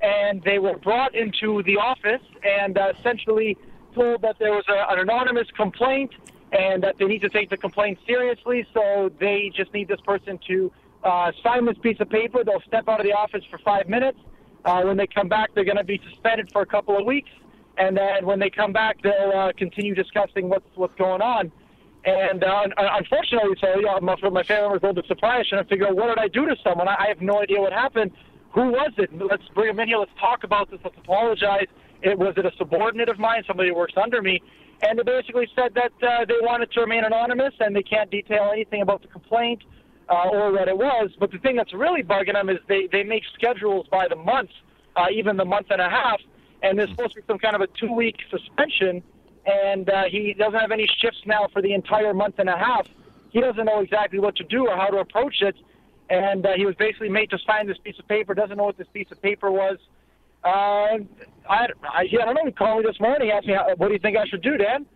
and 0.02 0.42
they 0.42 0.58
were 0.58 0.76
brought 0.78 1.14
into 1.14 1.62
the 1.64 1.76
office 1.76 2.22
and 2.42 2.78
uh, 2.78 2.92
essentially 2.98 3.56
told 3.94 4.22
that 4.22 4.38
there 4.38 4.52
was 4.52 4.64
a, 4.68 4.92
an 4.92 4.98
anonymous 5.00 5.48
complaint 5.56 6.12
and 6.52 6.82
that 6.82 6.96
they 6.98 7.04
need 7.04 7.20
to 7.20 7.28
take 7.28 7.50
the 7.50 7.56
complaint 7.56 7.98
seriously. 8.06 8.66
So 8.74 9.10
they 9.20 9.52
just 9.54 9.72
need 9.72 9.88
this 9.88 10.00
person 10.00 10.38
to 10.48 10.72
uh, 11.04 11.32
sign 11.42 11.64
this 11.66 11.78
piece 11.78 11.98
of 12.00 12.08
paper. 12.08 12.44
They'll 12.44 12.62
step 12.66 12.88
out 12.88 13.00
of 13.00 13.06
the 13.06 13.12
office 13.12 13.44
for 13.50 13.58
five 13.58 13.88
minutes. 13.88 14.18
Uh, 14.64 14.82
when 14.82 14.96
they 14.96 15.06
come 15.06 15.28
back, 15.28 15.50
they're 15.54 15.64
going 15.64 15.76
to 15.76 15.84
be 15.84 16.00
suspended 16.10 16.50
for 16.52 16.60
a 16.62 16.66
couple 16.66 16.98
of 16.98 17.06
weeks, 17.06 17.30
and 17.78 17.96
then 17.96 18.26
when 18.26 18.38
they 18.38 18.50
come 18.50 18.74
back, 18.74 19.00
they'll 19.02 19.32
uh, 19.34 19.52
continue 19.56 19.94
discussing 19.94 20.50
what's 20.50 20.66
what's 20.74 20.94
going 20.96 21.22
on. 21.22 21.50
And 22.04 22.44
uh, 22.44 22.66
unfortunately, 22.76 23.56
so 23.60 23.80
yeah, 23.80 23.98
my, 24.02 24.16
my 24.28 24.42
family 24.42 24.68
was 24.68 24.80
a 24.82 24.86
little 24.86 24.94
bit 24.94 25.06
surprised, 25.06 25.48
trying 25.48 25.64
to 25.64 25.68
figure 25.68 25.86
out 25.86 25.96
what 25.96 26.08
did 26.08 26.18
I 26.18 26.28
do 26.28 26.46
to 26.46 26.56
someone. 26.62 26.88
I, 26.88 26.96
I 26.98 27.08
have 27.08 27.22
no 27.22 27.40
idea 27.40 27.60
what 27.60 27.72
happened. 27.72 28.12
Who 28.52 28.70
was 28.72 28.92
it? 28.98 29.10
Let's 29.16 29.46
bring 29.54 29.68
them 29.68 29.80
in 29.80 29.88
here. 29.88 29.98
Let's 29.98 30.10
talk 30.18 30.44
about 30.44 30.70
this. 30.70 30.80
Let's 30.82 30.96
apologize. 30.98 31.66
It 32.02 32.18
was 32.18 32.34
it 32.36 32.46
a 32.46 32.52
subordinate 32.58 33.08
of 33.08 33.18
mine, 33.18 33.44
somebody 33.46 33.68
who 33.68 33.76
works 33.76 33.94
under 33.96 34.22
me, 34.22 34.42
and 34.82 34.98
they 34.98 35.02
basically 35.02 35.48
said 35.54 35.74
that 35.74 35.92
uh, 36.02 36.24
they 36.24 36.34
wanted 36.40 36.72
to 36.72 36.80
remain 36.80 37.04
anonymous 37.04 37.54
and 37.60 37.76
they 37.76 37.82
can't 37.82 38.10
detail 38.10 38.50
anything 38.52 38.82
about 38.82 39.02
the 39.02 39.08
complaint 39.08 39.62
uh, 40.08 40.28
or 40.32 40.52
what 40.52 40.68
it 40.68 40.76
was. 40.76 41.10
But 41.18 41.30
the 41.30 41.38
thing 41.38 41.56
that's 41.56 41.74
really 41.74 42.02
bugging 42.02 42.32
them 42.32 42.48
is 42.48 42.58
they, 42.68 42.88
they 42.90 43.04
make 43.04 43.22
schedules 43.34 43.86
by 43.90 44.08
the 44.08 44.16
month, 44.16 44.50
uh, 44.96 45.06
even 45.12 45.36
the 45.36 45.44
month 45.44 45.66
and 45.70 45.80
a 45.80 45.88
half, 45.88 46.20
and 46.62 46.78
there's 46.78 46.90
supposed 46.90 47.14
to 47.14 47.20
be 47.20 47.26
some 47.26 47.38
kind 47.38 47.54
of 47.54 47.60
a 47.60 47.68
two 47.78 47.92
week 47.92 48.16
suspension. 48.30 49.02
And 49.46 49.88
uh, 49.88 50.04
he 50.10 50.34
doesn't 50.34 50.58
have 50.58 50.70
any 50.70 50.86
shifts 51.00 51.20
now 51.24 51.48
for 51.52 51.62
the 51.62 51.72
entire 51.72 52.12
month 52.12 52.36
and 52.38 52.48
a 52.48 52.56
half. 52.56 52.86
He 53.30 53.40
doesn't 53.40 53.64
know 53.64 53.80
exactly 53.80 54.18
what 54.18 54.36
to 54.36 54.44
do 54.44 54.68
or 54.68 54.76
how 54.76 54.88
to 54.88 54.98
approach 54.98 55.40
it. 55.40 55.56
And 56.10 56.44
uh, 56.44 56.50
he 56.56 56.66
was 56.66 56.74
basically 56.74 57.08
made 57.08 57.30
to 57.30 57.38
sign 57.46 57.66
this 57.66 57.78
piece 57.78 57.98
of 57.98 58.06
paper, 58.08 58.34
doesn't 58.34 58.56
know 58.56 58.64
what 58.64 58.76
this 58.76 58.88
piece 58.92 59.06
of 59.10 59.22
paper 59.22 59.50
was. 59.50 59.78
Uh, 60.44 60.98
I, 61.48 61.66
I, 61.88 62.00
I 62.00 62.06
don't 62.10 62.34
know. 62.34 62.44
He 62.44 62.52
called 62.52 62.84
me 62.84 62.90
this 62.90 63.00
morning. 63.00 63.30
Asked 63.30 63.46
me, 63.46 63.54
how, 63.54 63.74
what 63.76 63.88
do 63.88 63.92
you 63.92 64.00
think 64.00 64.16
I 64.16 64.26
should 64.26 64.42
do, 64.42 64.56
Dan? 64.56 64.86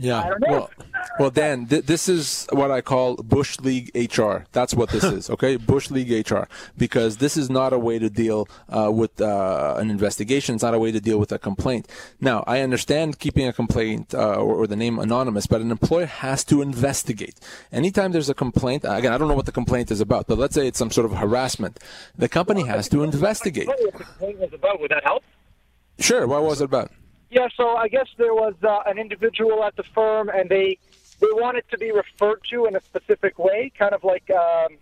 Yeah. 0.00 0.20
I 0.22 0.28
don't 0.30 0.40
know. 0.40 0.48
Well, 0.48 0.70
well, 1.18 1.30
Dan, 1.30 1.66
th- 1.66 1.84
this 1.84 2.08
is 2.08 2.46
what 2.52 2.70
I 2.70 2.80
call 2.80 3.16
Bush 3.16 3.60
League 3.60 3.90
HR. 3.94 4.46
That's 4.52 4.72
what 4.72 4.88
this 4.88 5.04
is, 5.04 5.28
okay? 5.28 5.56
Bush 5.72 5.90
League 5.90 6.10
HR, 6.30 6.44
because 6.78 7.18
this 7.18 7.36
is 7.36 7.50
not 7.50 7.74
a 7.74 7.78
way 7.78 7.98
to 7.98 8.08
deal 8.08 8.48
uh, 8.70 8.90
with 8.90 9.20
uh, 9.20 9.74
an 9.76 9.90
investigation. 9.90 10.54
It's 10.54 10.64
not 10.64 10.72
a 10.72 10.78
way 10.78 10.90
to 10.90 11.00
deal 11.00 11.18
with 11.18 11.32
a 11.32 11.38
complaint. 11.38 11.86
Now, 12.20 12.44
I 12.46 12.60
understand 12.60 13.18
keeping 13.18 13.46
a 13.46 13.52
complaint 13.52 14.14
uh, 14.14 14.36
or, 14.36 14.62
or 14.62 14.66
the 14.66 14.76
name 14.76 14.98
anonymous, 14.98 15.46
but 15.46 15.60
an 15.60 15.70
employer 15.70 16.06
has 16.06 16.44
to 16.44 16.62
investigate. 16.62 17.38
Anytime 17.70 18.12
there's 18.12 18.30
a 18.30 18.34
complaint, 18.34 18.84
again, 18.84 19.12
I 19.12 19.18
don't 19.18 19.28
know 19.28 19.34
what 19.34 19.46
the 19.46 19.52
complaint 19.52 19.90
is 19.90 20.00
about, 20.00 20.26
but 20.26 20.38
let's 20.38 20.54
say 20.54 20.66
it's 20.66 20.78
some 20.78 20.90
sort 20.90 21.04
of 21.04 21.18
harassment, 21.18 21.78
the 22.16 22.28
company 22.28 22.64
has 22.64 22.88
to 22.88 23.02
investigate. 23.02 23.66
What 23.66 23.78
the 23.78 23.92
complaint 23.92 24.38
was 24.38 24.52
about? 24.54 24.80
Would 24.80 24.90
that 24.92 25.04
help? 25.04 25.22
Sure. 25.98 26.26
What 26.26 26.42
was 26.42 26.62
it 26.62 26.64
about? 26.64 26.90
Yeah, 27.30 27.46
so 27.56 27.76
I 27.76 27.86
guess 27.88 28.08
there 28.18 28.34
was 28.34 28.54
uh, 28.62 28.80
an 28.86 28.98
individual 28.98 29.62
at 29.62 29.76
the 29.76 29.84
firm, 29.84 30.28
and 30.28 30.48
they 30.48 30.78
they 31.20 31.28
wanted 31.32 31.64
to 31.70 31.78
be 31.78 31.92
referred 31.92 32.40
to 32.50 32.66
in 32.66 32.74
a 32.74 32.80
specific 32.80 33.38
way, 33.38 33.70
kind 33.78 33.94
of 33.94 34.02
like 34.02 34.28
um, 34.30 34.76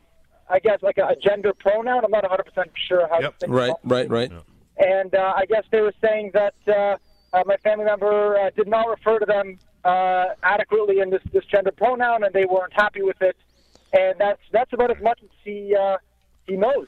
I 0.48 0.58
guess 0.58 0.82
like 0.82 0.96
a, 0.96 1.08
a 1.08 1.16
gender 1.16 1.52
pronoun. 1.52 2.04
I'm 2.04 2.10
not 2.10 2.22
100 2.22 2.44
percent 2.44 2.70
sure 2.88 3.06
how. 3.08 3.20
Yep. 3.20 3.32
to 3.32 3.38
think 3.38 3.52
Right, 3.52 3.68
about 3.70 3.80
right, 3.84 4.10
right. 4.10 4.32
And 4.78 5.14
uh, 5.14 5.34
I 5.36 5.44
guess 5.46 5.64
they 5.70 5.80
were 5.82 5.92
saying 6.00 6.30
that 6.34 6.54
uh, 6.66 6.96
uh, 7.32 7.42
my 7.44 7.56
family 7.58 7.84
member 7.84 8.36
uh, 8.38 8.50
did 8.56 8.68
not 8.68 8.88
refer 8.88 9.18
to 9.18 9.26
them 9.26 9.58
uh, 9.84 10.26
adequately 10.42 11.00
in 11.00 11.10
this 11.10 11.22
this 11.32 11.44
gender 11.44 11.72
pronoun, 11.72 12.24
and 12.24 12.32
they 12.32 12.46
weren't 12.46 12.72
happy 12.72 13.02
with 13.02 13.20
it. 13.20 13.36
And 13.92 14.14
that's 14.18 14.40
that's 14.52 14.72
about 14.72 14.90
as 14.90 15.02
much 15.02 15.20
as 15.22 15.28
he 15.44 15.76
uh, 15.78 15.98
he 16.46 16.56
knows. 16.56 16.86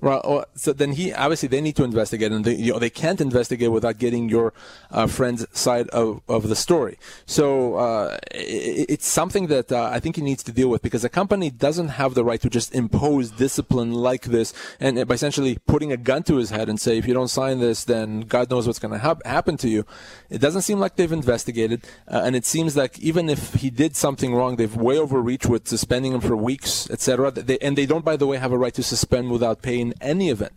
Well, 0.00 0.20
oh, 0.24 0.44
so 0.54 0.72
then 0.72 0.92
he 0.92 1.12
obviously 1.12 1.48
they 1.48 1.60
need 1.60 1.76
to 1.76 1.84
investigate, 1.84 2.30
and 2.30 2.44
they, 2.44 2.54
you 2.54 2.72
know, 2.72 2.78
they 2.78 2.90
can't 2.90 3.20
investigate 3.20 3.72
without 3.72 3.98
getting 3.98 4.28
your 4.28 4.52
uh, 4.90 5.06
friend's 5.06 5.46
side 5.52 5.88
of, 5.88 6.20
of 6.28 6.48
the 6.48 6.54
story. 6.54 6.98
So 7.26 7.74
uh, 7.76 8.18
it, 8.30 8.86
it's 8.88 9.06
something 9.06 9.48
that 9.48 9.72
uh, 9.72 9.90
I 9.92 9.98
think 9.98 10.16
he 10.16 10.22
needs 10.22 10.42
to 10.44 10.52
deal 10.52 10.68
with 10.68 10.82
because 10.82 11.04
a 11.04 11.08
company 11.08 11.50
doesn't 11.50 11.88
have 11.88 12.14
the 12.14 12.24
right 12.24 12.40
to 12.40 12.48
just 12.48 12.74
impose 12.74 13.30
discipline 13.30 13.92
like 13.92 14.26
this, 14.26 14.52
and 14.78 15.06
by 15.08 15.14
essentially 15.14 15.58
putting 15.66 15.90
a 15.90 15.96
gun 15.96 16.22
to 16.24 16.36
his 16.36 16.50
head 16.50 16.68
and 16.68 16.80
say, 16.80 16.96
if 16.96 17.08
you 17.08 17.14
don't 17.14 17.28
sign 17.28 17.58
this, 17.58 17.84
then 17.84 18.20
God 18.20 18.50
knows 18.50 18.66
what's 18.66 18.78
going 18.78 18.92
to 18.92 18.98
hap- 18.98 19.26
happen 19.26 19.56
to 19.58 19.68
you. 19.68 19.84
It 20.30 20.38
doesn't 20.38 20.62
seem 20.62 20.78
like 20.78 20.94
they've 20.94 21.10
investigated, 21.10 21.84
uh, 22.06 22.22
and 22.24 22.36
it 22.36 22.44
seems 22.44 22.76
like 22.76 22.98
even 23.00 23.28
if 23.28 23.54
he 23.54 23.70
did 23.70 23.96
something 23.96 24.32
wrong, 24.32 24.56
they've 24.56 24.76
way 24.76 24.96
overreached 24.96 25.46
with 25.46 25.66
suspending 25.66 26.12
him 26.12 26.20
for 26.20 26.36
weeks, 26.36 26.88
etc. 26.90 27.32
And 27.60 27.76
they 27.76 27.86
don't, 27.86 28.04
by 28.04 28.16
the 28.16 28.26
way, 28.26 28.36
have 28.36 28.52
a 28.52 28.58
right 28.58 28.74
to 28.74 28.82
suspend 28.82 29.30
without 29.30 29.60
pay 29.60 29.87
any 30.00 30.30
event. 30.30 30.52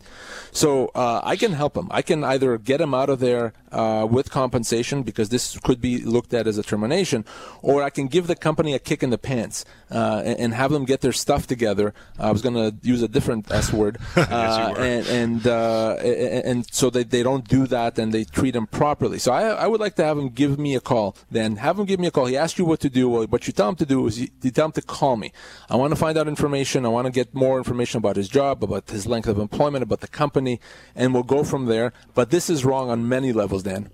So 0.51 0.91
uh, 0.95 1.21
I 1.23 1.35
can 1.35 1.53
help 1.53 1.75
him. 1.77 1.87
I 1.91 2.01
can 2.01 2.23
either 2.23 2.57
get 2.57 2.81
him 2.81 2.93
out 2.93 3.09
of 3.09 3.19
there 3.19 3.53
uh, 3.71 4.07
with 4.09 4.29
compensation 4.29 5.03
because 5.03 5.29
this 5.29 5.57
could 5.59 5.81
be 5.81 5.99
looked 5.99 6.33
at 6.33 6.47
as 6.47 6.57
a 6.57 6.63
termination, 6.63 7.25
or 7.61 7.83
I 7.83 7.89
can 7.89 8.07
give 8.07 8.27
the 8.27 8.35
company 8.35 8.73
a 8.73 8.79
kick 8.79 9.03
in 9.03 9.09
the 9.09 9.17
pants 9.17 9.65
uh, 9.89 10.21
and, 10.25 10.39
and 10.39 10.53
have 10.53 10.71
them 10.71 10.85
get 10.85 11.01
their 11.01 11.11
stuff 11.11 11.47
together. 11.47 11.93
I 12.19 12.31
was 12.31 12.41
going 12.41 12.55
to 12.55 12.75
use 12.81 13.01
a 13.01 13.07
different 13.07 13.51
S 13.51 13.71
word, 13.73 13.97
uh, 14.15 14.73
and 14.77 15.07
and, 15.07 15.47
uh, 15.47 15.95
and 15.95 16.65
so 16.73 16.89
they, 16.89 17.03
they 17.03 17.23
don't 17.23 17.47
do 17.47 17.67
that 17.67 17.97
and 17.97 18.13
they 18.13 18.23
treat 18.23 18.51
them 18.51 18.67
properly. 18.67 19.19
So 19.19 19.31
I 19.31 19.43
I 19.49 19.67
would 19.67 19.79
like 19.79 19.95
to 19.95 20.03
have 20.03 20.17
him 20.17 20.29
give 20.29 20.59
me 20.59 20.75
a 20.75 20.81
call. 20.81 21.15
Then 21.29 21.57
have 21.57 21.79
him 21.79 21.85
give 21.85 21.99
me 21.99 22.07
a 22.07 22.11
call. 22.11 22.25
He 22.25 22.37
asked 22.37 22.57
you 22.57 22.65
what 22.65 22.79
to 22.81 22.89
do. 22.89 23.09
Well, 23.09 23.25
what 23.27 23.47
you 23.47 23.53
tell 23.53 23.69
him 23.69 23.75
to 23.75 23.85
do 23.85 24.05
is 24.07 24.19
you, 24.19 24.29
you 24.41 24.51
tell 24.51 24.65
him 24.65 24.71
to 24.73 24.81
call 24.81 25.17
me. 25.17 25.31
I 25.69 25.75
want 25.75 25.91
to 25.91 25.95
find 25.95 26.17
out 26.17 26.27
information. 26.27 26.85
I 26.85 26.89
want 26.89 27.05
to 27.05 27.11
get 27.11 27.33
more 27.33 27.57
information 27.57 27.97
about 27.97 28.15
his 28.15 28.29
job, 28.29 28.63
about 28.63 28.89
his 28.89 29.05
length 29.07 29.27
of 29.27 29.37
employment, 29.39 29.83
about 29.83 30.01
the 30.01 30.07
company, 30.07 30.59
and 30.95 31.13
we'll 31.13 31.23
go 31.23 31.43
from 31.43 31.65
there. 31.65 31.93
But 32.13 32.29
this 32.29 32.49
is 32.49 32.65
wrong 32.65 32.89
on 32.89 33.07
many 33.07 33.31
levels, 33.33 33.60
Dan. 33.61 33.89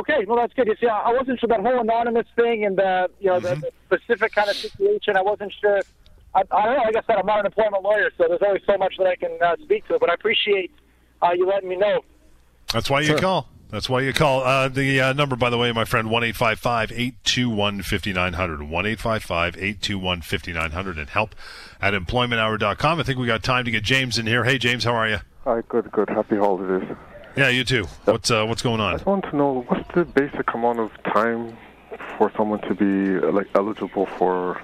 Okay, 0.00 0.24
well 0.26 0.36
that's 0.38 0.54
good. 0.54 0.66
You 0.68 0.76
see, 0.80 0.86
I 0.86 1.10
I 1.10 1.12
wasn't 1.12 1.38
sure 1.40 1.48
that 1.48 1.60
whole 1.60 1.80
anonymous 1.80 2.26
thing 2.34 2.64
and 2.64 2.76
the 2.76 3.10
you 3.20 3.26
know 3.28 3.40
the, 3.40 3.56
the 3.90 3.98
specific 3.98 4.32
kind 4.32 4.48
of 4.48 4.56
situation. 4.56 5.16
I 5.16 5.22
wasn't 5.22 5.52
sure. 5.60 5.80
I, 6.34 6.40
I 6.50 6.64
don't 6.64 6.76
know. 6.76 6.82
Like 6.84 6.96
I 6.96 7.02
said, 7.06 7.16
I'm 7.18 7.26
not 7.26 7.40
an 7.40 7.46
employment 7.46 7.82
lawyer, 7.82 8.10
so 8.16 8.24
there's 8.26 8.40
only 8.46 8.62
so 8.66 8.78
much 8.78 8.94
that 8.96 9.06
I 9.06 9.16
can 9.16 9.38
uh, 9.44 9.56
speak 9.62 9.86
to. 9.88 9.98
But 9.98 10.08
I 10.10 10.14
appreciate 10.14 10.70
uh, 11.20 11.32
you 11.36 11.46
letting 11.46 11.68
me 11.68 11.76
know. 11.76 12.00
That's 12.72 12.88
why 12.88 13.00
you 13.00 13.08
Sure. 13.08 13.18
call. 13.18 13.48
That's 13.68 13.88
why 13.88 14.00
you 14.02 14.12
call. 14.12 14.42
Uh, 14.42 14.68
the 14.68 15.00
uh, 15.00 15.12
number, 15.14 15.34
by 15.34 15.48
the 15.48 15.56
way, 15.56 15.72
my 15.72 15.84
friend, 15.86 16.10
1 16.10 16.24
821 16.24 17.82
5900. 17.82 18.62
1 18.68 18.86
821 18.86 20.20
5900 20.22 20.98
and 20.98 21.08
help 21.10 21.34
at 21.80 21.94
employmenthour.com. 21.94 23.00
I 23.00 23.02
think 23.02 23.18
we 23.18 23.26
got 23.26 23.42
time 23.42 23.64
to 23.64 23.70
get 23.70 23.82
James 23.82 24.18
in 24.18 24.26
here. 24.26 24.44
Hey, 24.44 24.58
James, 24.58 24.84
how 24.84 24.92
are 24.94 25.08
you? 25.08 25.18
Hi, 25.44 25.62
good, 25.68 25.90
good. 25.90 26.08
Happy 26.10 26.36
holidays. 26.36 26.88
Yeah, 27.36 27.48
you 27.48 27.64
too. 27.64 27.84
What's 28.04 28.30
uh, 28.30 28.44
what's 28.44 28.62
going 28.62 28.80
on? 28.80 28.90
I 28.90 28.96
just 28.96 29.06
want 29.06 29.24
to 29.24 29.36
know 29.36 29.64
what's 29.68 29.88
the 29.94 30.04
basic 30.04 30.52
amount 30.54 30.80
of 30.80 30.90
time 31.04 31.56
for 32.18 32.30
someone 32.36 32.60
to 32.62 32.74
be 32.74 33.18
like 33.30 33.48
eligible 33.54 34.06
for 34.18 34.60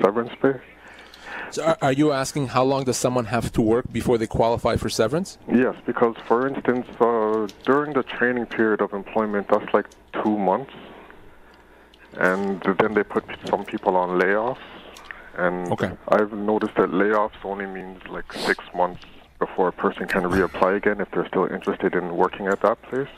severance 0.00 0.32
pay? 0.40 0.54
So 1.50 1.64
are, 1.64 1.78
are 1.82 1.92
you 1.92 2.12
asking 2.12 2.48
how 2.48 2.64
long 2.64 2.84
does 2.84 2.96
someone 2.96 3.26
have 3.26 3.52
to 3.52 3.60
work 3.60 3.92
before 3.92 4.16
they 4.16 4.26
qualify 4.26 4.76
for 4.76 4.88
severance? 4.88 5.36
Yes, 5.52 5.74
because 5.84 6.16
for 6.26 6.46
instance, 6.48 6.86
uh, 6.98 7.46
during 7.64 7.92
the 7.92 8.02
training 8.02 8.46
period 8.46 8.80
of 8.80 8.92
employment, 8.94 9.48
that's 9.48 9.72
like 9.74 9.86
two 10.22 10.38
months, 10.38 10.72
and 12.18 12.62
then 12.78 12.94
they 12.94 13.02
put 13.02 13.24
some 13.50 13.64
people 13.64 13.96
on 13.96 14.18
layoffs. 14.18 14.58
And 15.36 15.72
Okay. 15.72 15.90
I've 16.08 16.32
noticed 16.32 16.74
that 16.76 16.90
layoffs 16.90 17.42
only 17.44 17.66
means 17.66 18.00
like 18.08 18.30
six 18.32 18.62
months 18.74 19.02
before 19.46 19.68
a 19.68 19.76
person 19.84 20.04
can 20.14 20.22
reapply 20.34 20.76
again 20.80 21.00
if 21.00 21.10
they're 21.12 21.30
still 21.34 21.46
interested 21.56 21.94
in 21.94 22.04
working 22.16 22.46
at 22.46 22.60
that 22.66 22.80
place. 22.82 23.12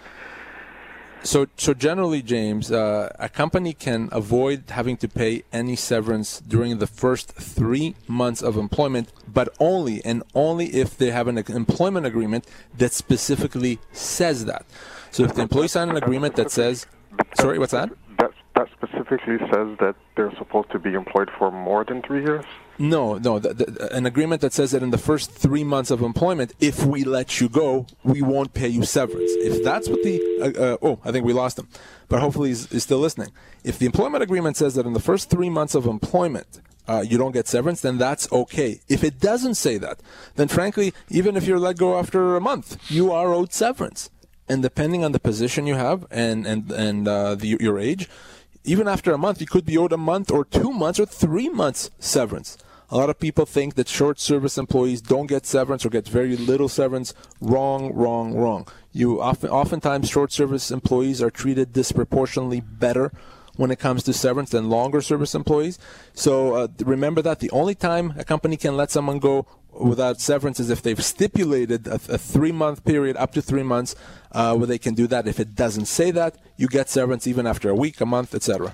So, 1.23 1.47
so 1.57 1.73
generally, 1.73 2.21
James, 2.21 2.71
uh, 2.71 3.11
a 3.19 3.31
company 3.31 3.73
can 3.73 4.11
avoid 4.13 4.59
having 4.69 4.97
to 4.99 5.09
pay 5.09 5.43
any 5.55 5.75
severance 5.75 6.31
during 6.55 6.73
the 6.85 6.87
first 6.87 7.33
three 7.33 7.95
months 8.07 8.43
of 8.43 8.59
employment, 8.59 9.07
but 9.39 9.49
only 9.59 10.05
and 10.05 10.23
only 10.35 10.67
if 10.83 10.99
they 10.99 11.11
have 11.19 11.27
an 11.27 11.39
employment 11.39 12.05
agreement 12.05 12.45
that 12.77 12.93
specifically 12.93 13.79
says 13.93 14.45
that. 14.45 14.67
So, 15.11 15.25
if 15.25 15.35
the 15.35 15.43
employee 15.43 15.69
signed 15.69 15.91
an 15.91 15.97
agreement 15.97 16.37
that 16.37 16.51
says, 16.51 16.87
"Sorry, 17.41 17.59
what's 17.59 17.73
that?" 17.73 17.89
That 18.19 18.33
that 18.57 18.69
specifically 18.77 19.39
says 19.53 19.69
that 19.85 19.95
they're 20.17 20.37
supposed 20.37 20.71
to 20.73 20.79
be 20.79 20.93
employed 20.93 21.31
for 21.39 21.51
more 21.51 21.85
than 21.85 22.03
three 22.03 22.23
years. 22.29 22.45
No, 22.79 23.19
no. 23.19 23.39
The, 23.39 23.55
the, 23.55 23.95
an 23.95 24.07
agreement 24.07 24.41
that 24.41 24.53
says 24.53 24.73
that 24.73 24.83
in 24.83 24.91
the 24.91 24.99
first 24.99 25.31
three 25.31 25.65
months 25.65 25.91
of 25.91 26.03
employment, 26.03 26.53
if 26.61 26.85
we 26.85 27.05
let 27.05 27.41
you 27.41 27.49
go, 27.49 27.87
we 28.03 28.21
won't 28.21 28.55
pay 28.55 28.69
you 28.69 28.85
severance. 28.85 29.31
If 29.37 29.63
that's 29.63 29.89
what 29.89 30.03
the 30.03 30.21
uh, 30.41 30.61
uh, 30.61 30.77
oh, 30.83 31.01
I 31.05 31.13
think 31.13 31.25
we 31.25 31.33
lost 31.33 31.59
him, 31.59 31.69
but 32.09 32.21
hopefully 32.21 32.49
he's, 32.49 32.71
he's 32.71 32.83
still 32.83 32.99
listening. 32.99 33.31
If 33.63 33.79
the 33.79 33.87
employment 33.87 34.23
agreement 34.23 34.57
says 34.57 34.75
that 34.75 34.87
in 34.87 34.93
the 34.93 35.01
first 35.01 35.31
three 35.31 35.51
months 35.51 35.75
of 35.75 35.87
employment, 35.87 36.61
uh, 36.87 37.05
you 37.07 37.17
don't 37.17 37.33
get 37.33 37.49
severance, 37.49 37.81
then 37.81 37.97
that's 37.99 38.31
okay. 38.31 38.81
If 38.89 39.05
it 39.05 39.21
doesn't 39.21 39.55
say 39.55 39.79
that, 39.79 40.01
then 40.35 40.49
frankly, 40.49 40.93
even 41.09 41.37
if 41.37 41.47
you're 41.47 41.59
let 41.59 41.79
go 41.79 41.99
after 41.99 42.37
a 42.37 42.41
month, 42.41 42.91
you 42.91 43.13
are 43.13 43.33
owed 43.33 43.53
severance. 43.53 44.11
And 44.49 44.63
depending 44.63 45.05
on 45.05 45.13
the 45.13 45.21
position 45.21 45.67
you 45.67 45.75
have 45.75 46.07
and 46.11 46.47
and 46.47 46.71
and 46.71 47.09
uh, 47.09 47.35
the, 47.35 47.57
your 47.61 47.79
age, 47.79 48.11
even 48.65 48.89
after 48.89 49.13
a 49.13 49.19
month, 49.19 49.41
you 49.41 49.47
could 49.47 49.65
be 49.65 49.79
owed 49.79 49.93
a 49.93 49.97
month 49.97 50.31
or 50.31 50.45
two 50.45 50.71
months 50.73 51.01
or 51.01 51.07
three 51.07 51.49
months 51.49 51.91
severance. 51.99 52.59
A 52.95 52.97
lot 52.97 53.11
of 53.11 53.19
people 53.19 53.45
think 53.45 53.75
that 53.75 53.89
short 53.89 54.21
service 54.21 54.57
employees 54.57 55.01
don't 55.01 55.27
get 55.27 55.47
severance 55.47 55.85
or 55.85 55.89
get 55.89 56.07
very 56.07 56.37
little 56.37 56.69
severance. 56.69 57.13
Wrong, 57.41 57.93
wrong, 57.93 58.35
wrong. 58.35 58.69
You 58.93 59.21
often, 59.21 59.51
oftentimes 59.51 60.09
short 60.09 60.31
service 60.31 60.71
employees 60.71 61.21
are 61.21 61.29
treated 61.29 61.73
disproportionately 61.73 62.61
better 62.61 63.11
when 63.57 63.73
it 63.73 63.81
comes 63.81 64.05
to 64.05 64.13
severance 64.13 64.51
than 64.51 64.71
longer 64.71 65.01
service 65.01 65.35
employees. 65.35 65.77
So 66.13 66.55
uh, 66.55 66.69
remember 66.85 67.21
that 67.23 67.41
the 67.41 67.51
only 67.51 67.75
time 67.75 68.15
a 68.17 68.23
company 68.23 68.57
can 68.57 68.77
let 68.77 68.93
someone 68.93 69.19
go 69.19 69.49
without 69.73 70.21
severance 70.21 70.61
is 70.61 70.71
if 70.71 70.81
they've 70.81 71.05
stipulated 71.05 71.89
a, 71.89 71.95
a 71.95 72.17
three 72.17 72.53
month 72.53 72.85
period 72.85 73.17
up 73.17 73.33
to 73.33 73.43
three 73.43 73.65
months 73.65 73.97
uh, 74.31 74.55
where 74.55 74.69
they 74.69 74.79
can 74.79 74.95
do 74.95 75.09
that. 75.09 75.27
If 75.27 75.41
it 75.41 75.57
doesn't 75.57 75.87
say 75.87 76.13
that, 76.13 76.37
you 76.57 76.69
get 76.69 76.89
severance 76.89 77.27
even 77.27 77.45
after 77.45 77.69
a 77.69 77.75
week, 77.75 78.01
a 78.01 78.07
month, 78.07 78.37
etc. 78.37 78.73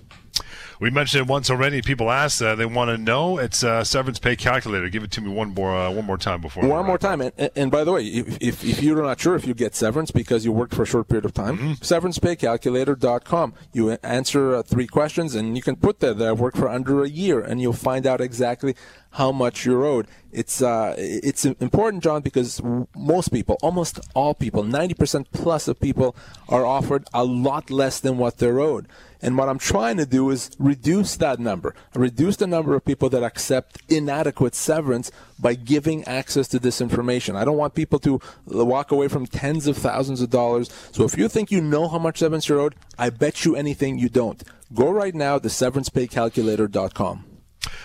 We 0.81 0.89
mentioned 0.89 1.20
it 1.20 1.28
once 1.28 1.51
already. 1.51 1.83
People 1.83 2.11
ask 2.11 2.41
uh, 2.41 2.55
they 2.55 2.64
want 2.64 2.89
to 2.89 2.97
know. 2.97 3.37
It's 3.37 3.62
uh, 3.62 3.85
severance 3.85 4.18
pay 4.18 4.35
calculator. 4.35 4.89
Give 4.89 5.05
it 5.05 5.11
to 5.12 5.20
me 5.20 5.28
one 5.31 5.53
more 5.53 5.76
uh, 5.76 5.91
one 5.91 6.07
more 6.07 6.16
time 6.16 6.41
before. 6.41 6.66
One 6.66 6.87
more 6.87 6.97
time, 6.97 7.20
and, 7.20 7.33
and 7.55 7.70
by 7.70 7.85
the 7.85 7.93
way, 7.93 8.05
if, 8.07 8.39
if, 8.41 8.64
if 8.64 8.83
you're 8.83 9.03
not 9.03 9.20
sure 9.20 9.35
if 9.35 9.47
you 9.47 9.53
get 9.53 9.74
severance 9.74 10.11
because 10.11 10.45
you 10.45 10.53
worked 10.53 10.74
for 10.74 10.83
a 10.83 10.87
short 10.87 11.09
period 11.09 11.26
of 11.26 11.35
time, 11.35 11.59
Mm-hmm. 11.59 11.72
severancepaycalculator.com. 11.72 13.55
You 13.72 13.91
answer 14.03 14.55
uh, 14.57 14.62
three 14.62 14.87
questions, 14.87 15.35
and 15.35 15.57
you 15.57 15.62
can 15.62 15.76
put 15.76 16.01
there 16.01 16.14
that 16.14 16.26
I've 16.28 16.41
worked 16.41 16.57
for 16.57 16.68
under 16.68 17.05
a 17.05 17.09
year, 17.09 17.41
and 17.41 17.61
you'll 17.61 17.72
find 17.72 18.07
out 18.07 18.20
exactly 18.20 18.74
how 19.12 19.33
much 19.33 19.66
you're 19.66 19.85
owed. 19.85 20.07
It's 20.33 20.62
uh, 20.62 20.95
it's 20.97 21.45
important, 21.45 22.03
John, 22.03 22.22
because 22.22 22.61
most 22.97 23.28
people, 23.28 23.59
almost 23.62 24.01
all 24.14 24.33
people, 24.35 24.62
90% 24.62 25.26
plus 25.33 25.68
of 25.68 25.81
people, 25.81 26.14
are 26.49 26.64
offered 26.64 27.05
a 27.12 27.24
lot 27.24 27.70
less 27.70 28.01
than 28.01 28.16
what 28.16 28.39
they're 28.39 28.61
owed. 28.61 28.87
And 29.23 29.37
what 29.37 29.49
I'm 29.49 29.59
trying 29.59 29.97
to 29.99 30.07
do 30.07 30.31
is 30.31 30.51
reduce 30.59 31.16
that 31.16 31.39
number, 31.39 31.75
reduce 31.95 32.37
the 32.37 32.47
number 32.47 32.75
of 32.75 32.85
people 32.85 33.09
that 33.11 33.23
accept 33.23 33.83
inadequate 33.91 34.55
severance 34.55 35.11
by 35.39 35.55
giving 35.55 36.05
access 36.05 36.49
to 36.49 36.59
this 36.59 36.81
information. 36.81 37.37
I 37.37 37.45
don't 37.45 37.57
want 37.57 37.75
people 37.75 37.99
to 38.01 38.21
walk 38.47 38.91
away 38.91 39.09
from 39.09 39.27
tens 39.27 39.66
of 39.66 39.77
thousands 39.77 40.21
of 40.21 40.31
dollars. 40.31 40.71
So 40.93 41.05
if 41.05 41.16
you 41.18 41.29
think 41.29 41.51
you 41.51 41.61
know 41.61 41.89
how 41.89 41.99
much 41.99 42.18
severance 42.18 42.49
you're 42.49 42.61
owed, 42.61 42.77
I 42.99 43.11
bet 43.11 43.45
you 43.45 43.57
anything 43.57 43.99
you 43.99 44.09
don't. 44.09 44.43
Go 44.73 44.91
right 44.91 45.14
now 45.14 45.39
to 45.39 45.49
severancepaycalculator.com. 45.49 47.30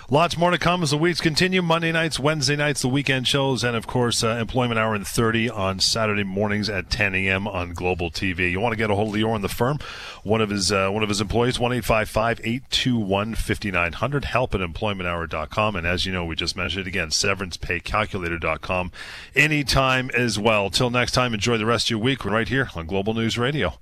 Lots 0.10 0.38
more 0.38 0.52
to 0.52 0.58
come 0.58 0.84
as 0.84 0.92
the 0.92 0.98
weeks 0.98 1.20
continue. 1.20 1.62
Monday 1.62 1.92
nights, 1.92 2.20
Wednesday 2.20 2.56
nights, 2.56 2.82
the 2.82 2.88
weekend 2.88 3.28
shows, 3.28 3.64
and 3.64 3.76
of 3.76 3.88
course, 3.88 4.24
uh, 4.24 4.38
Employment 4.40 4.80
Hour 4.80 4.96
in 4.96 5.04
30 5.04 5.50
on 5.50 5.80
Saturday 5.80 6.24
mornings 6.24 6.70
at 6.70 6.90
10 6.90 7.16
a.m. 7.16 7.48
on 7.48 7.74
Global 7.74 8.12
TV. 8.12 8.52
You 8.52 8.60
want 8.60 8.74
to 8.74 8.78
get 8.78 8.92
a 8.92 8.96
hold 8.96 9.16
of 9.16 9.22
Lior 9.22 9.36
in 9.36 9.42
the 9.42 9.50
firm? 9.50 9.80
One 10.24 10.42
of 10.42 10.50
his 10.50 10.72
uh, 10.72 10.90
one 10.90 11.04
of 11.04 11.10
his 11.10 11.22
employees, 11.22 11.60
one 11.60 11.74
eight 11.74 11.86
five 11.86 12.08
five 12.08 12.40
eight 12.44 12.64
two 12.70 12.98
one 12.98 13.36
fifty 13.36 13.72
nine 13.72 13.94
hundred. 13.94 14.26
Help 14.26 14.54
at 14.54 14.62
employmenthour.com. 14.62 15.76
And 15.76 15.88
as 15.88 16.06
you 16.06 16.14
know, 16.14 16.24
we 16.24 16.36
just 16.36 16.56
mentioned 16.56 16.86
it 16.86 16.90
again, 16.90 17.10
severancepaycalculator.com 17.10 18.92
anytime 19.36 20.10
as 20.12 20.38
well. 20.38 20.70
Till 20.70 20.90
next 20.90 21.14
time, 21.14 21.34
enjoy 21.34 21.58
the 21.58 21.66
rest 21.66 21.88
of 21.88 21.92
your 21.92 22.00
week 22.00 22.26
right 22.26 22.48
here 22.48 22.70
on 22.76 22.86
Global 22.86 23.14
News 23.14 23.38
Radio. 23.38 23.80